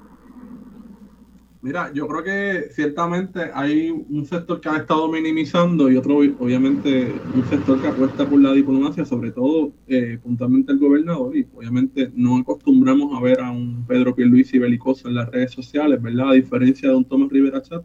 Mira, 1.59 1.91
yo 1.91 2.07
creo 2.07 2.23
que 2.23 2.69
ciertamente 2.71 3.49
hay 3.51 3.89
un 3.89 4.25
sector 4.25 4.61
que 4.61 4.69
ha 4.69 4.77
estado 4.77 5.07
minimizando 5.11 5.89
y 5.89 5.97
otro, 5.97 6.17
obviamente, 6.17 7.11
un 7.33 7.43
sector 7.45 7.81
que 7.81 7.87
apuesta 7.87 8.29
por 8.29 8.39
la 8.39 8.53
diplomacia, 8.53 9.05
sobre 9.05 9.31
todo 9.31 9.73
eh, 9.87 10.19
puntualmente 10.21 10.71
el 10.71 10.77
gobernador, 10.77 11.35
y 11.35 11.47
obviamente 11.55 12.11
no 12.15 12.37
acostumbramos 12.37 13.17
a 13.17 13.23
ver 13.23 13.41
a 13.41 13.49
un 13.49 13.85
Pedro 13.87 14.13
Pierluisi 14.13 14.59
belicoso 14.59 15.07
en 15.07 15.15
las 15.15 15.31
redes 15.31 15.51
sociales, 15.51 15.99
¿verdad? 15.99 16.29
A 16.29 16.33
diferencia 16.33 16.89
de 16.89 16.95
un 16.95 17.05
Tomás 17.05 17.31
Rivera 17.31 17.61
Chat, 17.63 17.83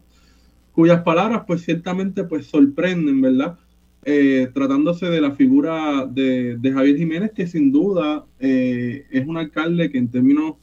cuyas 0.71 1.01
palabras, 1.01 1.43
pues 1.47 1.63
ciertamente, 1.63 2.25
pues 2.25 2.45
sorprenden, 2.45 3.21
¿verdad? 3.21 3.57
Eh, 4.05 4.51
tratándose 4.53 5.07
de 5.07 5.19
la 5.21 5.31
figura 5.31 6.05
de, 6.05 6.59
Javier 6.61 6.97
Jiménez, 6.97 7.31
que 7.31 7.47
sin 7.47 7.71
duda 7.71 8.25
eh, 8.39 9.07
es 9.09 9.25
un 9.25 9.37
alcalde 9.37 9.89
que 9.89 9.97
en 9.97 10.09
términos 10.11 10.57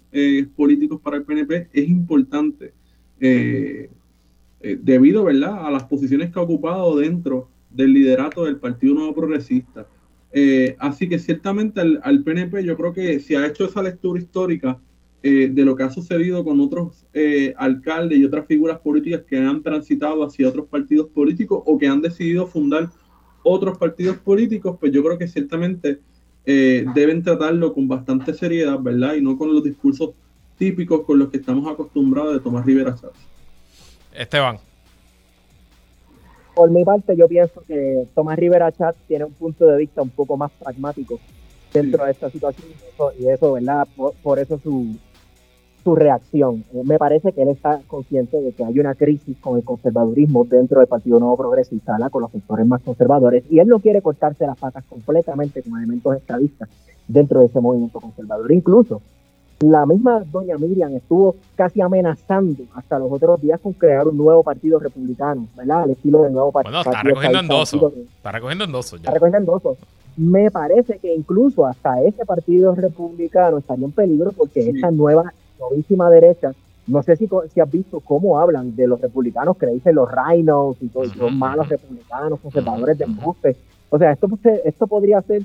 políticos 0.57 1.01
para 1.01 1.19
el 1.19 1.23
PNP 1.23 1.69
es 1.73 1.89
importante 1.89 2.80
eh, 3.21 3.91
eh, 4.63 4.79
debido 4.81 5.25
¿verdad? 5.25 5.67
a 5.67 5.71
las 5.71 5.85
posiciones 5.85 6.31
que 6.31 6.39
ha 6.39 6.43
ocupado 6.43 6.97
dentro 6.97 7.49
del 7.71 7.93
liderato 7.93 8.45
del 8.45 8.57
Partido 8.57 8.95
Nuevo 8.95 9.15
Progresista. 9.15 9.87
Eh, 10.33 10.77
así 10.79 11.09
que 11.09 11.19
ciertamente 11.19 11.81
al, 11.81 12.23
PNP 12.23 12.65
yo 12.65 12.77
creo 12.77 12.93
que 12.93 13.21
se 13.21 13.37
ha 13.37 13.47
hecho 13.47 13.65
esa 13.65 13.83
lectura 13.83 14.21
histórica 14.21 14.79
de 15.23 15.65
lo 15.67 15.77
que 15.77 15.83
ha 15.83 15.91
sucedido 15.91 16.43
con 16.43 16.61
otros 16.61 17.05
alcaldes 17.59 18.19
y 18.19 18.25
otras 18.25 18.47
figuras 18.47 18.79
políticas 18.79 19.21
que 19.29 19.37
han 19.37 19.63
transitado 19.63 20.25
hacia 20.25 20.49
otros 20.49 20.67
partidos 20.67 21.09
políticos 21.09 21.63
o 21.67 21.77
que 21.77 21.87
han 21.87 22.01
decidido 22.01 22.47
fundar 22.47 22.89
otros 23.43 23.77
partidos 23.77 24.17
políticos, 24.17 24.79
pues 24.81 24.93
yo 24.93 25.05
creo 25.05 25.19
que 25.19 25.29
ciertamente 25.29 26.01
deben 26.47 27.23
tratarlo 27.23 27.75
con 27.75 27.87
bastante 27.87 28.33
seriedad, 28.33 28.81
¿verdad? 28.81 29.17
Y 29.17 29.21
no 29.21 29.37
con 29.37 29.53
los 29.53 29.63
discursos 29.63 30.15
típicos 30.61 31.01
con 31.07 31.19
los 31.19 31.31
que 31.31 31.39
estamos 31.39 31.67
acostumbrados 31.67 32.35
de 32.35 32.41
Tomás 32.41 32.67
Rivera 32.67 32.95
Chávez. 32.95 33.17
Esteban 34.13 34.59
por 36.61 36.71
mi 36.71 36.85
parte, 36.85 37.17
yo 37.17 37.27
pienso 37.27 37.63
que 37.67 38.07
Tomás 38.15 38.39
Rivera 38.39 38.71
Chat 38.71 38.95
tiene 39.09 39.25
un 39.25 39.33
punto 39.33 39.65
de 39.65 39.79
vista 39.79 40.03
un 40.03 40.11
poco 40.11 40.37
más 40.37 40.51
pragmático 40.63 41.19
dentro 41.73 42.05
de 42.05 42.11
esta 42.11 42.29
situación 42.29 42.69
y 43.19 43.29
eso, 43.29 43.53
¿verdad? 43.53 43.89
Por, 44.23 44.39
eso 44.39 44.59
su, 44.59 44.95
su 45.83 45.95
reacción. 45.95 46.65
Eh, 46.75 46.83
me 46.85 46.99
parece 46.99 47.33
que 47.33 47.41
él 47.41 47.49
está 47.49 47.81
consciente 47.87 48.43
de 48.43 48.53
que 48.53 48.63
hay 48.63 48.79
una 48.79 48.95
crisis 48.95 49.39
con 49.39 49.57
el 49.57 49.65
conservadurismo 49.65 50.45
dentro 50.45 50.81
del 50.81 50.87
Partido 50.87 51.19
Nuevo 51.19 51.39
Progresista, 51.39 51.97
con 52.11 52.21
los 52.21 52.31
sectores 52.31 52.67
más 52.67 52.83
conservadores, 52.83 53.43
y 53.49 53.61
él 53.61 53.69
no 53.69 53.79
quiere 53.79 54.03
cortarse 54.03 54.47
las 54.47 54.59
patas 54.59 54.85
completamente 54.85 55.63
con 55.63 55.79
elementos 55.79 56.15
estadistas 56.15 56.69
dentro 57.09 57.41
de 57.41 57.47
ese 57.47 57.61
movimiento 57.61 58.01
conservador. 58.01 58.53
Incluso 58.53 59.01
la 59.61 59.85
misma 59.85 60.25
doña 60.33 60.57
Miriam 60.57 60.95
estuvo 60.97 61.37
casi 61.55 61.83
amenazando 61.83 62.65
hasta 62.75 62.99
los 62.99 63.13
otros 63.13 63.41
días 63.43 63.61
con 63.61 63.75
crear 63.75 64.09
un 64.09 64.17
nuevo 64.17 64.43
partido 64.43 64.79
republicano, 64.79 65.47
¿verdad? 65.55 65.83
Al 65.83 65.91
estilo 65.91 66.23
del 66.23 66.33
nuevo 66.33 66.51
partido. 66.51 66.83
Bueno, 66.83 66.91
está 66.91 67.03
recogiendo 67.03 67.39
endosos. 67.41 67.93
Está 68.17 68.33
recogiendo 68.33 68.65
endosos 68.65 68.93
ya. 68.93 69.03
Está 69.03 69.13
recogiendo 69.13 69.39
endosos. 69.39 69.79
Me 70.17 70.51
parece 70.51 70.99
que 70.99 71.15
incluso 71.15 71.67
hasta 71.67 72.03
ese 72.03 72.25
partido 72.25 72.75
republicano 72.75 73.59
estaría 73.59 73.85
en 73.85 73.93
peligro 73.93 74.33
porque 74.33 74.71
esa 74.71 74.91
nueva 74.91 75.33
novísima 75.59 76.09
derecha, 76.09 76.53
no 76.87 77.03
sé 77.03 77.17
si, 77.17 77.29
si 77.53 77.61
has 77.61 77.71
visto 77.71 78.01
cómo 78.01 78.41
hablan 78.41 78.75
de 78.75 78.87
los 78.87 78.99
republicanos 79.01 79.59
que 79.59 79.67
le 79.67 79.73
dicen 79.73 79.95
los 79.95 80.09
rhinos 80.11 80.77
y 80.81 80.89
todos 80.89 81.15
los 81.17 81.33
malos 81.33 81.69
republicanos, 81.69 82.41
conservadores 82.41 82.97
de 82.97 83.05
embuste. 83.05 83.57
O 83.91 83.99
sea, 83.99 84.13
esto, 84.13 84.27
esto 84.65 84.87
podría 84.87 85.21
ser 85.21 85.43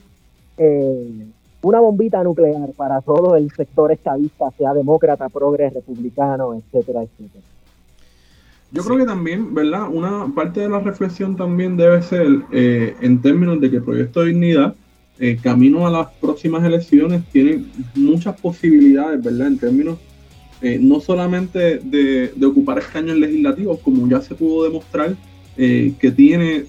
eh, 0.58 1.28
una 1.66 1.80
bombita 1.80 2.24
nuclear 2.24 2.70
para 2.78 3.02
todo 3.02 3.36
el 3.36 3.50
sector 3.50 3.92
estadista, 3.92 4.52
sea 4.56 4.72
demócrata, 4.76 5.30
progres, 5.30 5.74
republicano, 5.74 6.54
etcétera, 6.54 7.02
etcétera. 7.02 7.44
Yo 8.72 8.84
creo 8.84 8.98
que 9.00 9.06
también, 9.06 9.52
¿verdad? 9.52 9.90
Una 9.92 10.32
parte 10.36 10.60
de 10.60 10.70
la 10.70 10.80
reflexión 10.80 11.36
también 11.36 11.76
debe 11.76 12.04
ser 12.04 12.28
eh, 12.52 12.96
en 13.02 13.20
términos 13.20 13.60
de 13.60 13.72
que 13.72 13.78
el 13.78 13.84
Proyecto 13.84 14.20
de 14.20 14.28
Dignidad, 14.28 14.76
eh, 15.18 15.40
camino 15.42 15.88
a 15.88 15.90
las 15.90 16.08
próximas 16.22 16.64
elecciones, 16.64 17.24
tiene 17.32 17.66
muchas 17.96 18.40
posibilidades, 18.40 19.24
¿verdad? 19.24 19.48
En 19.48 19.58
términos 19.58 19.98
eh, 20.62 20.78
no 20.80 21.00
solamente 21.00 21.80
de, 21.80 22.28
de, 22.36 22.46
ocupar 22.46 22.78
escaños 22.78 23.18
legislativos, 23.18 23.80
como 23.80 24.08
ya 24.08 24.22
se 24.22 24.36
pudo 24.36 24.66
demostrar, 24.66 25.16
que 25.56 26.14
tiene 26.14 26.66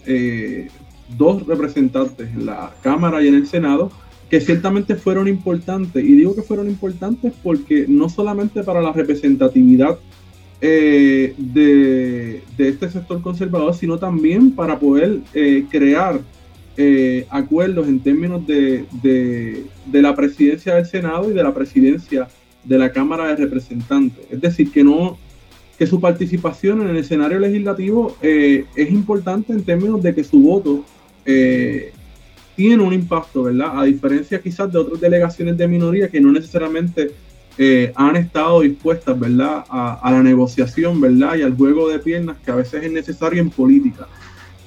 dos 1.19 1.45
representantes 1.45 2.29
en 2.31 2.47
la 2.47 2.73
Cámara 2.83 3.21
y 3.21 3.27
en 3.27 3.35
el 3.35 3.49
Senado, 3.49 3.91
que 4.31 4.41
ciertamente 4.41 4.97
fueron 4.97 5.29
importantes. 5.29 6.05
Y 6.05 6.15
digo 6.15 6.35
que 6.35 6.43
fueron 6.43 6.69
importantes 6.69 7.33
porque 7.43 7.87
no 7.89 8.09
solamente 8.09 8.63
para 8.63 8.81
la 8.81 8.93
representatividad 8.93 9.99
eh, 10.61 11.35
de, 11.37 12.43
este 12.57 12.89
sector 12.89 13.21
conservador, 13.21 13.75
sino 13.75 13.99
también 13.99 14.53
para 14.53 14.79
poder 14.79 15.21
eh, 15.35 15.65
crear 15.71 16.21
eh, 16.79 17.27
acuerdos 17.31 17.87
en 17.89 18.01
términos 18.01 18.47
de, 18.47 18.87
de, 19.03 20.03
la 20.03 20.15
presidencia 20.15 20.75
del 20.75 20.87
Senado 20.87 21.31
y 21.31 21.35
de 21.35 21.43
la 21.43 21.55
presidencia 21.55 22.29
de 22.65 22.79
la 22.79 22.91
Cámara 22.91 23.29
de 23.29 23.37
Representantes. 23.37 24.25
Es 24.31 24.41
decir, 24.41 24.71
que 24.73 24.83
no 24.83 25.19
que 25.79 25.87
su 25.87 26.01
participación 26.01 26.81
en 26.81 26.89
el 26.89 26.97
escenario 26.97 27.39
legislativo 27.39 28.17
es 28.23 28.91
importante 28.91 29.53
en 29.53 29.63
términos 29.63 30.03
de 30.03 30.15
que 30.15 30.25
su 30.25 30.41
voto 30.41 30.87
tiene 32.57 32.83
un 32.83 32.93
impacto, 32.93 33.45
¿verdad? 33.45 33.79
A 33.79 33.85
diferencia 33.85 34.41
quizás 34.41 34.73
de 34.73 34.79
otras 34.79 35.01
delegaciones 35.01 35.57
de 35.57 35.69
minoría 35.69 36.09
que 36.09 36.21
no 36.21 36.33
necesariamente 36.33 37.13
eh, 37.59 37.93
han 37.95 38.17
estado 38.17 38.63
dispuestas, 38.63 39.19
¿verdad? 39.19 39.65
A, 39.69 40.11
la 40.11 40.23
negociación, 40.23 41.01
¿verdad? 41.01 41.37
Y 41.37 41.43
al 41.43 41.57
juego 41.57 41.89
de 41.89 41.99
piernas 41.99 42.37
que 42.45 42.51
a 42.51 42.57
veces 42.57 42.83
es 42.83 42.91
necesario 42.91 43.41
en 43.41 43.51
política. 43.51 44.09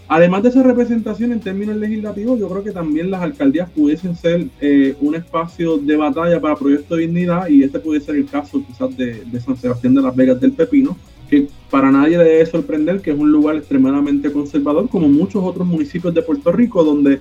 Además 0.08 0.42
de 0.42 0.50
esa 0.50 0.64
representación 0.64 1.32
en 1.32 1.40
términos 1.40 1.76
legislativos, 1.76 2.40
yo 2.40 2.50
creo 2.50 2.64
que 2.64 2.72
también 2.72 3.12
las 3.12 3.22
alcaldías 3.22 3.70
pudiesen 3.70 4.16
ser 4.16 4.48
eh, 4.60 4.96
un 5.02 5.14
espacio 5.14 5.78
de 5.78 5.96
batalla 5.96 6.42
para 6.42 6.56
proyectos 6.56 6.98
de 6.98 7.06
dignidad 7.06 7.48
y 7.48 7.64
este 7.64 7.80
puede 7.80 8.02
ser 8.02 8.16
el 8.16 8.26
caso 8.26 8.64
quizás 8.66 8.96
de, 8.98 9.24
de 9.24 9.40
San 9.40 9.56
Sebastián 9.56 9.94
de 9.94 10.02
las 10.02 10.16
Vegas 10.16 10.42
del 10.42 10.54
Pepino, 10.54 10.98
que 11.30 11.48
para 11.70 11.92
nadie 11.92 12.18
debe 12.18 12.44
sorprender 12.48 13.02
que 13.02 13.12
es 13.12 13.20
un 13.20 13.32
lugar 13.32 13.56
extremadamente 13.56 14.32
conservador, 14.32 14.90
como 14.90 15.08
muchos 15.08 15.44
otros 15.44 15.68
municipios 15.68 16.12
de 16.16 16.24
Puerto 16.24 16.52
Rico, 16.52 16.84
donde 16.84 17.20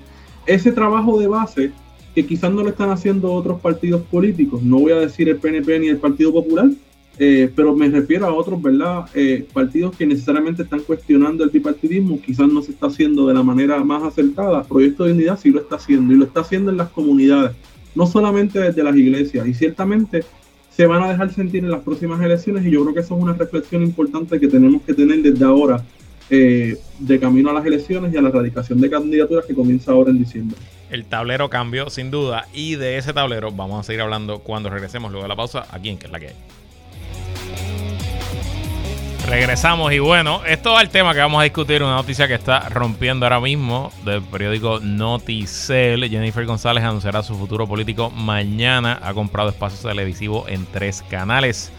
ese 0.48 0.72
trabajo 0.72 1.20
de 1.20 1.28
base 1.28 1.70
que 2.14 2.26
quizás 2.26 2.50
no 2.52 2.62
lo 2.62 2.70
están 2.70 2.90
haciendo 2.90 3.32
otros 3.32 3.60
partidos 3.60 4.00
políticos, 4.02 4.62
no 4.62 4.78
voy 4.78 4.92
a 4.92 4.96
decir 4.96 5.28
el 5.28 5.36
PNP 5.36 5.78
ni 5.78 5.88
el 5.88 5.98
Partido 5.98 6.32
Popular, 6.32 6.70
eh, 7.18 7.50
pero 7.54 7.74
me 7.76 7.88
refiero 7.88 8.26
a 8.26 8.32
otros, 8.32 8.60
¿verdad? 8.62 9.06
Eh, 9.14 9.46
partidos 9.52 9.94
que 9.96 10.06
necesariamente 10.06 10.62
están 10.62 10.80
cuestionando 10.80 11.44
el 11.44 11.50
bipartidismo, 11.50 12.20
quizás 12.20 12.48
no 12.48 12.62
se 12.62 12.72
está 12.72 12.86
haciendo 12.86 13.26
de 13.26 13.34
la 13.34 13.42
manera 13.42 13.82
más 13.84 14.02
acertada. 14.04 14.62
Proyecto 14.62 15.04
de 15.04 15.12
Unidad 15.12 15.38
sí 15.38 15.50
lo 15.50 15.60
está 15.60 15.76
haciendo 15.76 16.14
y 16.14 16.16
lo 16.16 16.24
está 16.24 16.40
haciendo 16.40 16.70
en 16.70 16.76
las 16.76 16.88
comunidades, 16.90 17.56
no 17.94 18.06
solamente 18.06 18.60
desde 18.60 18.84
las 18.84 18.96
iglesias. 18.96 19.46
Y 19.46 19.54
ciertamente 19.54 20.22
se 20.70 20.86
van 20.86 21.02
a 21.02 21.10
dejar 21.10 21.32
sentir 21.32 21.64
en 21.64 21.72
las 21.72 21.82
próximas 21.82 22.22
elecciones 22.22 22.64
y 22.64 22.70
yo 22.70 22.82
creo 22.82 22.94
que 22.94 23.00
eso 23.00 23.16
es 23.16 23.22
una 23.22 23.32
reflexión 23.32 23.82
importante 23.82 24.38
que 24.38 24.46
tenemos 24.46 24.80
que 24.82 24.94
tener 24.94 25.20
desde 25.20 25.44
ahora 25.44 25.84
eh, 26.30 26.78
de 26.98 27.20
camino 27.20 27.50
a 27.50 27.52
las 27.52 27.64
elecciones 27.64 28.12
y 28.12 28.16
a 28.16 28.22
la 28.22 28.28
erradicación 28.28 28.80
de 28.80 28.90
candidaturas 28.90 29.46
que 29.46 29.54
comienza 29.54 29.92
ahora 29.92 30.10
en 30.10 30.18
diciembre. 30.18 30.56
El 30.90 31.04
tablero 31.04 31.50
cambió 31.50 31.90
sin 31.90 32.10
duda 32.10 32.46
y 32.52 32.76
de 32.76 32.96
ese 32.96 33.12
tablero 33.12 33.50
vamos 33.50 33.80
a 33.80 33.82
seguir 33.82 34.00
hablando 34.00 34.38
cuando 34.40 34.70
regresemos 34.70 35.10
luego 35.10 35.24
de 35.24 35.28
la 35.28 35.36
pausa 35.36 35.66
aquí 35.70 35.90
en 35.90 35.98
que 35.98 36.06
es 36.06 36.12
la 36.12 36.20
que 36.20 36.28
hay. 36.28 36.34
Regresamos 39.28 39.92
y 39.92 39.98
bueno, 39.98 40.40
esto 40.46 40.74
es 40.76 40.82
el 40.82 40.88
tema 40.88 41.12
que 41.12 41.20
vamos 41.20 41.40
a 41.40 41.44
discutir, 41.44 41.82
una 41.82 41.96
noticia 41.96 42.26
que 42.26 42.32
está 42.32 42.70
rompiendo 42.70 43.26
ahora 43.26 43.40
mismo 43.40 43.92
del 44.02 44.22
periódico 44.22 44.80
Noticel. 44.80 46.08
Jennifer 46.08 46.46
González 46.46 46.82
anunciará 46.82 47.22
su 47.22 47.34
futuro 47.34 47.66
político 47.66 48.08
mañana. 48.08 48.98
Ha 49.02 49.12
comprado 49.12 49.50
espacio 49.50 49.86
televisivo 49.86 50.46
en 50.48 50.64
tres 50.64 51.04
canales. 51.10 51.70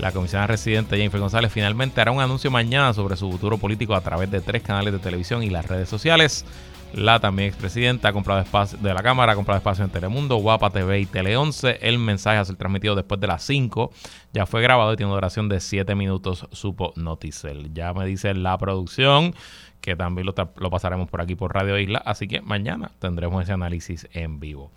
La 0.00 0.12
comisionada 0.12 0.46
residente 0.46 0.96
Jennifer 0.96 1.20
González 1.20 1.52
finalmente 1.52 2.00
hará 2.00 2.10
un 2.10 2.22
anuncio 2.22 2.50
mañana 2.50 2.94
sobre 2.94 3.16
su 3.16 3.30
futuro 3.30 3.58
político 3.58 3.94
a 3.94 4.00
través 4.00 4.30
de 4.30 4.40
tres 4.40 4.62
canales 4.62 4.94
de 4.94 4.98
televisión 4.98 5.42
y 5.42 5.50
las 5.50 5.66
redes 5.66 5.90
sociales. 5.90 6.46
La 6.94 7.20
también 7.20 7.48
expresidenta 7.50 8.08
ha 8.08 8.12
comprado 8.14 8.40
espacio 8.40 8.78
de 8.78 8.94
la 8.94 9.02
Cámara, 9.02 9.32
ha 9.32 9.34
comprado 9.34 9.58
espacio 9.58 9.84
en 9.84 9.90
Telemundo, 9.90 10.36
Guapa 10.36 10.70
TV 10.70 11.00
y 11.00 11.06
Tele 11.06 11.36
11. 11.36 11.80
El 11.82 11.98
mensaje 11.98 12.38
a 12.38 12.44
ser 12.46 12.56
transmitido 12.56 12.94
después 12.94 13.20
de 13.20 13.26
las 13.26 13.42
5. 13.42 13.92
Ya 14.32 14.46
fue 14.46 14.62
grabado 14.62 14.94
y 14.94 14.96
tiene 14.96 15.08
una 15.08 15.16
duración 15.16 15.50
de 15.50 15.60
7 15.60 15.94
minutos, 15.94 16.48
supo 16.50 16.94
Noticel. 16.96 17.74
Ya 17.74 17.92
me 17.92 18.06
dice 18.06 18.32
la 18.32 18.56
producción 18.56 19.34
que 19.82 19.96
también 19.96 20.26
lo, 20.26 20.34
lo 20.56 20.70
pasaremos 20.70 21.10
por 21.10 21.20
aquí 21.20 21.34
por 21.34 21.54
Radio 21.54 21.78
Isla. 21.78 22.02
Así 22.06 22.26
que 22.26 22.40
mañana 22.40 22.90
tendremos 23.00 23.42
ese 23.42 23.52
análisis 23.52 24.08
en 24.14 24.40
vivo. 24.40 24.72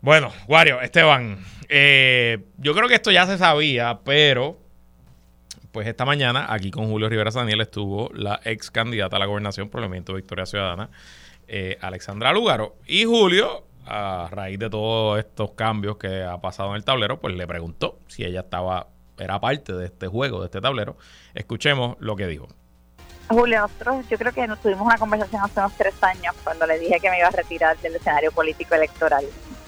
Bueno, 0.00 0.32
Wario, 0.46 0.80
Esteban, 0.80 1.38
eh, 1.68 2.44
yo 2.58 2.74
creo 2.74 2.88
que 2.88 2.94
esto 2.94 3.10
ya 3.10 3.26
se 3.26 3.38
sabía, 3.38 4.00
pero 4.04 4.58
pues 5.72 5.86
esta 5.88 6.04
mañana 6.04 6.46
aquí 6.48 6.70
con 6.70 6.88
Julio 6.88 7.08
Rivera 7.08 7.30
Daniel 7.30 7.60
estuvo 7.60 8.10
la 8.14 8.40
ex 8.44 8.70
candidata 8.70 9.16
a 9.16 9.18
la 9.18 9.26
gobernación 9.26 9.68
por 9.68 9.82
el 9.82 9.88
Movimiento 9.88 10.14
Victoria 10.14 10.46
Ciudadana, 10.46 10.90
eh, 11.48 11.76
Alexandra 11.80 12.32
Lugaro. 12.32 12.76
Y 12.86 13.04
Julio, 13.04 13.66
a 13.84 14.28
raíz 14.30 14.58
de 14.58 14.70
todos 14.70 15.18
estos 15.18 15.50
cambios 15.52 15.96
que 15.96 16.22
ha 16.22 16.40
pasado 16.40 16.70
en 16.70 16.76
el 16.76 16.84
tablero, 16.84 17.20
pues 17.20 17.34
le 17.34 17.46
preguntó 17.46 17.98
si 18.06 18.24
ella 18.24 18.40
estaba, 18.40 18.88
era 19.18 19.40
parte 19.40 19.74
de 19.74 19.86
este 19.86 20.06
juego, 20.06 20.40
de 20.40 20.46
este 20.46 20.60
tablero. 20.60 20.96
Escuchemos 21.34 21.96
lo 22.00 22.16
que 22.16 22.26
dijo. 22.26 22.48
Julio, 23.28 23.60
nosotros 23.60 24.06
yo 24.08 24.18
creo 24.18 24.32
que 24.32 24.46
nos 24.46 24.60
tuvimos 24.60 24.86
una 24.86 24.98
conversación 24.98 25.42
hace 25.42 25.58
unos 25.58 25.72
tres 25.76 25.94
años 26.02 26.34
cuando 26.44 26.66
le 26.66 26.78
dije 26.78 27.00
que 27.00 27.10
me 27.10 27.18
iba 27.18 27.28
a 27.28 27.32
retirar 27.32 27.76
del 27.78 27.96
escenario 27.96 28.30
político 28.30 28.74
electoral 28.74 29.24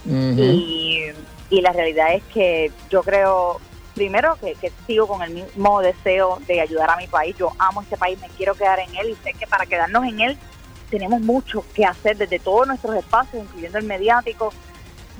y, 0.06 1.12
la 1.50 1.72
realidad 1.72 2.14
es 2.14 2.22
que 2.32 2.70
yo 2.90 3.02
creo, 3.02 3.60
primero, 3.94 4.36
que, 4.36 4.72
sigo 4.86 5.06
con 5.06 5.22
el 5.22 5.30
mismo 5.30 5.80
deseo 5.80 6.38
de 6.46 6.60
ayudar 6.60 6.90
a 6.90 6.96
mi 6.96 7.06
país. 7.06 7.36
Yo 7.36 7.52
amo 7.58 7.82
este 7.82 7.96
país, 7.96 8.18
me 8.20 8.28
quiero 8.28 8.54
quedar 8.54 8.78
en 8.80 8.94
él 8.96 9.10
y 9.10 9.14
sé 9.24 9.32
que 9.34 9.46
para 9.46 9.66
quedarnos 9.66 10.04
en 10.04 10.20
él 10.20 10.38
tenemos 10.90 11.20
mucho 11.20 11.64
que 11.74 11.84
hacer 11.84 12.16
desde 12.16 12.38
todos 12.38 12.66
nuestros 12.66 12.96
espacios, 12.96 13.44
incluyendo 13.44 13.78
el 13.78 13.84
mediático. 13.84 14.52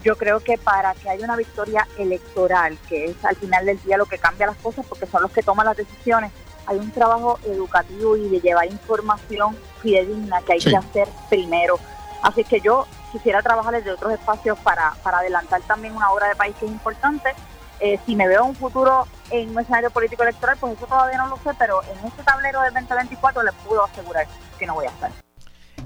Yo 0.02 0.16
creo 0.16 0.40
que 0.40 0.56
para 0.56 0.94
que 0.94 1.10
haya 1.10 1.24
una 1.24 1.36
victoria 1.36 1.86
electoral, 1.98 2.78
que 2.88 3.06
es 3.06 3.24
al 3.24 3.36
final 3.36 3.66
del 3.66 3.82
día 3.82 3.96
lo 3.96 4.06
que 4.06 4.18
cambia 4.18 4.46
las 4.46 4.56
cosas, 4.56 4.86
porque 4.86 5.06
son 5.06 5.22
los 5.22 5.32
que 5.32 5.42
toman 5.42 5.66
las 5.66 5.76
decisiones, 5.76 6.30
hay 6.68 6.76
un 6.76 6.90
trabajo 6.90 7.38
educativo 7.46 8.16
y 8.16 8.28
de 8.28 8.40
llevar 8.40 8.66
información 8.66 9.56
fidedigna 9.82 10.40
que 10.42 10.52
hay 10.52 10.58
que 10.58 10.76
hacer 10.76 11.08
primero. 11.30 11.78
Así 12.22 12.44
que 12.44 12.60
yo 12.60 12.86
quisiera 13.10 13.42
trabajar 13.42 13.74
desde 13.74 13.92
otros 13.92 14.12
espacios 14.12 14.58
para, 14.58 14.92
para 15.02 15.18
adelantar 15.18 15.62
también 15.62 15.96
una 15.96 16.10
obra 16.10 16.28
de 16.28 16.36
país 16.36 16.54
que 16.60 16.66
es 16.66 16.72
importante. 16.72 17.30
Eh, 17.80 17.98
si 18.04 18.16
me 18.16 18.28
veo 18.28 18.44
un 18.44 18.54
futuro 18.54 19.06
en 19.30 19.50
un 19.50 19.60
escenario 19.60 19.90
político 19.90 20.22
electoral, 20.24 20.56
pues 20.60 20.76
eso 20.76 20.86
todavía 20.86 21.16
no 21.18 21.28
lo 21.28 21.36
sé, 21.38 21.50
pero 21.58 21.80
en 21.84 22.06
este 22.06 22.22
tablero 22.22 22.60
del 22.60 22.74
2024 22.74 23.42
les 23.42 23.54
puedo 23.66 23.84
asegurar 23.84 24.26
que 24.58 24.66
no 24.66 24.74
voy 24.74 24.86
a 24.86 24.90
estar. 24.90 25.10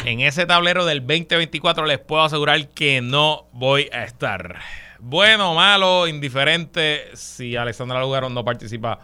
En 0.04 0.20
ese 0.20 0.46
tablero 0.46 0.84
del 0.84 1.00
2024 1.00 1.86
les 1.86 1.98
puedo 1.98 2.24
asegurar 2.24 2.66
que 2.68 3.00
no 3.00 3.44
voy 3.52 3.88
a 3.92 4.02
estar. 4.02 4.56
Bueno, 4.98 5.54
malo, 5.54 6.08
indiferente, 6.08 7.14
si 7.14 7.56
Alexandra 7.56 8.00
Lugaro 8.00 8.30
no 8.30 8.44
participa 8.44 9.00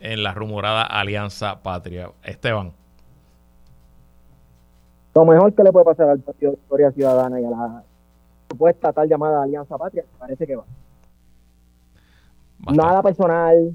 en 0.00 0.22
la 0.22 0.32
rumorada 0.34 0.82
Alianza 0.82 1.62
Patria. 1.62 2.10
Esteban. 2.24 2.72
Lo 5.14 5.24
mejor 5.24 5.54
que 5.54 5.62
le 5.62 5.72
puede 5.72 5.84
pasar 5.84 6.08
al 6.08 6.20
Partido 6.20 6.52
de 6.52 6.58
Historia 6.58 6.92
Ciudadana 6.92 7.40
y 7.40 7.44
a 7.44 7.50
la 7.50 7.84
supuesta 8.50 8.92
tal 8.92 9.08
llamada 9.08 9.42
Alianza 9.42 9.76
Patria, 9.76 10.04
parece 10.18 10.46
que 10.46 10.56
va. 10.56 10.64
Nada 12.72 13.02
personal, 13.02 13.72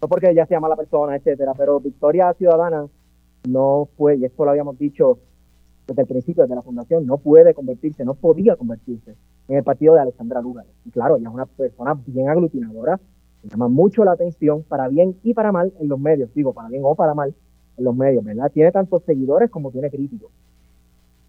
no 0.00 0.08
porque 0.08 0.34
ya 0.34 0.46
se 0.46 0.54
llama 0.54 0.68
la 0.68 0.76
persona, 0.76 1.16
etcétera, 1.16 1.52
pero 1.56 1.80
Victoria 1.80 2.32
Ciudadana 2.34 2.86
no 3.48 3.88
fue, 3.96 4.16
y 4.16 4.24
esto 4.24 4.44
lo 4.44 4.50
habíamos 4.50 4.78
dicho 4.78 5.18
desde 5.86 6.02
el 6.02 6.08
principio, 6.08 6.42
desde 6.42 6.56
la 6.56 6.62
fundación, 6.62 7.06
no 7.06 7.18
puede 7.18 7.54
convertirse, 7.54 8.04
no 8.04 8.14
podía 8.14 8.56
convertirse 8.56 9.14
en 9.48 9.56
el 9.56 9.64
partido 9.64 9.94
de 9.94 10.00
Alexandra 10.00 10.40
Lugar. 10.40 10.66
Y 10.84 10.90
claro, 10.90 11.16
ella 11.16 11.28
es 11.28 11.34
una 11.34 11.46
persona 11.46 11.96
bien 12.06 12.28
aglutinadora, 12.28 13.00
llama 13.48 13.68
mucho 13.68 14.04
la 14.04 14.12
atención 14.12 14.62
para 14.62 14.88
bien 14.88 15.16
y 15.22 15.34
para 15.34 15.52
mal 15.52 15.72
en 15.80 15.88
los 15.88 15.98
medios, 15.98 16.32
digo, 16.34 16.52
para 16.52 16.68
bien 16.68 16.82
o 16.84 16.94
para 16.94 17.14
mal 17.14 17.34
en 17.76 17.84
los 17.84 17.94
medios, 17.94 18.24
¿verdad? 18.24 18.50
Tiene 18.52 18.72
tantos 18.72 19.02
seguidores 19.04 19.50
como 19.50 19.70
tiene 19.70 19.90
críticos. 19.90 20.30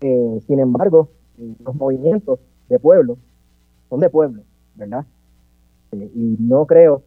Eh, 0.01 0.41
sin 0.47 0.59
embargo, 0.59 1.09
eh, 1.39 1.53
los 1.63 1.76
movimientos 1.76 2.39
de 2.70 2.80
pueblo 2.80 3.18
son 3.89 3.99
de 3.99 4.09
pueblo, 4.09 4.43
¿verdad? 4.76 5.05
Eh, 5.91 6.11
y 6.13 6.38
no 6.39 6.65
creo 6.65 7.03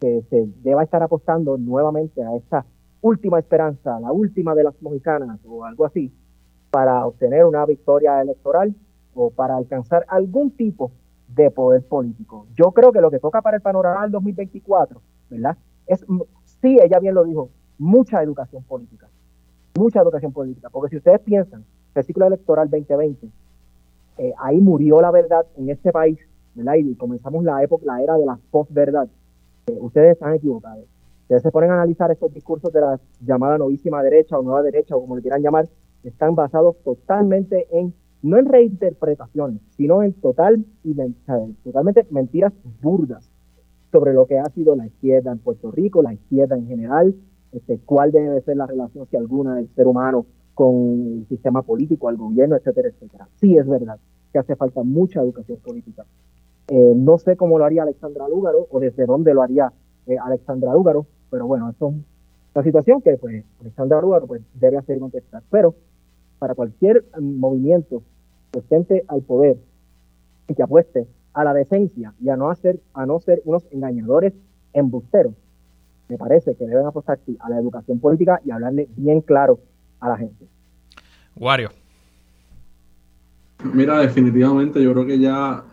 que 0.00 0.22
se 0.28 0.48
deba 0.62 0.82
estar 0.82 1.02
apostando 1.02 1.56
nuevamente 1.56 2.22
a 2.22 2.34
esta 2.36 2.64
última 3.00 3.38
esperanza, 3.38 3.98
la 4.00 4.12
última 4.12 4.54
de 4.54 4.64
las 4.64 4.80
mojicanas 4.82 5.38
o 5.46 5.64
algo 5.64 5.84
así, 5.84 6.12
para 6.70 7.06
obtener 7.06 7.44
una 7.44 7.64
victoria 7.64 8.20
electoral 8.20 8.74
o 9.14 9.30
para 9.30 9.56
alcanzar 9.56 10.04
algún 10.08 10.50
tipo 10.50 10.90
de 10.90 11.05
poder 11.54 11.82
político. 11.82 12.46
Yo 12.54 12.72
creo 12.72 12.92
que 12.92 13.00
lo 13.00 13.10
que 13.10 13.18
toca 13.18 13.42
para 13.42 13.56
el 13.56 13.62
panorama 13.62 14.02
del 14.02 14.10
2024, 14.12 15.00
¿verdad? 15.30 15.56
Es, 15.86 16.04
sí, 16.60 16.78
ella 16.82 16.98
bien 16.98 17.14
lo 17.14 17.24
dijo, 17.24 17.50
mucha 17.78 18.22
educación 18.22 18.62
política. 18.64 19.08
Mucha 19.78 20.00
educación 20.00 20.32
política. 20.32 20.70
Porque 20.70 20.90
si 20.90 20.96
ustedes 20.96 21.20
piensan, 21.20 21.64
el 21.94 22.04
ciclo 22.04 22.26
electoral 22.26 22.68
2020, 22.70 23.28
eh, 24.18 24.32
ahí 24.38 24.60
murió 24.60 25.00
la 25.00 25.10
verdad 25.10 25.46
en 25.56 25.70
este 25.70 25.92
país, 25.92 26.18
¿verdad? 26.54 26.74
Y 26.74 26.94
comenzamos 26.94 27.44
la 27.44 27.62
época, 27.62 27.84
la 27.86 28.02
era 28.02 28.16
de 28.16 28.26
la 28.26 28.38
posverdad. 28.50 29.08
Eh, 29.66 29.76
ustedes 29.80 30.12
están 30.12 30.34
equivocados. 30.34 30.84
Ustedes 31.22 31.42
se 31.42 31.50
ponen 31.50 31.70
a 31.70 31.74
analizar 31.74 32.10
estos 32.10 32.32
discursos 32.32 32.72
de 32.72 32.80
la 32.80 33.00
llamada 33.20 33.58
novísima 33.58 34.02
derecha 34.02 34.38
o 34.38 34.42
nueva 34.42 34.62
derecha, 34.62 34.96
o 34.96 35.00
como 35.00 35.16
le 35.16 35.22
quieran 35.22 35.42
llamar, 35.42 35.68
están 36.04 36.34
basados 36.34 36.76
totalmente 36.84 37.66
en 37.72 37.92
no 38.26 38.38
en 38.38 38.46
reinterpretaciones, 38.46 39.60
sino 39.76 40.02
en 40.02 40.12
total 40.14 40.64
y 40.82 40.94
totalmente 41.64 42.06
mentiras 42.10 42.52
burdas 42.82 43.30
sobre 43.92 44.12
lo 44.12 44.26
que 44.26 44.38
ha 44.38 44.46
sido 44.50 44.74
la 44.74 44.86
izquierda 44.86 45.32
en 45.32 45.38
Puerto 45.38 45.70
Rico, 45.70 46.02
la 46.02 46.12
izquierda 46.12 46.56
en 46.56 46.66
general, 46.66 47.14
este, 47.52 47.78
cuál 47.78 48.12
debe 48.12 48.40
ser 48.42 48.56
la 48.56 48.66
relación, 48.66 49.06
si 49.08 49.16
alguna, 49.16 49.56
del 49.56 49.68
ser 49.74 49.86
humano 49.86 50.26
con 50.54 51.20
el 51.20 51.26
sistema 51.28 51.62
político, 51.62 52.08
al 52.08 52.16
gobierno, 52.16 52.56
etcétera, 52.56 52.88
etcétera. 52.88 53.28
Sí 53.36 53.56
es 53.56 53.66
verdad 53.66 53.98
que 54.32 54.38
hace 54.38 54.56
falta 54.56 54.82
mucha 54.82 55.20
educación 55.20 55.58
política. 55.58 56.04
Eh, 56.68 56.94
no 56.96 57.18
sé 57.18 57.36
cómo 57.36 57.58
lo 57.58 57.64
haría 57.64 57.84
Alexandra 57.84 58.28
Lúgaro 58.28 58.66
o 58.70 58.80
desde 58.80 59.06
dónde 59.06 59.32
lo 59.34 59.42
haría 59.42 59.72
eh, 60.06 60.16
Alexandra 60.18 60.72
Lúgaro, 60.72 61.06
pero 61.30 61.46
bueno, 61.46 61.70
eso 61.70 61.88
es 61.90 62.56
una 62.56 62.64
situación 62.64 63.02
que 63.02 63.16
pues 63.18 63.44
Alexandra 63.60 64.00
Lúgaro 64.00 64.26
pues, 64.26 64.42
debe 64.54 64.78
hacer 64.78 64.98
contestar. 64.98 65.42
Pero 65.50 65.74
para 66.38 66.54
cualquier 66.54 67.04
mm, 67.18 67.38
presente 68.50 69.04
al 69.08 69.22
poder 69.22 69.56
y 70.48 70.54
que 70.54 70.62
apueste 70.62 71.06
a 71.32 71.44
la 71.44 71.52
decencia 71.52 72.14
y 72.20 72.28
a 72.28 72.36
no 72.36 72.50
hacer, 72.50 72.80
a 72.94 73.04
no 73.06 73.20
ser 73.20 73.42
unos 73.44 73.64
engañadores 73.70 74.32
embusteros, 74.72 75.34
me 76.08 76.16
parece 76.16 76.54
que 76.54 76.66
deben 76.66 76.86
apostar 76.86 77.18
a 77.40 77.50
la 77.50 77.58
educación 77.58 77.98
política 77.98 78.40
y 78.44 78.50
hablarle 78.50 78.88
bien 78.96 79.20
claro 79.20 79.58
a 80.00 80.08
la 80.08 80.16
gente. 80.16 80.46
Wario. 81.36 81.70
Mira, 83.72 84.00
definitivamente 84.00 84.82
yo 84.82 84.92
creo 84.92 85.06
que 85.06 85.18
ya 85.18 85.64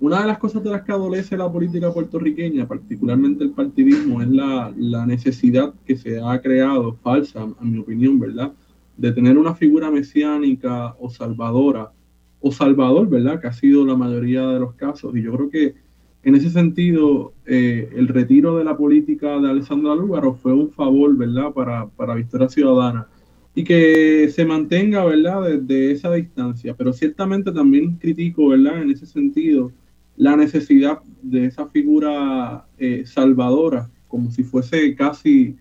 una 0.00 0.20
de 0.20 0.26
las 0.26 0.38
cosas 0.38 0.62
de 0.62 0.70
las 0.70 0.82
que 0.82 0.92
adolece 0.92 1.36
la 1.36 1.50
política 1.50 1.92
puertorriqueña, 1.92 2.66
particularmente 2.66 3.44
el 3.44 3.50
partidismo, 3.52 4.20
es 4.20 4.28
la, 4.28 4.72
la 4.76 5.06
necesidad 5.06 5.72
que 5.86 5.96
se 5.96 6.20
ha 6.20 6.40
creado, 6.40 6.94
falsa, 7.02 7.42
a 7.42 7.64
mi 7.64 7.78
opinión, 7.78 8.18
¿verdad?, 8.18 8.52
de 8.96 9.12
tener 9.12 9.36
una 9.36 9.54
figura 9.54 9.90
mesiánica 9.90 10.96
o 10.98 11.10
salvadora, 11.10 11.92
o 12.40 12.52
salvador, 12.52 13.08
¿verdad? 13.08 13.40
Que 13.40 13.48
ha 13.48 13.52
sido 13.52 13.84
la 13.84 13.96
mayoría 13.96 14.46
de 14.46 14.60
los 14.60 14.74
casos. 14.74 15.16
Y 15.16 15.22
yo 15.22 15.32
creo 15.32 15.50
que 15.50 15.74
en 16.22 16.34
ese 16.34 16.50
sentido, 16.50 17.34
eh, 17.46 17.88
el 17.94 18.08
retiro 18.08 18.58
de 18.58 18.64
la 18.64 18.76
política 18.76 19.38
de 19.38 19.48
Alessandro 19.48 19.94
Lúgaro 19.94 20.34
fue 20.34 20.52
un 20.52 20.70
favor, 20.70 21.16
¿verdad? 21.16 21.52
Para, 21.52 21.86
para 21.86 22.16
Victoria 22.16 22.48
Ciudadana. 22.48 23.06
Y 23.54 23.62
que 23.62 24.28
se 24.34 24.44
mantenga, 24.44 25.04
¿verdad? 25.04 25.44
Desde 25.48 25.92
esa 25.92 26.12
distancia. 26.12 26.74
Pero 26.74 26.92
ciertamente 26.92 27.52
también 27.52 27.96
critico, 27.96 28.48
¿verdad? 28.48 28.82
En 28.82 28.90
ese 28.90 29.06
sentido, 29.06 29.70
la 30.16 30.36
necesidad 30.36 30.98
de 31.22 31.46
esa 31.46 31.66
figura 31.66 32.66
eh, 32.76 33.04
salvadora, 33.06 33.88
como 34.08 34.30
si 34.32 34.42
fuese 34.42 34.94
casi 34.96 35.56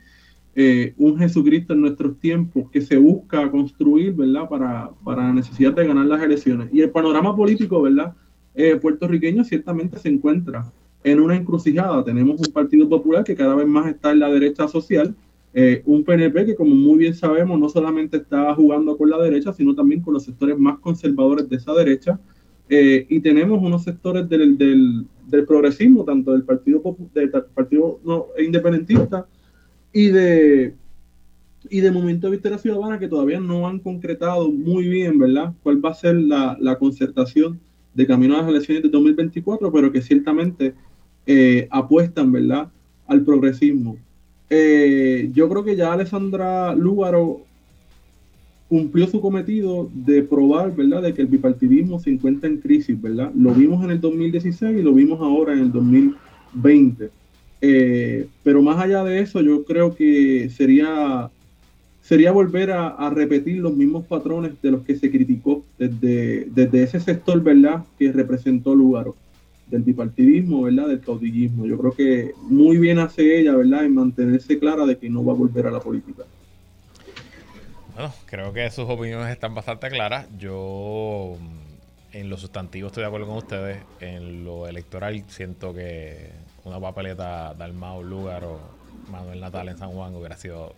eh, 0.57 0.93
un 0.97 1.17
Jesucristo 1.17 1.73
en 1.73 1.81
nuestros 1.81 2.17
tiempos 2.17 2.71
que 2.71 2.79
se 2.79 2.95
busca 2.95 3.51
construir, 3.51 4.13
¿verdad? 4.13 4.47
Para, 4.47 4.89
para 5.03 5.23
la 5.23 5.33
necesidad 5.33 5.73
de 5.73 5.85
ganar 5.85 6.05
las 6.05 6.23
elecciones. 6.23 6.69
Y 6.71 6.79
el 6.79 6.91
panorama 6.91 7.35
político, 7.35 7.81
¿verdad? 7.81 8.13
Eh, 8.53 8.77
puertorriqueño 8.77 9.43
ciertamente 9.43 9.99
se 9.99 10.07
encuentra 10.07 10.71
en 11.03 11.19
una 11.19 11.35
encrucijada. 11.35 12.05
Tenemos 12.05 12.39
un 12.39 12.53
Partido 12.53 12.87
Popular 12.87 13.25
que 13.25 13.35
cada 13.35 13.53
vez 13.53 13.67
más 13.67 13.87
está 13.87 14.13
en 14.13 14.19
la 14.19 14.29
derecha 14.29 14.69
social, 14.69 15.13
eh, 15.53 15.83
un 15.85 16.05
PNP 16.05 16.45
que 16.45 16.55
como 16.55 16.73
muy 16.73 16.99
bien 16.99 17.15
sabemos 17.15 17.59
no 17.59 17.67
solamente 17.67 18.15
está 18.17 18.55
jugando 18.55 18.97
con 18.97 19.09
la 19.09 19.21
derecha, 19.21 19.51
sino 19.51 19.75
también 19.75 20.01
con 20.01 20.13
los 20.13 20.23
sectores 20.23 20.57
más 20.57 20.79
conservadores 20.79 21.49
de 21.49 21.57
esa 21.57 21.73
derecha. 21.73 22.17
y 22.69 23.19
tenemos 23.19 23.61
unos 23.61 23.83
sectores 23.83 24.27
del, 24.27 24.57
del, 24.57 25.05
del 25.27 25.45
progresismo, 25.45 26.03
tanto 26.05 26.31
del 26.31 26.43
Partido, 26.43 26.81
partido 27.53 27.99
no, 28.03 28.27
Independentista, 28.39 29.27
y 29.95 30.09
de 30.09 30.73
y 31.69 31.79
de 31.79 31.89
Movimiento 31.89 32.27
de 32.27 32.31
Victoria 32.31 32.59
Ciudadana 32.59 32.99
que 32.99 33.07
todavía 33.07 33.39
no 33.39 33.67
han 33.67 33.79
concretado 33.79 34.51
muy 34.51 34.87
bien, 34.87 35.17
¿verdad? 35.17 35.53
¿Cuál 35.63 35.83
va 35.83 35.91
a 35.91 35.93
ser 35.95 36.15
la, 36.15 36.77
concertación 36.77 37.59
de 37.95 38.05
camino 38.05 38.35
a 38.35 38.41
las 38.41 38.49
elecciones 38.49 38.83
de 38.83 38.89
2024, 38.89 39.71
pero 39.71 39.91
que 39.91 40.01
ciertamente 40.01 40.75
eh, 41.25 41.67
apuestan, 41.71 42.31
¿verdad?, 42.31 42.67
al 43.07 43.23
progresismo. 43.23 43.97
Eh, 44.49 45.31
yo 45.33 45.49
creo 45.49 45.63
que 45.63 45.75
ya 45.75 45.93
Alessandra 45.93 46.75
Lúgaro 46.75 47.41
cumplió 48.69 49.07
su 49.07 49.21
cometido 49.21 49.89
de 49.91 50.21
probar, 50.21 50.75
¿verdad?, 50.75 51.01
de 51.01 51.13
que 51.15 51.21
el 51.21 51.27
bipartidismo 51.27 51.99
se 51.99 52.11
encuentra 52.11 52.47
en 52.47 52.57
crisis, 52.57 53.01
¿verdad? 53.01 53.31
Lo 53.33 53.55
vimos 53.55 53.83
en 53.83 53.91
el 53.91 54.01
2016 54.01 54.77
y 54.77 54.83
lo 54.83 54.93
vimos 54.93 55.19
ahora 55.19 55.53
en 55.53 55.59
el 55.59 55.71
2020. 55.71 57.09
Eh, 57.61 58.27
pero 58.43 58.61
más 58.61 58.79
allá 58.81 59.03
de 59.03 59.21
eso, 59.21 59.41
yo 59.41 59.63
creo 59.63 59.95
que 59.95 60.49
sería, 60.49 61.29
sería 62.01 62.31
volver 62.31 62.71
a, 62.71 63.09
repetir 63.09 63.57
los 63.57 63.75
mismos 63.75 64.05
patrones 64.05 64.61
de 64.61 64.71
los 64.71 64.83
que 64.83 64.95
se 64.95 65.09
criticó 65.09 65.63
desde, 65.77 66.45
desde 66.45 66.83
ese 66.83 66.99
sector, 66.99 67.41
¿verdad?, 67.41 67.83
que 67.97 68.11
representó 68.11 68.75
Lugaro, 68.75 69.15
del 69.67 69.83
bipartidismo, 69.83 70.63
¿verdad?, 70.63 70.87
del 70.87 70.99
caudillismo. 70.99 71.65
Yo 71.65 71.77
creo 71.77 71.91
que 71.93 72.31
muy 72.43 72.77
bien 72.77 72.99
hace 72.99 73.39
ella, 73.39 73.55
¿verdad?, 73.55 73.85
en 73.85 73.95
mantenerse 73.95 74.59
clara 74.59 74.85
de 74.85 74.97
que 74.97 75.09
no 75.09 75.23
va 75.23 75.33
a 75.33 75.37
volver 75.37 75.67
a 75.67 75.71
la 75.71 75.79
política. 75.79 76.23
Bueno, 77.95 78.13
creo 78.25 78.51
que 78.51 78.69
sus 78.71 78.89
opiniones 78.89 79.29
están 79.29 79.55
bastante 79.55 79.87
claras. 79.87 80.27
Yo 80.37 81.37
en 82.11 82.29
lo 82.29 82.37
sustantivo 82.37 82.87
estoy 82.87 83.01
de 83.01 83.07
acuerdo 83.07 83.27
con 83.27 83.37
ustedes. 83.37 83.77
En 84.01 84.43
lo 84.43 84.67
electoral 84.67 85.23
siento 85.29 85.73
que 85.73 86.29
una 86.65 86.79
papeleta 86.79 87.53
de 87.53 87.63
Almao 87.63 88.03
Lugar 88.03 88.43
o 88.43 88.59
Manuel 89.09 89.39
Natal 89.39 89.69
en 89.69 89.77
San 89.77 89.91
Juan 89.91 90.15
hubiera 90.15 90.35
sido 90.35 90.73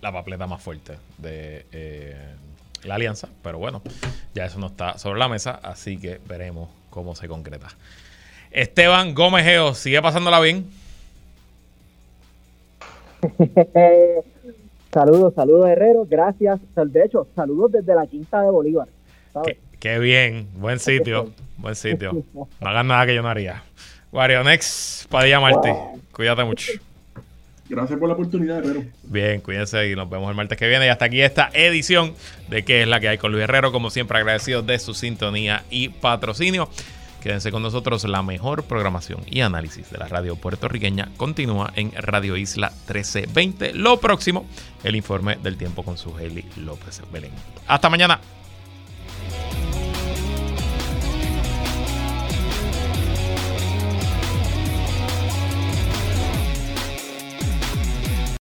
la 0.00 0.10
papeleta 0.12 0.46
más 0.46 0.62
fuerte 0.62 0.94
de 1.18 1.66
eh, 1.72 2.34
la 2.84 2.96
alianza. 2.96 3.28
Pero 3.42 3.58
bueno, 3.58 3.82
ya 4.34 4.46
eso 4.46 4.58
no 4.58 4.68
está 4.68 4.98
sobre 4.98 5.18
la 5.18 5.28
mesa, 5.28 5.60
así 5.62 5.98
que 5.98 6.18
veremos 6.26 6.68
cómo 6.90 7.14
se 7.14 7.28
concreta. 7.28 7.68
Esteban 8.50 9.14
Gómez 9.14 9.44
Geo, 9.44 9.74
¿sigue 9.74 10.00
pasándola 10.00 10.40
bien? 10.40 10.70
saludos, 14.92 15.34
saludos 15.34 15.68
Herrero, 15.68 16.06
gracias. 16.08 16.60
De 16.74 17.04
hecho, 17.04 17.28
saludos 17.36 17.72
desde 17.72 17.94
la 17.94 18.06
Quinta 18.06 18.40
de 18.42 18.50
Bolívar. 18.50 18.88
Qué 19.78 19.98
bien, 19.98 20.48
buen 20.54 20.78
sitio, 20.78 21.30
buen 21.58 21.74
sitio. 21.76 22.12
No 22.34 22.68
hagan 22.68 22.88
nada 22.88 23.06
que 23.06 23.14
yo 23.14 23.22
no 23.22 23.28
haría. 23.28 23.62
Wario 24.12 24.42
Next, 24.44 25.08
Padilla 25.10 25.40
Martí. 25.40 25.70
Cuídate 26.12 26.44
mucho. 26.44 26.72
Gracias 27.68 27.98
por 27.98 28.08
la 28.08 28.14
oportunidad, 28.14 28.58
Herrero. 28.58 28.84
Bien, 29.02 29.40
cuídense 29.40 29.90
y 29.90 29.94
nos 29.94 30.08
vemos 30.08 30.30
el 30.30 30.36
martes 30.36 30.56
que 30.56 30.66
viene. 30.66 30.86
Y 30.86 30.88
hasta 30.88 31.04
aquí 31.04 31.20
esta 31.20 31.50
edición 31.52 32.14
de 32.48 32.64
¿Qué 32.64 32.82
es 32.82 32.88
la 32.88 32.98
que 32.98 33.08
hay 33.08 33.18
con 33.18 33.30
Luis 33.30 33.44
Herrero? 33.44 33.72
Como 33.72 33.90
siempre, 33.90 34.18
agradecido 34.18 34.62
de 34.62 34.78
su 34.78 34.94
sintonía 34.94 35.64
y 35.70 35.90
patrocinio. 35.90 36.70
Quédense 37.22 37.50
con 37.50 37.62
nosotros, 37.62 38.04
la 38.04 38.22
mejor 38.22 38.62
programación 38.64 39.20
y 39.26 39.40
análisis 39.40 39.90
de 39.90 39.98
la 39.98 40.06
radio 40.06 40.36
puertorriqueña 40.36 41.08
continúa 41.16 41.72
en 41.74 41.92
Radio 41.92 42.36
Isla 42.36 42.70
1320. 42.70 43.74
Lo 43.74 43.98
próximo, 43.98 44.46
el 44.84 44.94
informe 44.96 45.36
del 45.42 45.58
tiempo 45.58 45.82
con 45.82 45.98
su 45.98 46.16
Heli 46.16 46.44
López 46.56 47.02
Belén. 47.12 47.32
Hasta 47.66 47.90
mañana. 47.90 48.20